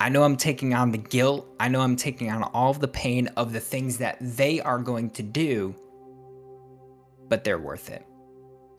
I 0.00 0.08
know 0.08 0.24
I'm 0.24 0.36
taking 0.36 0.74
on 0.74 0.90
the 0.90 0.98
guilt. 0.98 1.46
I 1.60 1.68
know 1.68 1.82
I'm 1.82 1.94
taking 1.94 2.32
on 2.32 2.42
all 2.42 2.74
the 2.74 2.88
pain 2.88 3.28
of 3.36 3.52
the 3.52 3.60
things 3.60 3.98
that 3.98 4.16
they 4.20 4.60
are 4.60 4.80
going 4.80 5.10
to 5.10 5.22
do, 5.22 5.76
but 7.28 7.44
they're 7.44 7.60
worth 7.60 7.90
it." 7.90 8.04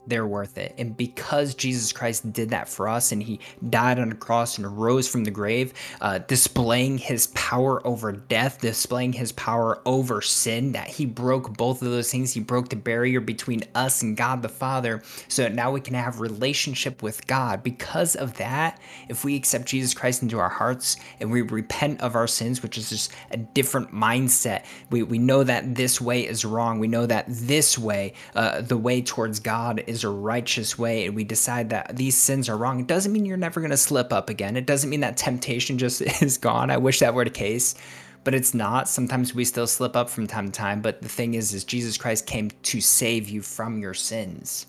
They're 0.10 0.28
worth 0.28 0.58
it. 0.58 0.76
And 0.78 0.96
because 0.96 1.56
Jesus 1.56 1.92
Christ 1.92 2.32
did 2.34 2.50
that 2.50 2.68
for 2.68 2.88
us 2.88 3.12
and 3.12 3.22
he 3.22 3.40
died 3.70 4.00
on 4.00 4.12
a 4.12 4.16
cross 4.16 4.58
and 4.58 4.78
rose 4.78 5.08
from 5.08 5.24
the 5.24 5.32
grave, 5.32 5.74
uh, 6.02 6.20
displaying 6.20 6.98
his 6.98 7.28
power 7.28 7.86
over 7.86 8.12
death, 8.12 8.62
displaying 8.62 9.14
his 9.14 9.32
power 9.34 9.82
over 9.86 10.22
sin, 10.22 10.72
that 10.74 10.88
he 10.88 11.06
broke 11.06 11.56
both 11.58 11.82
of 11.82 11.90
those 11.90 12.12
things. 12.12 12.34
He 12.34 12.40
broke 12.40 12.70
the 12.70 12.76
barrier 12.76 13.20
between 13.20 13.64
us 13.76 14.02
and 14.02 14.18
God 14.18 14.42
the 14.42 14.50
Father 14.50 15.02
so 15.28 15.48
now 15.48 15.72
we 15.72 15.82
can 15.82 15.94
have 15.94 16.20
relationship 16.20 17.04
with 17.04 17.26
God. 17.28 17.64
Because 17.64 18.16
of 18.16 18.36
that, 18.36 18.80
if 19.08 19.24
we 19.24 19.36
accept 19.36 19.66
Jesus 19.66 19.94
Christ 19.94 20.22
into 20.22 20.40
our 20.40 20.50
hearts 20.50 20.98
and 21.20 21.32
we 21.32 21.42
repent 21.42 22.02
of 22.02 22.16
our 22.16 22.28
sins, 22.28 22.64
which 22.64 22.78
is 22.78 22.90
just 22.90 23.12
a 23.32 23.38
different 23.38 23.94
mindset, 23.94 24.66
we, 24.90 25.04
we 25.04 25.18
know 25.18 25.44
that 25.44 25.76
this 25.76 26.02
way 26.02 26.26
is 26.26 26.46
wrong. 26.46 26.80
We 26.80 26.88
know 26.88 27.06
that 27.06 27.26
this 27.28 27.78
way, 27.78 28.14
uh, 28.36 28.62
the 28.62 28.78
way 28.78 29.02
towards 29.02 29.40
God, 29.40 29.84
is 29.88 29.99
a 30.04 30.10
righteous 30.10 30.78
way 30.78 31.06
and 31.06 31.16
we 31.16 31.24
decide 31.24 31.70
that 31.70 31.96
these 31.96 32.18
sins 32.18 32.50
are 32.50 32.58
wrong, 32.58 32.80
it 32.80 32.88
doesn't 32.88 33.12
mean 33.12 33.26
you're 33.26 33.38
never 33.38 33.60
going 33.60 33.72
to 33.72 33.78
slip 33.78 34.12
up 34.12 34.30
again. 34.30 34.58
It 34.58 34.66
doesn't 34.66 34.90
mean 34.90 35.02
that 35.02 35.18
temptation 35.18 35.78
just 35.78 36.02
is 36.22 36.38
gone. 36.38 36.70
I 36.70 36.78
wish 36.78 37.00
that 37.00 37.14
were 37.14 37.24
the 37.24 37.30
case, 37.30 37.76
but 38.24 38.34
it's 38.34 38.54
not. 38.54 38.90
Sometimes 38.90 39.34
we 39.34 39.46
still 39.46 39.68
slip 39.68 39.96
up 39.96 40.10
from 40.10 40.28
time 40.28 40.48
to 40.48 40.52
time, 40.52 40.82
but 40.82 41.02
the 41.02 41.10
thing 41.10 41.34
is 41.34 41.54
is 41.54 41.64
Jesus 41.64 41.98
Christ 41.98 42.26
came 42.26 42.52
to 42.64 42.82
save 42.82 43.30
you 43.30 43.42
from 43.42 43.80
your 43.80 43.94
sins. 43.94 44.68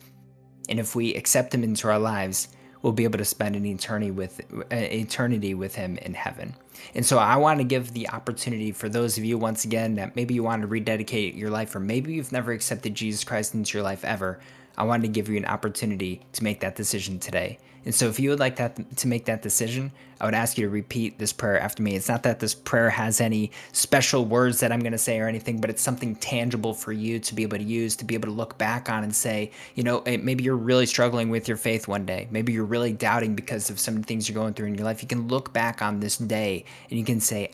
And 0.68 0.78
if 0.78 0.94
we 0.94 1.14
accept 1.14 1.54
him 1.54 1.64
into 1.64 1.88
our 1.88 1.98
lives, 1.98 2.48
we'll 2.82 2.92
be 2.92 3.04
able 3.04 3.18
to 3.18 3.24
spend 3.24 3.56
an 3.56 3.66
eternity 3.66 4.10
with 4.10 4.40
uh, 4.52 4.74
eternity 4.74 5.54
with 5.54 5.74
him 5.74 5.98
in 5.98 6.14
heaven. 6.14 6.54
And 6.94 7.04
so 7.04 7.18
I 7.18 7.36
want 7.36 7.58
to 7.60 7.64
give 7.64 7.92
the 7.92 8.08
opportunity 8.08 8.72
for 8.72 8.88
those 8.88 9.18
of 9.18 9.24
you 9.24 9.36
once 9.36 9.64
again 9.64 9.96
that 9.96 10.16
maybe 10.16 10.34
you 10.34 10.42
want 10.42 10.62
to 10.62 10.68
rededicate 10.68 11.34
your 11.34 11.50
life 11.50 11.74
or 11.74 11.80
maybe 11.80 12.14
you've 12.14 12.32
never 12.32 12.52
accepted 12.52 12.94
Jesus 12.94 13.24
Christ 13.24 13.54
into 13.54 13.76
your 13.76 13.84
life 13.84 14.04
ever. 14.04 14.40
I 14.76 14.84
wanted 14.84 15.02
to 15.02 15.08
give 15.08 15.28
you 15.28 15.36
an 15.36 15.44
opportunity 15.44 16.22
to 16.32 16.44
make 16.44 16.60
that 16.60 16.76
decision 16.76 17.18
today. 17.18 17.58
And 17.84 17.94
so, 17.94 18.08
if 18.08 18.20
you 18.20 18.30
would 18.30 18.40
like 18.40 18.56
that 18.56 18.96
to 18.98 19.08
make 19.08 19.24
that 19.24 19.40
decision, 19.40 19.90
I 20.20 20.26
would 20.26 20.34
ask 20.34 20.58
you 20.58 20.66
to 20.66 20.70
repeat 20.70 21.18
this 21.18 21.32
prayer 21.32 21.58
after 21.58 21.82
me. 21.82 21.96
It's 21.96 22.08
not 22.08 22.24
that 22.24 22.38
this 22.38 22.54
prayer 22.54 22.90
has 22.90 23.22
any 23.22 23.52
special 23.72 24.26
words 24.26 24.60
that 24.60 24.70
I'm 24.70 24.80
going 24.80 24.92
to 24.92 24.98
say 24.98 25.18
or 25.18 25.28
anything, 25.28 25.62
but 25.62 25.70
it's 25.70 25.80
something 25.80 26.14
tangible 26.16 26.74
for 26.74 26.92
you 26.92 27.18
to 27.20 27.34
be 27.34 27.42
able 27.42 27.56
to 27.56 27.64
use, 27.64 27.96
to 27.96 28.04
be 28.04 28.14
able 28.14 28.28
to 28.28 28.34
look 28.34 28.58
back 28.58 28.90
on 28.90 29.02
and 29.02 29.14
say, 29.14 29.50
you 29.76 29.82
know, 29.82 30.00
eh, 30.00 30.18
maybe 30.18 30.44
you're 30.44 30.56
really 30.56 30.84
struggling 30.84 31.30
with 31.30 31.48
your 31.48 31.56
faith 31.56 31.88
one 31.88 32.04
day. 32.04 32.28
Maybe 32.30 32.52
you're 32.52 32.66
really 32.66 32.92
doubting 32.92 33.34
because 33.34 33.70
of 33.70 33.80
some 33.80 34.02
things 34.02 34.28
you're 34.28 34.34
going 34.34 34.52
through 34.52 34.66
in 34.66 34.74
your 34.74 34.84
life. 34.84 35.00
You 35.00 35.08
can 35.08 35.28
look 35.28 35.54
back 35.54 35.80
on 35.80 36.00
this 36.00 36.18
day 36.18 36.66
and 36.90 36.98
you 36.98 37.04
can 37.04 37.20
say, 37.20 37.52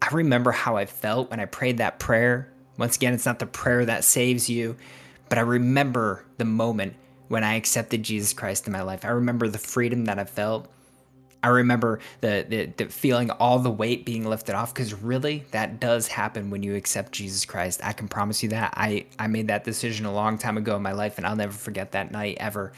I 0.00 0.08
remember 0.14 0.52
how 0.52 0.76
I 0.76 0.86
felt 0.86 1.30
when 1.30 1.40
I 1.40 1.46
prayed 1.46 1.78
that 1.78 1.98
prayer. 1.98 2.52
Once 2.78 2.94
again, 2.94 3.12
it's 3.12 3.26
not 3.26 3.40
the 3.40 3.46
prayer 3.46 3.84
that 3.84 4.04
saves 4.04 4.48
you 4.48 4.76
but 5.34 5.40
I 5.40 5.42
remember 5.42 6.24
the 6.36 6.44
moment 6.44 6.94
when 7.26 7.42
I 7.42 7.54
accepted 7.54 8.04
Jesus 8.04 8.32
Christ 8.32 8.68
in 8.68 8.72
my 8.72 8.82
life. 8.82 9.04
I 9.04 9.08
remember 9.08 9.48
the 9.48 9.58
freedom 9.58 10.04
that 10.04 10.16
I 10.16 10.24
felt. 10.26 10.72
I 11.42 11.48
remember 11.48 11.98
the, 12.20 12.46
the, 12.48 12.66
the 12.66 12.84
feeling 12.88 13.32
all 13.32 13.58
the 13.58 13.68
weight 13.68 14.06
being 14.06 14.24
lifted 14.24 14.54
off 14.54 14.72
because 14.72 14.94
really 14.94 15.44
that 15.50 15.80
does 15.80 16.06
happen 16.06 16.50
when 16.50 16.62
you 16.62 16.76
accept 16.76 17.10
Jesus 17.10 17.44
Christ. 17.44 17.80
I 17.82 17.92
can 17.92 18.06
promise 18.06 18.44
you 18.44 18.50
that. 18.50 18.74
I, 18.76 19.06
I 19.18 19.26
made 19.26 19.48
that 19.48 19.64
decision 19.64 20.06
a 20.06 20.14
long 20.14 20.38
time 20.38 20.56
ago 20.56 20.76
in 20.76 20.82
my 20.82 20.92
life 20.92 21.18
and 21.18 21.26
I'll 21.26 21.34
never 21.34 21.52
forget 21.52 21.90
that 21.90 22.12
night 22.12 22.36
ever. 22.38 22.72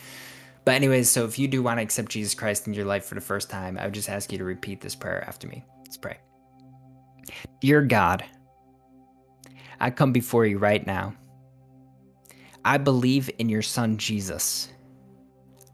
But, 0.64 0.76
anyways, 0.76 1.10
so 1.10 1.26
if 1.26 1.38
you 1.38 1.48
do 1.48 1.62
want 1.62 1.76
to 1.78 1.82
accept 1.82 2.10
Jesus 2.10 2.32
Christ 2.32 2.66
in 2.66 2.72
your 2.72 2.86
life 2.86 3.04
for 3.04 3.16
the 3.16 3.20
first 3.20 3.50
time, 3.50 3.76
I 3.76 3.84
would 3.84 3.92
just 3.92 4.08
ask 4.08 4.32
you 4.32 4.38
to 4.38 4.44
repeat 4.44 4.80
this 4.80 4.94
prayer 4.94 5.22
after 5.28 5.46
me. 5.46 5.62
Let's 5.80 5.98
pray. 5.98 6.16
Dear 7.60 7.82
God, 7.82 8.24
I 9.78 9.90
come 9.90 10.12
before 10.12 10.46
you 10.46 10.56
right 10.56 10.86
now 10.86 11.12
I 12.66 12.78
believe 12.78 13.30
in 13.38 13.48
your 13.48 13.62
son 13.62 13.96
Jesus. 13.96 14.72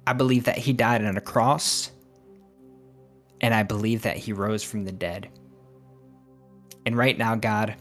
I 0.07 0.13
believe 0.13 0.45
that 0.45 0.59
he 0.59 0.75
died 0.75 1.03
on 1.03 1.17
a 1.17 1.23
cross, 1.23 1.91
and 3.41 3.55
I 3.55 3.63
believe 3.63 4.03
that 4.03 4.19
he 4.19 4.35
rose 4.35 4.63
from 4.63 4.85
the 4.85 4.93
dead. 4.93 5.31
And 6.85 6.95
right 6.95 7.17
now, 7.17 7.35
God, 7.35 7.77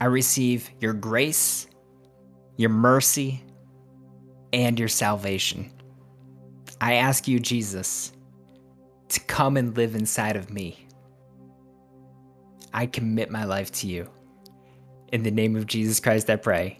I 0.00 0.06
receive 0.06 0.68
your 0.80 0.92
grace, 0.92 1.68
your 2.56 2.70
mercy, 2.70 3.40
and 4.52 4.76
your 4.76 4.88
salvation. 4.88 5.70
I 6.80 6.94
ask 6.94 7.28
you, 7.28 7.38
Jesus, 7.38 8.12
to 9.10 9.20
come 9.20 9.56
and 9.56 9.76
live 9.76 9.94
inside 9.94 10.34
of 10.34 10.50
me. 10.50 10.88
I 12.74 12.86
commit 12.86 13.30
my 13.30 13.44
life 13.44 13.70
to 13.74 13.86
you. 13.86 14.10
In 15.12 15.22
the 15.22 15.30
name 15.30 15.54
of 15.54 15.66
Jesus 15.68 16.00
Christ, 16.00 16.28
I 16.30 16.34
pray. 16.34 16.79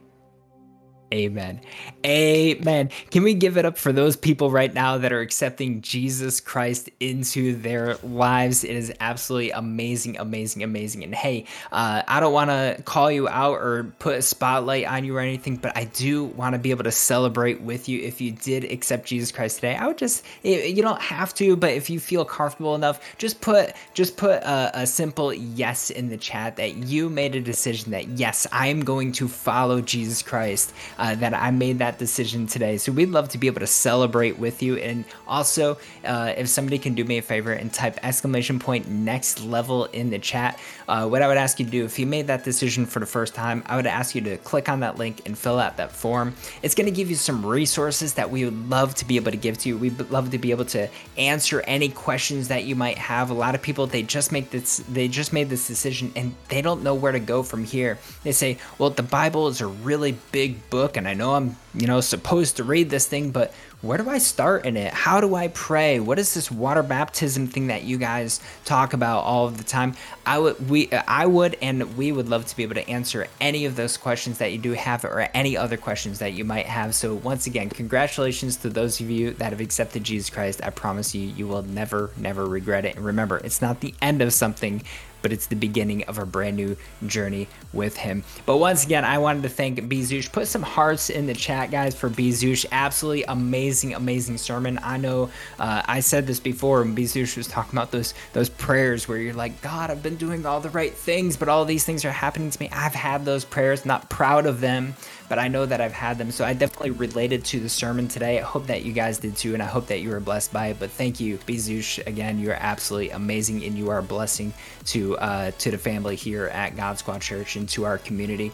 Amen. 1.13 1.61
Amen. 2.07 2.91
Can 3.11 3.25
we 3.25 3.35
give 3.35 3.57
it 3.57 3.65
up 3.65 3.77
for 3.77 3.93
those 3.93 4.17
people 4.17 4.53
right 4.53 4.73
now 4.73 4.99
that 4.99 5.13
are 5.13 5.21
accepting 5.21 5.81
Jesus 5.81 6.41
Christ 6.41 6.89
into 7.01 7.57
their 7.57 7.97
lives? 8.05 8.63
It 8.63 8.77
is 8.77 8.93
absolutely 9.01 9.51
amazing, 9.51 10.17
amazing, 10.19 10.63
amazing. 10.63 11.03
And 11.03 11.13
hey, 11.13 11.47
uh, 11.73 12.03
I 12.07 12.21
don't 12.21 12.33
want 12.33 12.51
to 12.51 12.81
call 12.85 13.11
you 13.11 13.29
out 13.29 13.55
or 13.55 13.93
put 13.99 14.19
a 14.19 14.23
spotlight 14.23 14.87
on 14.87 15.05
you 15.05 15.17
or 15.17 15.21
anything, 15.21 15.57
but 15.57 15.77
I 15.77 15.85
do 15.85 16.25
want 16.25 16.53
to 16.55 16.61
be 16.61 16.71
able 16.71 16.85
to 16.85 16.93
celebrate 16.93 17.61
with 17.61 17.89
you 17.89 18.01
if 18.01 18.21
you 18.21 18.31
did 18.31 18.63
accept 18.63 19.09
Jesus 19.09 19.33
Christ 19.33 19.57
today. 19.57 19.75
I 19.75 19.89
would 19.89 19.99
just, 19.99 20.25
you 20.45 20.81
don't 20.81 21.03
have 21.03 21.35
to, 21.35 21.57
but 21.57 21.73
if 21.73 21.91
you 21.91 21.99
feel 21.99 22.25
comfortable 22.25 22.77
enough, 22.77 23.01
just 23.19 23.41
put 23.41 23.73
just 23.95 24.17
put 24.17 24.43
a, 24.45 24.83
a 24.83 24.87
simple 24.87 25.35
yes 25.35 25.91
in 25.91 26.09
the 26.09 26.17
chat 26.17 26.55
that 26.57 26.77
you 26.77 27.11
made 27.11 27.35
a 27.35 27.41
decision 27.41 27.91
that 27.91 28.07
yes, 28.07 28.47
I 28.53 28.69
am 28.69 28.85
going 28.85 29.11
to 29.13 29.27
follow 29.27 29.81
Jesus 29.81 30.23
Christ 30.23 30.73
uh, 31.01 31.15
that 31.15 31.33
I 31.33 31.51
made 31.51 31.79
that 31.79 31.99
decision 31.99 32.47
today. 32.47 32.77
So 32.77 32.93
we'd 32.93 33.09
love 33.09 33.31
to 33.31 33.39
be 33.39 33.47
able 33.47 33.61
to 33.61 33.67
celebrate 33.67 34.39
with 34.39 34.63
you. 34.63 34.77
And 34.77 35.07
also, 35.27 35.79
uh, 36.05 36.35
if 36.37 36.49
somebody 36.49 36.79
can 36.79 36.95
do 36.95 37.05
me 37.05 37.17
a 37.17 37.23
favor 37.23 37.53
and 37.53 37.73
type 37.73 37.99
exclamation 38.03 38.59
point 38.59 38.87
next 38.87 39.43
level 39.43 39.87
in 39.87 40.11
the 40.11 40.19
chat, 40.19 40.61
uh, 40.89 41.09
what 41.09 41.23
I 41.23 41.29
would 41.29 41.39
ask 41.39 41.59
you 41.59 41.65
to 41.65 41.71
do, 41.71 41.85
if 41.87 41.99
you 41.99 42.07
made 42.07 42.27
that 42.27 42.45
decision 42.45 42.85
for 42.85 43.01
the 43.01 43.07
first 43.07 43.35
time, 43.35 43.63
I 43.65 43.77
would 43.77 43.87
ask 43.87 44.15
you 44.15 44.21
to 44.21 44.37
click 44.39 44.69
on 44.69 44.81
that 44.81 44.99
link 44.99 45.23
and 45.25 45.39
fill 45.39 45.59
out 45.59 45.79
that 45.79 45.91
form. 45.91 46.35
It's 46.63 46.75
going 46.75 46.87
to 46.87 46.93
give 46.93 47.09
you 47.09 47.17
some 47.17 47.47
resources 47.47 48.15
that 48.15 48.31
we 48.31 48.45
would 48.45 48.69
love 48.69 48.95
to 48.97 49.07
be 49.07 49.17
able 49.17 49.31
to 49.31 49.39
give 49.39 49.57
to 49.59 49.71
you. 49.71 49.79
We'd 49.79 49.99
love 50.11 50.31
to 50.33 50.39
be 50.39 50.51
able 50.51 50.67
to 50.67 50.87
answer 51.17 51.63
any 51.63 51.89
questions 51.89 52.49
that 52.49 52.65
you 52.65 52.77
might 52.77 52.99
have. 52.99 53.31
A 53.31 53.35
lot 53.35 53.55
of 53.55 53.63
people 53.63 53.87
they 53.87 54.03
just 54.03 54.33
make 54.33 54.51
this 54.51 54.79
they 54.89 55.09
just 55.09 55.33
made 55.33 55.49
this 55.49 55.67
decision 55.67 56.13
and 56.15 56.35
they 56.49 56.61
don't 56.61 56.83
know 56.83 56.95
where 56.95 57.13
to 57.13 57.21
go 57.21 57.43
from 57.43 57.65
here. 57.65 57.99
They 58.23 58.33
say, 58.33 58.59
"Well, 58.77 58.91
the 58.91 59.03
Bible 59.03 59.49
is 59.49 59.63
a 59.63 59.67
really 59.67 60.13
big 60.33 60.69
book 60.69 60.90
book 60.91 60.97
and 60.97 61.07
I 61.07 61.15
know 61.15 61.35
I'm, 61.35 61.57
you 61.75 61.87
know, 61.87 62.01
supposed 62.01 62.57
to 62.57 62.65
read 62.65 62.91
this 62.91 63.07
thing, 63.07 63.31
but 63.31 63.53
where 63.81 63.97
do 63.97 64.11
I 64.11 64.19
start 64.19 64.67
in 64.67 64.77
it? 64.77 64.93
How 64.93 65.21
do 65.21 65.35
I 65.35 65.49
pray? 65.49 66.01
What 66.01 66.19
is 66.19 66.35
this 66.35 66.51
water 66.51 66.83
baptism 66.83 67.47
thing 67.47 67.69
that 67.69 67.85
you 67.85 67.97
guys 67.97 68.41
talk 68.65 68.93
about 68.93 69.21
all 69.21 69.47
of 69.47 69.57
the 69.57 69.65
time? 69.65 69.95
I 70.27 70.39
would 70.39 70.69
we 70.69 70.91
I 70.93 71.27
would 71.27 71.57
and 71.63 71.97
we 71.97 72.13
would 72.13 72.29
love 72.29 72.45
to 72.47 72.57
be 72.57 72.63
able 72.63 72.75
to 72.75 72.89
answer 72.91 73.27
any 73.41 73.65
of 73.65 73.77
those 73.77 73.97
questions 73.97 74.39
that 74.39 74.53
you 74.53 74.59
do 74.59 74.73
have 74.73 75.05
or 75.05 75.21
any 75.33 75.57
other 75.57 75.77
questions 75.77 76.19
that 76.19 76.33
you 76.33 76.45
might 76.45 76.67
have. 76.67 76.95
So 76.95 77.15
once 77.15 77.47
again, 77.47 77.71
congratulations 77.71 78.57
to 78.59 78.69
those 78.69 79.01
of 79.01 79.09
you 79.09 79.31
that 79.35 79.51
have 79.51 79.61
accepted 79.61 80.05
Jesus 80.05 80.29
Christ. 80.29 80.61
I 80.63 80.71
promise 80.71 81.15
you 81.15 81.23
you 81.23 81.47
will 81.47 81.63
never 81.63 82.11
never 82.17 82.45
regret 82.45 82.85
it. 82.85 82.97
And 82.97 83.05
remember, 83.05 83.39
it's 83.39 83.63
not 83.63 83.81
the 83.81 83.95
end 84.03 84.21
of 84.21 84.33
something 84.33 84.83
but 85.23 85.33
it's 85.33 85.47
the 85.47 85.57
beginning 85.57 86.05
of 86.05 86.19
a 86.19 86.27
brand 86.27 86.57
new 86.57 86.77
journey 87.07 87.49
with 87.73 87.97
him. 87.97 88.25
But 88.47 88.59
once 88.59 88.85
again, 88.85 89.05
I 89.05 89.19
wanted 89.19 89.43
to 89.45 89.49
thank 89.49 89.81
Bezush. 89.81 90.31
Put 90.33 90.49
some 90.49 90.63
hearts 90.63 91.11
in 91.11 91.27
the 91.27 91.35
chat, 91.35 91.71
guys, 91.71 91.95
for 91.95 92.09
Bezush. 92.09 92.67
Absolutely 92.73 93.25
amazing, 93.25 93.95
amazing 93.95 94.39
sermon. 94.39 94.79
I 94.83 94.97
know 94.97 95.31
uh, 95.59 95.83
I 95.87 96.01
said 96.01 96.27
this 96.27 96.41
before 96.41 96.85
Bezush 96.85 97.37
was 97.37 97.47
talking 97.47 97.79
about 97.79 97.91
those 97.91 98.15
those 98.33 98.49
prayers 98.49 99.09
where 99.09 99.19
you're 99.19 99.35
like, 99.35 99.61
God, 99.63 99.91
I've 99.91 100.03
been 100.03 100.17
doing 100.17 100.45
all 100.47 100.61
the 100.61 100.71
right 100.71 100.93
things, 100.93 101.37
but 101.37 101.49
all 101.49 101.65
these 101.65 101.85
things 101.85 102.05
are 102.05 102.13
happening 102.13 102.51
to 102.51 102.61
me. 102.61 102.69
I've 102.73 102.95
had 102.95 103.25
those 103.25 103.45
prayers, 103.45 103.85
not 103.85 104.11
proud 104.11 104.47
of 104.47 104.61
them, 104.61 104.95
but 105.31 105.39
I 105.39 105.47
know 105.47 105.65
that 105.65 105.81
I've 105.81 105.93
had 105.93 106.19
them. 106.19 106.33
So 106.33 106.45
I 106.45 106.55
definitely 106.55 106.91
related 106.91 107.45
to 107.47 107.61
the 107.61 107.69
sermon 107.69 108.09
today. 108.09 108.41
I 108.41 108.43
hope 108.43 108.67
that 108.67 108.85
you 108.85 108.93
guys 108.93 109.19
did 109.19 109.37
too, 109.37 109.55
and 109.55 109.63
I 109.63 109.67
hope 109.67 109.87
that 109.87 110.01
you 110.01 110.11
were 110.11 110.19
blessed 110.19 110.53
by 110.53 110.67
it. 110.67 110.81
But 110.81 110.91
thank 110.91 111.21
you, 111.21 111.39
Bezush. 111.39 112.05
Again, 112.05 112.41
you 112.41 112.51
are 112.51 112.59
absolutely 112.59 113.11
amazing, 113.11 113.65
and 113.65 113.79
you 113.79 113.91
are 113.91 113.99
a 113.99 114.03
blessing 114.03 114.53
to 114.87 115.17
uh, 115.19 115.53
to 115.53 115.71
the 115.71 115.79
family 115.79 116.17
here 116.17 116.47
at 116.49 116.77
God 116.77 116.99
Squad 116.99 117.23
Church 117.23 117.55
and 117.55 117.69
to 117.69 117.85
our 117.85 117.97
community. 117.97 118.51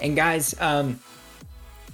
And 0.00 0.14
guys, 0.14 0.54
um, 0.60 1.00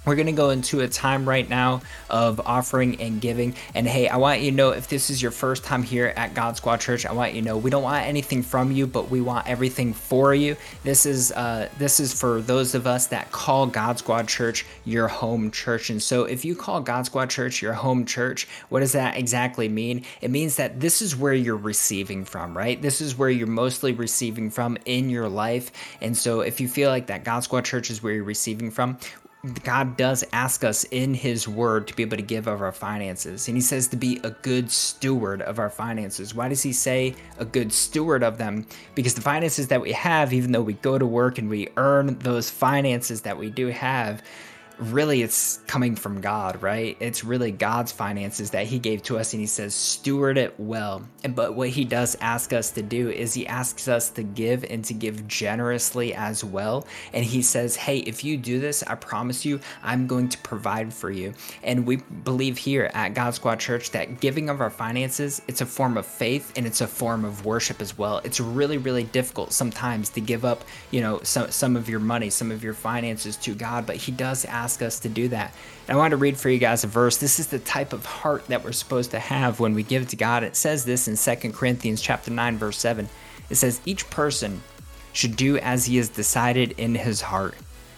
we're 0.05 0.17
going 0.17 0.27
to 0.27 0.33
go 0.33 0.51
into 0.51 0.81
a 0.81 0.89
time 0.89 1.29
right 1.29 1.49
now 1.49 1.81
of 2.11 2.41
offering 2.45 3.01
and 3.01 3.21
giving. 3.21 3.55
And 3.75 3.87
hey, 3.87 4.09
I 4.09 4.17
want 4.17 4.41
you 4.41 4.51
to 4.51 4.57
know 4.57 4.71
if 4.71 4.89
this 4.89 5.11
is 5.11 5.23
your 5.23 5.31
first 5.31 5.65
time 5.65 5.83
here 5.83 6.13
at 6.17 6.35
God 6.35 6.57
Squad 6.57 6.81
Church, 6.81 7.07
I 7.07 7.13
want 7.13 7.35
you 7.35 7.41
to 7.41 7.47
know 7.47 7.59
we 7.59 7.71
don't 7.71 7.83
want 7.83 8.07
anything 8.07 8.43
from 8.43 8.73
you, 8.73 8.87
but 8.87 9.11
we 9.11 9.21
want 9.21 9.47
everything 9.47 9.93
for 9.93 10.35
you. 10.35 10.57
This 10.83 11.07
is 11.07 11.33
uh, 11.33 11.69
this 11.79 12.01
is 12.01 12.19
for 12.19 12.41
those 12.41 12.75
of 12.75 12.87
us 12.87 13.07
that 13.09 13.31
call 13.33 13.67
God 13.67 13.99
Squad 13.99 14.29
Church 14.29 14.67
your 14.85 15.09
home 15.09 15.51
church. 15.51 15.91
And 15.91 16.03
so 16.03 16.25
if 16.25 16.45
you 16.45 16.55
call 16.55 16.81
God 16.81 17.07
Squad 17.07 17.31
Church 17.31 17.63
your 17.63 17.73
home 17.73 18.05
church, 18.05 18.47
what 18.69 18.81
does 18.81 18.93
that 18.93 19.17
exactly 19.17 19.69
mean? 19.69 20.05
It 20.21 20.31
means 20.31 20.57
that 20.57 20.81
this 20.81 21.03
is 21.03 21.17
where 21.17 21.33
you're 21.35 21.57
receiving 21.57 22.25
from, 22.25 22.57
right? 22.57 22.81
This 22.81 23.01
is 23.01 23.17
where 23.17 23.31
you're 23.31 23.47
mostly 23.47 23.93
receiving 23.93 24.51
from 24.51 24.77
in 24.85 25.11
your 25.11 25.29
life. 25.29 25.73
And 26.01 26.17
so 26.17 26.41
if 26.41 26.61
you 26.61 26.69
feel 26.69 26.91
like 26.91 27.07
that 27.07 27.25
God 27.25 27.41
Squad 27.41 27.65
Church 27.65 27.91
is 27.91 28.03
where 28.03 28.13
you're 28.13 28.25
receiving 28.25 28.71
from, 28.71 28.99
God 29.63 29.97
does 29.99 30.25
ask 30.33 30.65
us 30.65 30.85
in 30.85 31.13
His 31.13 31.47
Word 31.47 31.87
to 31.89 31.97
be 31.97 32.03
able 32.03 32.17
to 32.17 32.23
give 32.23 32.47
of 32.47 32.63
our 32.63 32.73
finances. 32.73 33.47
And 33.47 33.57
He 33.57 33.61
says 33.61 33.89
to 33.89 33.97
be 33.97 34.19
a 34.25 34.31
good 34.31 34.71
steward 34.71 35.43
of 35.43 35.59
our 35.59 35.69
finances. 35.69 36.35
Why 36.35 36.49
does 36.49 36.63
He 36.63 36.73
say 36.73 37.15
a 37.39 37.45
good 37.45 37.73
steward 37.73 38.23
of 38.23 38.39
them? 38.39 38.67
Because 38.95 39.15
the 39.15 39.21
finances 39.21 39.69
that 39.69 39.83
we 39.83 39.93
have, 39.93 40.33
even 40.33 40.53
though 40.53 40.63
we 40.63 40.75
go 40.75 40.99
to 40.99 41.07
work 41.07 41.37
and 41.39 41.51
we 41.51 41.69
earn 41.77 42.19
those 42.21 42.49
finances 42.49 43.23
that 43.23 43.37
we 43.37 43.51
do 43.51 43.67
have, 43.67 44.23
really 44.79 45.23
it's 45.23 45.59
coming 45.67 45.97
from 45.97 46.21
God, 46.21 46.63
right? 46.63 46.97
It's 47.01 47.25
really 47.25 47.53
God's 47.53 47.93
finances 47.93 48.51
that 48.51 48.67
he 48.67 48.79
gave 48.79 49.03
to 49.05 49.19
us 49.19 49.33
and 49.33 49.41
he 49.41 49.47
says 49.47 49.75
steward 49.75 50.39
it 50.39 50.55
well. 50.59 51.07
And 51.23 51.35
but 51.35 51.55
what 51.55 51.69
he 51.71 51.85
does 51.85 52.17
ask 52.21 52.53
us 52.53 52.71
to 52.73 52.83
do 52.83 53.11
is 53.11 53.35
he 53.35 53.47
asks 53.47 53.89
us 53.89 54.11
to 54.11 54.23
give 54.23 54.65
and 54.65 54.85
to 54.87 54.95
give 54.95 55.27
generously 55.29 56.15
as 56.15 56.45
well. 56.45 56.87
And 57.13 57.25
he 57.25 57.43
says, 57.43 57.77
"Hey, 57.77 57.99
if 57.99 58.25
you 58.25 58.37
do 58.37 58.59
this, 58.59 58.83
I 58.83 58.95
promise 58.95 59.45
you 59.45 59.61
I'm 59.83 60.07
going 60.07 60.29
to 60.31 60.39
provide 60.39 60.93
for 60.93 61.11
you." 61.11 61.35
And 61.63 61.87
we 61.87 61.97
believe 61.97 62.59
here 62.59 62.91
at 62.95 63.15
God 63.15 63.35
Squad 63.35 63.61
Church 63.61 63.91
that 63.93 64.21
giving 64.21 64.51
of 64.51 64.61
our 64.61 64.71
finances, 64.71 65.41
it's 65.49 65.61
a 65.61 65.67
form 65.67 65.97
of 65.97 66.07
faith 66.07 66.53
and 66.57 66.67
it's 66.67 66.81
a 66.81 66.87
form 66.87 67.25
of 67.25 67.45
worship 67.45 67.81
as 67.81 67.97
well. 67.97 68.21
It's 68.25 68.41
really 68.41 68.79
really 68.79 69.05
difficult 69.05 69.53
sometimes 69.53 70.11
to 70.11 70.21
give 70.21 70.45
up, 70.45 70.65
you 70.91 71.01
know, 71.01 71.21
some 71.23 71.51
some 71.51 71.77
of 71.77 71.89
your 71.89 72.01
money, 72.01 72.31
some 72.31 72.51
of 72.51 72.65
your 72.65 72.75
finances 72.75 73.37
to 73.37 73.55
God, 73.55 73.87
but 73.87 73.97
he 73.97 74.13
does 74.13 74.45
ask 74.45 74.64
ask 74.65 74.81
us 74.81 74.99
to 75.01 75.11
do 75.11 75.29
that. 75.29 75.55
And 75.87 75.95
I 75.95 75.99
want 75.99 76.13
to 76.13 76.17
read 76.17 76.39
for 76.39 76.49
you 76.49 76.59
guys 76.59 76.85
a 76.85 76.87
verse. 76.87 77.19
This 77.19 77.39
is 77.39 77.49
the 77.49 77.59
type 77.59 77.93
of 77.93 78.07
heart 78.07 78.47
that 78.47 78.65
we're 78.65 78.73
supposed 78.73 79.11
to 79.11 79.19
have 79.19 79.61
when 79.61 79.75
we 79.75 79.83
give 79.83 80.09
to 80.09 80.17
God. 80.17 80.43
It 80.43 80.57
says 80.57 80.87
this 80.87 81.07
in 81.07 81.19
2 81.19 81.53
Corinthians 81.53 82.01
chapter 82.01 82.31
9 82.31 82.57
verse 82.57 82.79
7. 82.79 83.07
It 83.51 83.57
says 83.57 83.83
each 83.85 84.09
person 84.09 84.63
should 85.13 85.37
do 85.37 85.59
as 85.59 85.85
he 85.85 85.99
has 85.99 86.09
decided 86.09 86.73
in 86.79 86.95
his 86.95 87.21
heart, 87.21 87.57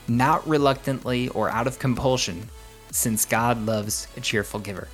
not 0.08 0.46
reluctantly 0.48 1.28
or 1.28 1.48
out 1.48 1.68
of 1.68 1.78
compulsion, 1.78 2.50
since 2.90 3.24
God 3.24 3.64
loves 3.64 4.08
a 4.16 4.20
cheerful 4.20 4.58
giver. 4.58 4.88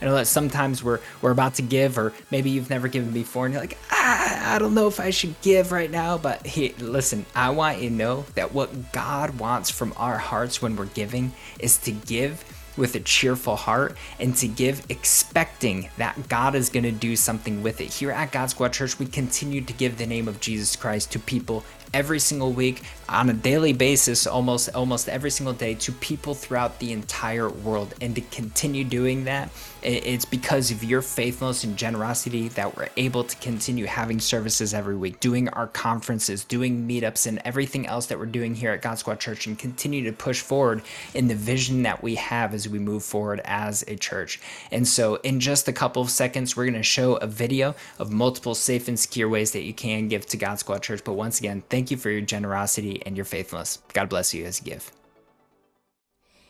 I 0.00 0.04
know 0.04 0.14
that 0.14 0.26
sometimes 0.26 0.84
we're 0.84 1.00
we're 1.22 1.30
about 1.30 1.54
to 1.54 1.62
give, 1.62 1.98
or 1.98 2.12
maybe 2.30 2.50
you've 2.50 2.70
never 2.70 2.88
given 2.88 3.12
before, 3.12 3.46
and 3.46 3.54
you're 3.54 3.62
like, 3.62 3.78
ah, 3.90 4.54
I 4.54 4.58
don't 4.58 4.74
know 4.74 4.88
if 4.88 5.00
I 5.00 5.10
should 5.10 5.40
give 5.40 5.72
right 5.72 5.90
now. 5.90 6.18
But 6.18 6.46
listen, 6.78 7.24
I 7.34 7.50
want 7.50 7.80
you 7.80 7.88
to 7.88 7.94
know 7.94 8.26
that 8.34 8.52
what 8.52 8.92
God 8.92 9.38
wants 9.38 9.70
from 9.70 9.94
our 9.96 10.18
hearts 10.18 10.60
when 10.60 10.76
we're 10.76 10.86
giving 10.86 11.32
is 11.58 11.78
to 11.78 11.92
give 11.92 12.44
with 12.76 12.94
a 12.94 13.00
cheerful 13.00 13.56
heart 13.56 13.96
and 14.20 14.34
to 14.36 14.46
give 14.46 14.84
expecting 14.90 15.88
that 15.96 16.28
God 16.28 16.54
is 16.54 16.68
going 16.68 16.84
to 16.84 16.92
do 16.92 17.16
something 17.16 17.62
with 17.62 17.80
it. 17.80 17.92
Here 17.92 18.10
at 18.10 18.32
God 18.32 18.50
Squad 18.50 18.72
Church, 18.72 18.98
we 18.98 19.06
continue 19.06 19.62
to 19.62 19.72
give 19.72 19.96
the 19.96 20.06
name 20.06 20.28
of 20.28 20.40
Jesus 20.40 20.76
Christ 20.76 21.10
to 21.12 21.18
people 21.18 21.64
every 21.92 22.18
single 22.18 22.52
week 22.52 22.82
on 23.08 23.30
a 23.30 23.32
daily 23.32 23.72
basis 23.72 24.26
almost 24.26 24.68
almost 24.74 25.08
every 25.08 25.30
single 25.30 25.54
day 25.54 25.74
to 25.74 25.92
people 25.92 26.34
throughout 26.34 26.78
the 26.78 26.92
entire 26.92 27.48
world. 27.48 27.94
And 28.00 28.14
to 28.14 28.20
continue 28.20 28.84
doing 28.84 29.24
that 29.24 29.50
it's 29.86 30.24
because 30.24 30.72
of 30.72 30.82
your 30.82 31.00
faithfulness 31.00 31.62
and 31.62 31.76
generosity 31.76 32.48
that 32.48 32.76
we're 32.76 32.88
able 32.96 33.22
to 33.22 33.36
continue 33.36 33.86
having 33.86 34.18
services 34.18 34.74
every 34.74 34.96
week 34.96 35.20
doing 35.20 35.48
our 35.50 35.68
conferences 35.68 36.44
doing 36.44 36.88
meetups 36.88 37.26
and 37.26 37.40
everything 37.44 37.86
else 37.86 38.06
that 38.06 38.18
we're 38.18 38.26
doing 38.26 38.54
here 38.54 38.72
at 38.72 38.82
God 38.82 38.98
Squad 38.98 39.20
Church 39.20 39.46
and 39.46 39.56
continue 39.56 40.02
to 40.04 40.12
push 40.12 40.40
forward 40.40 40.82
in 41.14 41.28
the 41.28 41.36
vision 41.36 41.82
that 41.82 42.02
we 42.02 42.16
have 42.16 42.52
as 42.52 42.68
we 42.68 42.80
move 42.80 43.04
forward 43.04 43.40
as 43.44 43.84
a 43.86 43.94
church. 43.94 44.40
And 44.72 44.88
so 44.88 45.16
in 45.16 45.38
just 45.38 45.68
a 45.68 45.72
couple 45.72 46.02
of 46.02 46.10
seconds 46.10 46.56
we're 46.56 46.64
going 46.64 46.74
to 46.74 46.82
show 46.82 47.14
a 47.16 47.26
video 47.28 47.76
of 48.00 48.10
multiple 48.10 48.56
safe 48.56 48.88
and 48.88 48.98
secure 48.98 49.28
ways 49.28 49.52
that 49.52 49.62
you 49.62 49.74
can 49.74 50.08
give 50.08 50.26
to 50.26 50.36
God 50.36 50.58
Squad 50.58 50.82
Church. 50.82 51.04
But 51.04 51.12
once 51.12 51.38
again 51.38 51.62
thank 51.76 51.90
you 51.90 51.98
for 51.98 52.08
your 52.08 52.22
generosity 52.22 53.02
and 53.04 53.16
your 53.16 53.26
faithfulness. 53.26 53.82
God 53.92 54.08
bless 54.08 54.32
you 54.32 54.46
as 54.46 54.60
you 54.60 54.64
give. 54.72 54.90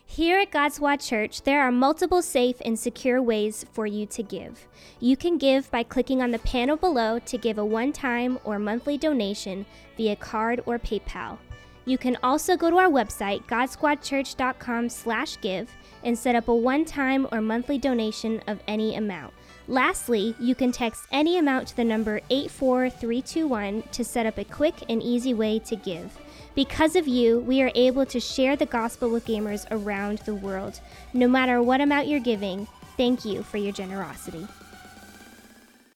Here 0.08 0.38
at 0.38 0.52
God 0.52 0.72
Squad 0.72 1.00
Church, 1.00 1.42
there 1.42 1.62
are 1.62 1.72
multiple 1.72 2.22
safe 2.22 2.62
and 2.64 2.78
secure 2.78 3.20
ways 3.20 3.66
for 3.72 3.88
you 3.88 4.06
to 4.06 4.22
give. 4.22 4.68
You 5.00 5.16
can 5.16 5.36
give 5.36 5.68
by 5.72 5.82
clicking 5.82 6.22
on 6.22 6.30
the 6.30 6.38
panel 6.38 6.76
below 6.76 7.18
to 7.18 7.36
give 7.36 7.58
a 7.58 7.64
one-time 7.64 8.38
or 8.44 8.60
monthly 8.60 8.96
donation 8.96 9.66
via 9.96 10.14
card 10.14 10.62
or 10.64 10.78
PayPal. 10.78 11.38
You 11.86 11.98
can 11.98 12.16
also 12.22 12.56
go 12.56 12.70
to 12.70 12.76
our 12.76 12.88
website, 12.88 13.44
godsquadchurch.com/give, 13.46 15.74
and 16.04 16.16
set 16.16 16.36
up 16.36 16.46
a 16.46 16.54
one-time 16.54 17.26
or 17.32 17.40
monthly 17.40 17.78
donation 17.78 18.40
of 18.46 18.60
any 18.68 18.94
amount. 18.94 19.34
Lastly, 19.68 20.36
you 20.38 20.54
can 20.54 20.70
text 20.70 21.08
any 21.10 21.38
amount 21.38 21.68
to 21.68 21.76
the 21.76 21.82
number 21.82 22.20
84321 22.30 23.82
to 23.90 24.04
set 24.04 24.24
up 24.24 24.38
a 24.38 24.44
quick 24.44 24.74
and 24.88 25.02
easy 25.02 25.34
way 25.34 25.58
to 25.60 25.74
give. 25.74 26.16
Because 26.54 26.94
of 26.94 27.08
you, 27.08 27.40
we 27.40 27.60
are 27.62 27.72
able 27.74 28.06
to 28.06 28.20
share 28.20 28.54
the 28.54 28.64
gospel 28.64 29.10
with 29.10 29.26
gamers 29.26 29.66
around 29.72 30.18
the 30.18 30.34
world. 30.34 30.80
No 31.12 31.26
matter 31.26 31.60
what 31.60 31.80
amount 31.80 32.06
you're 32.06 32.20
giving, 32.20 32.68
thank 32.96 33.24
you 33.24 33.42
for 33.42 33.58
your 33.58 33.72
generosity. 33.72 34.46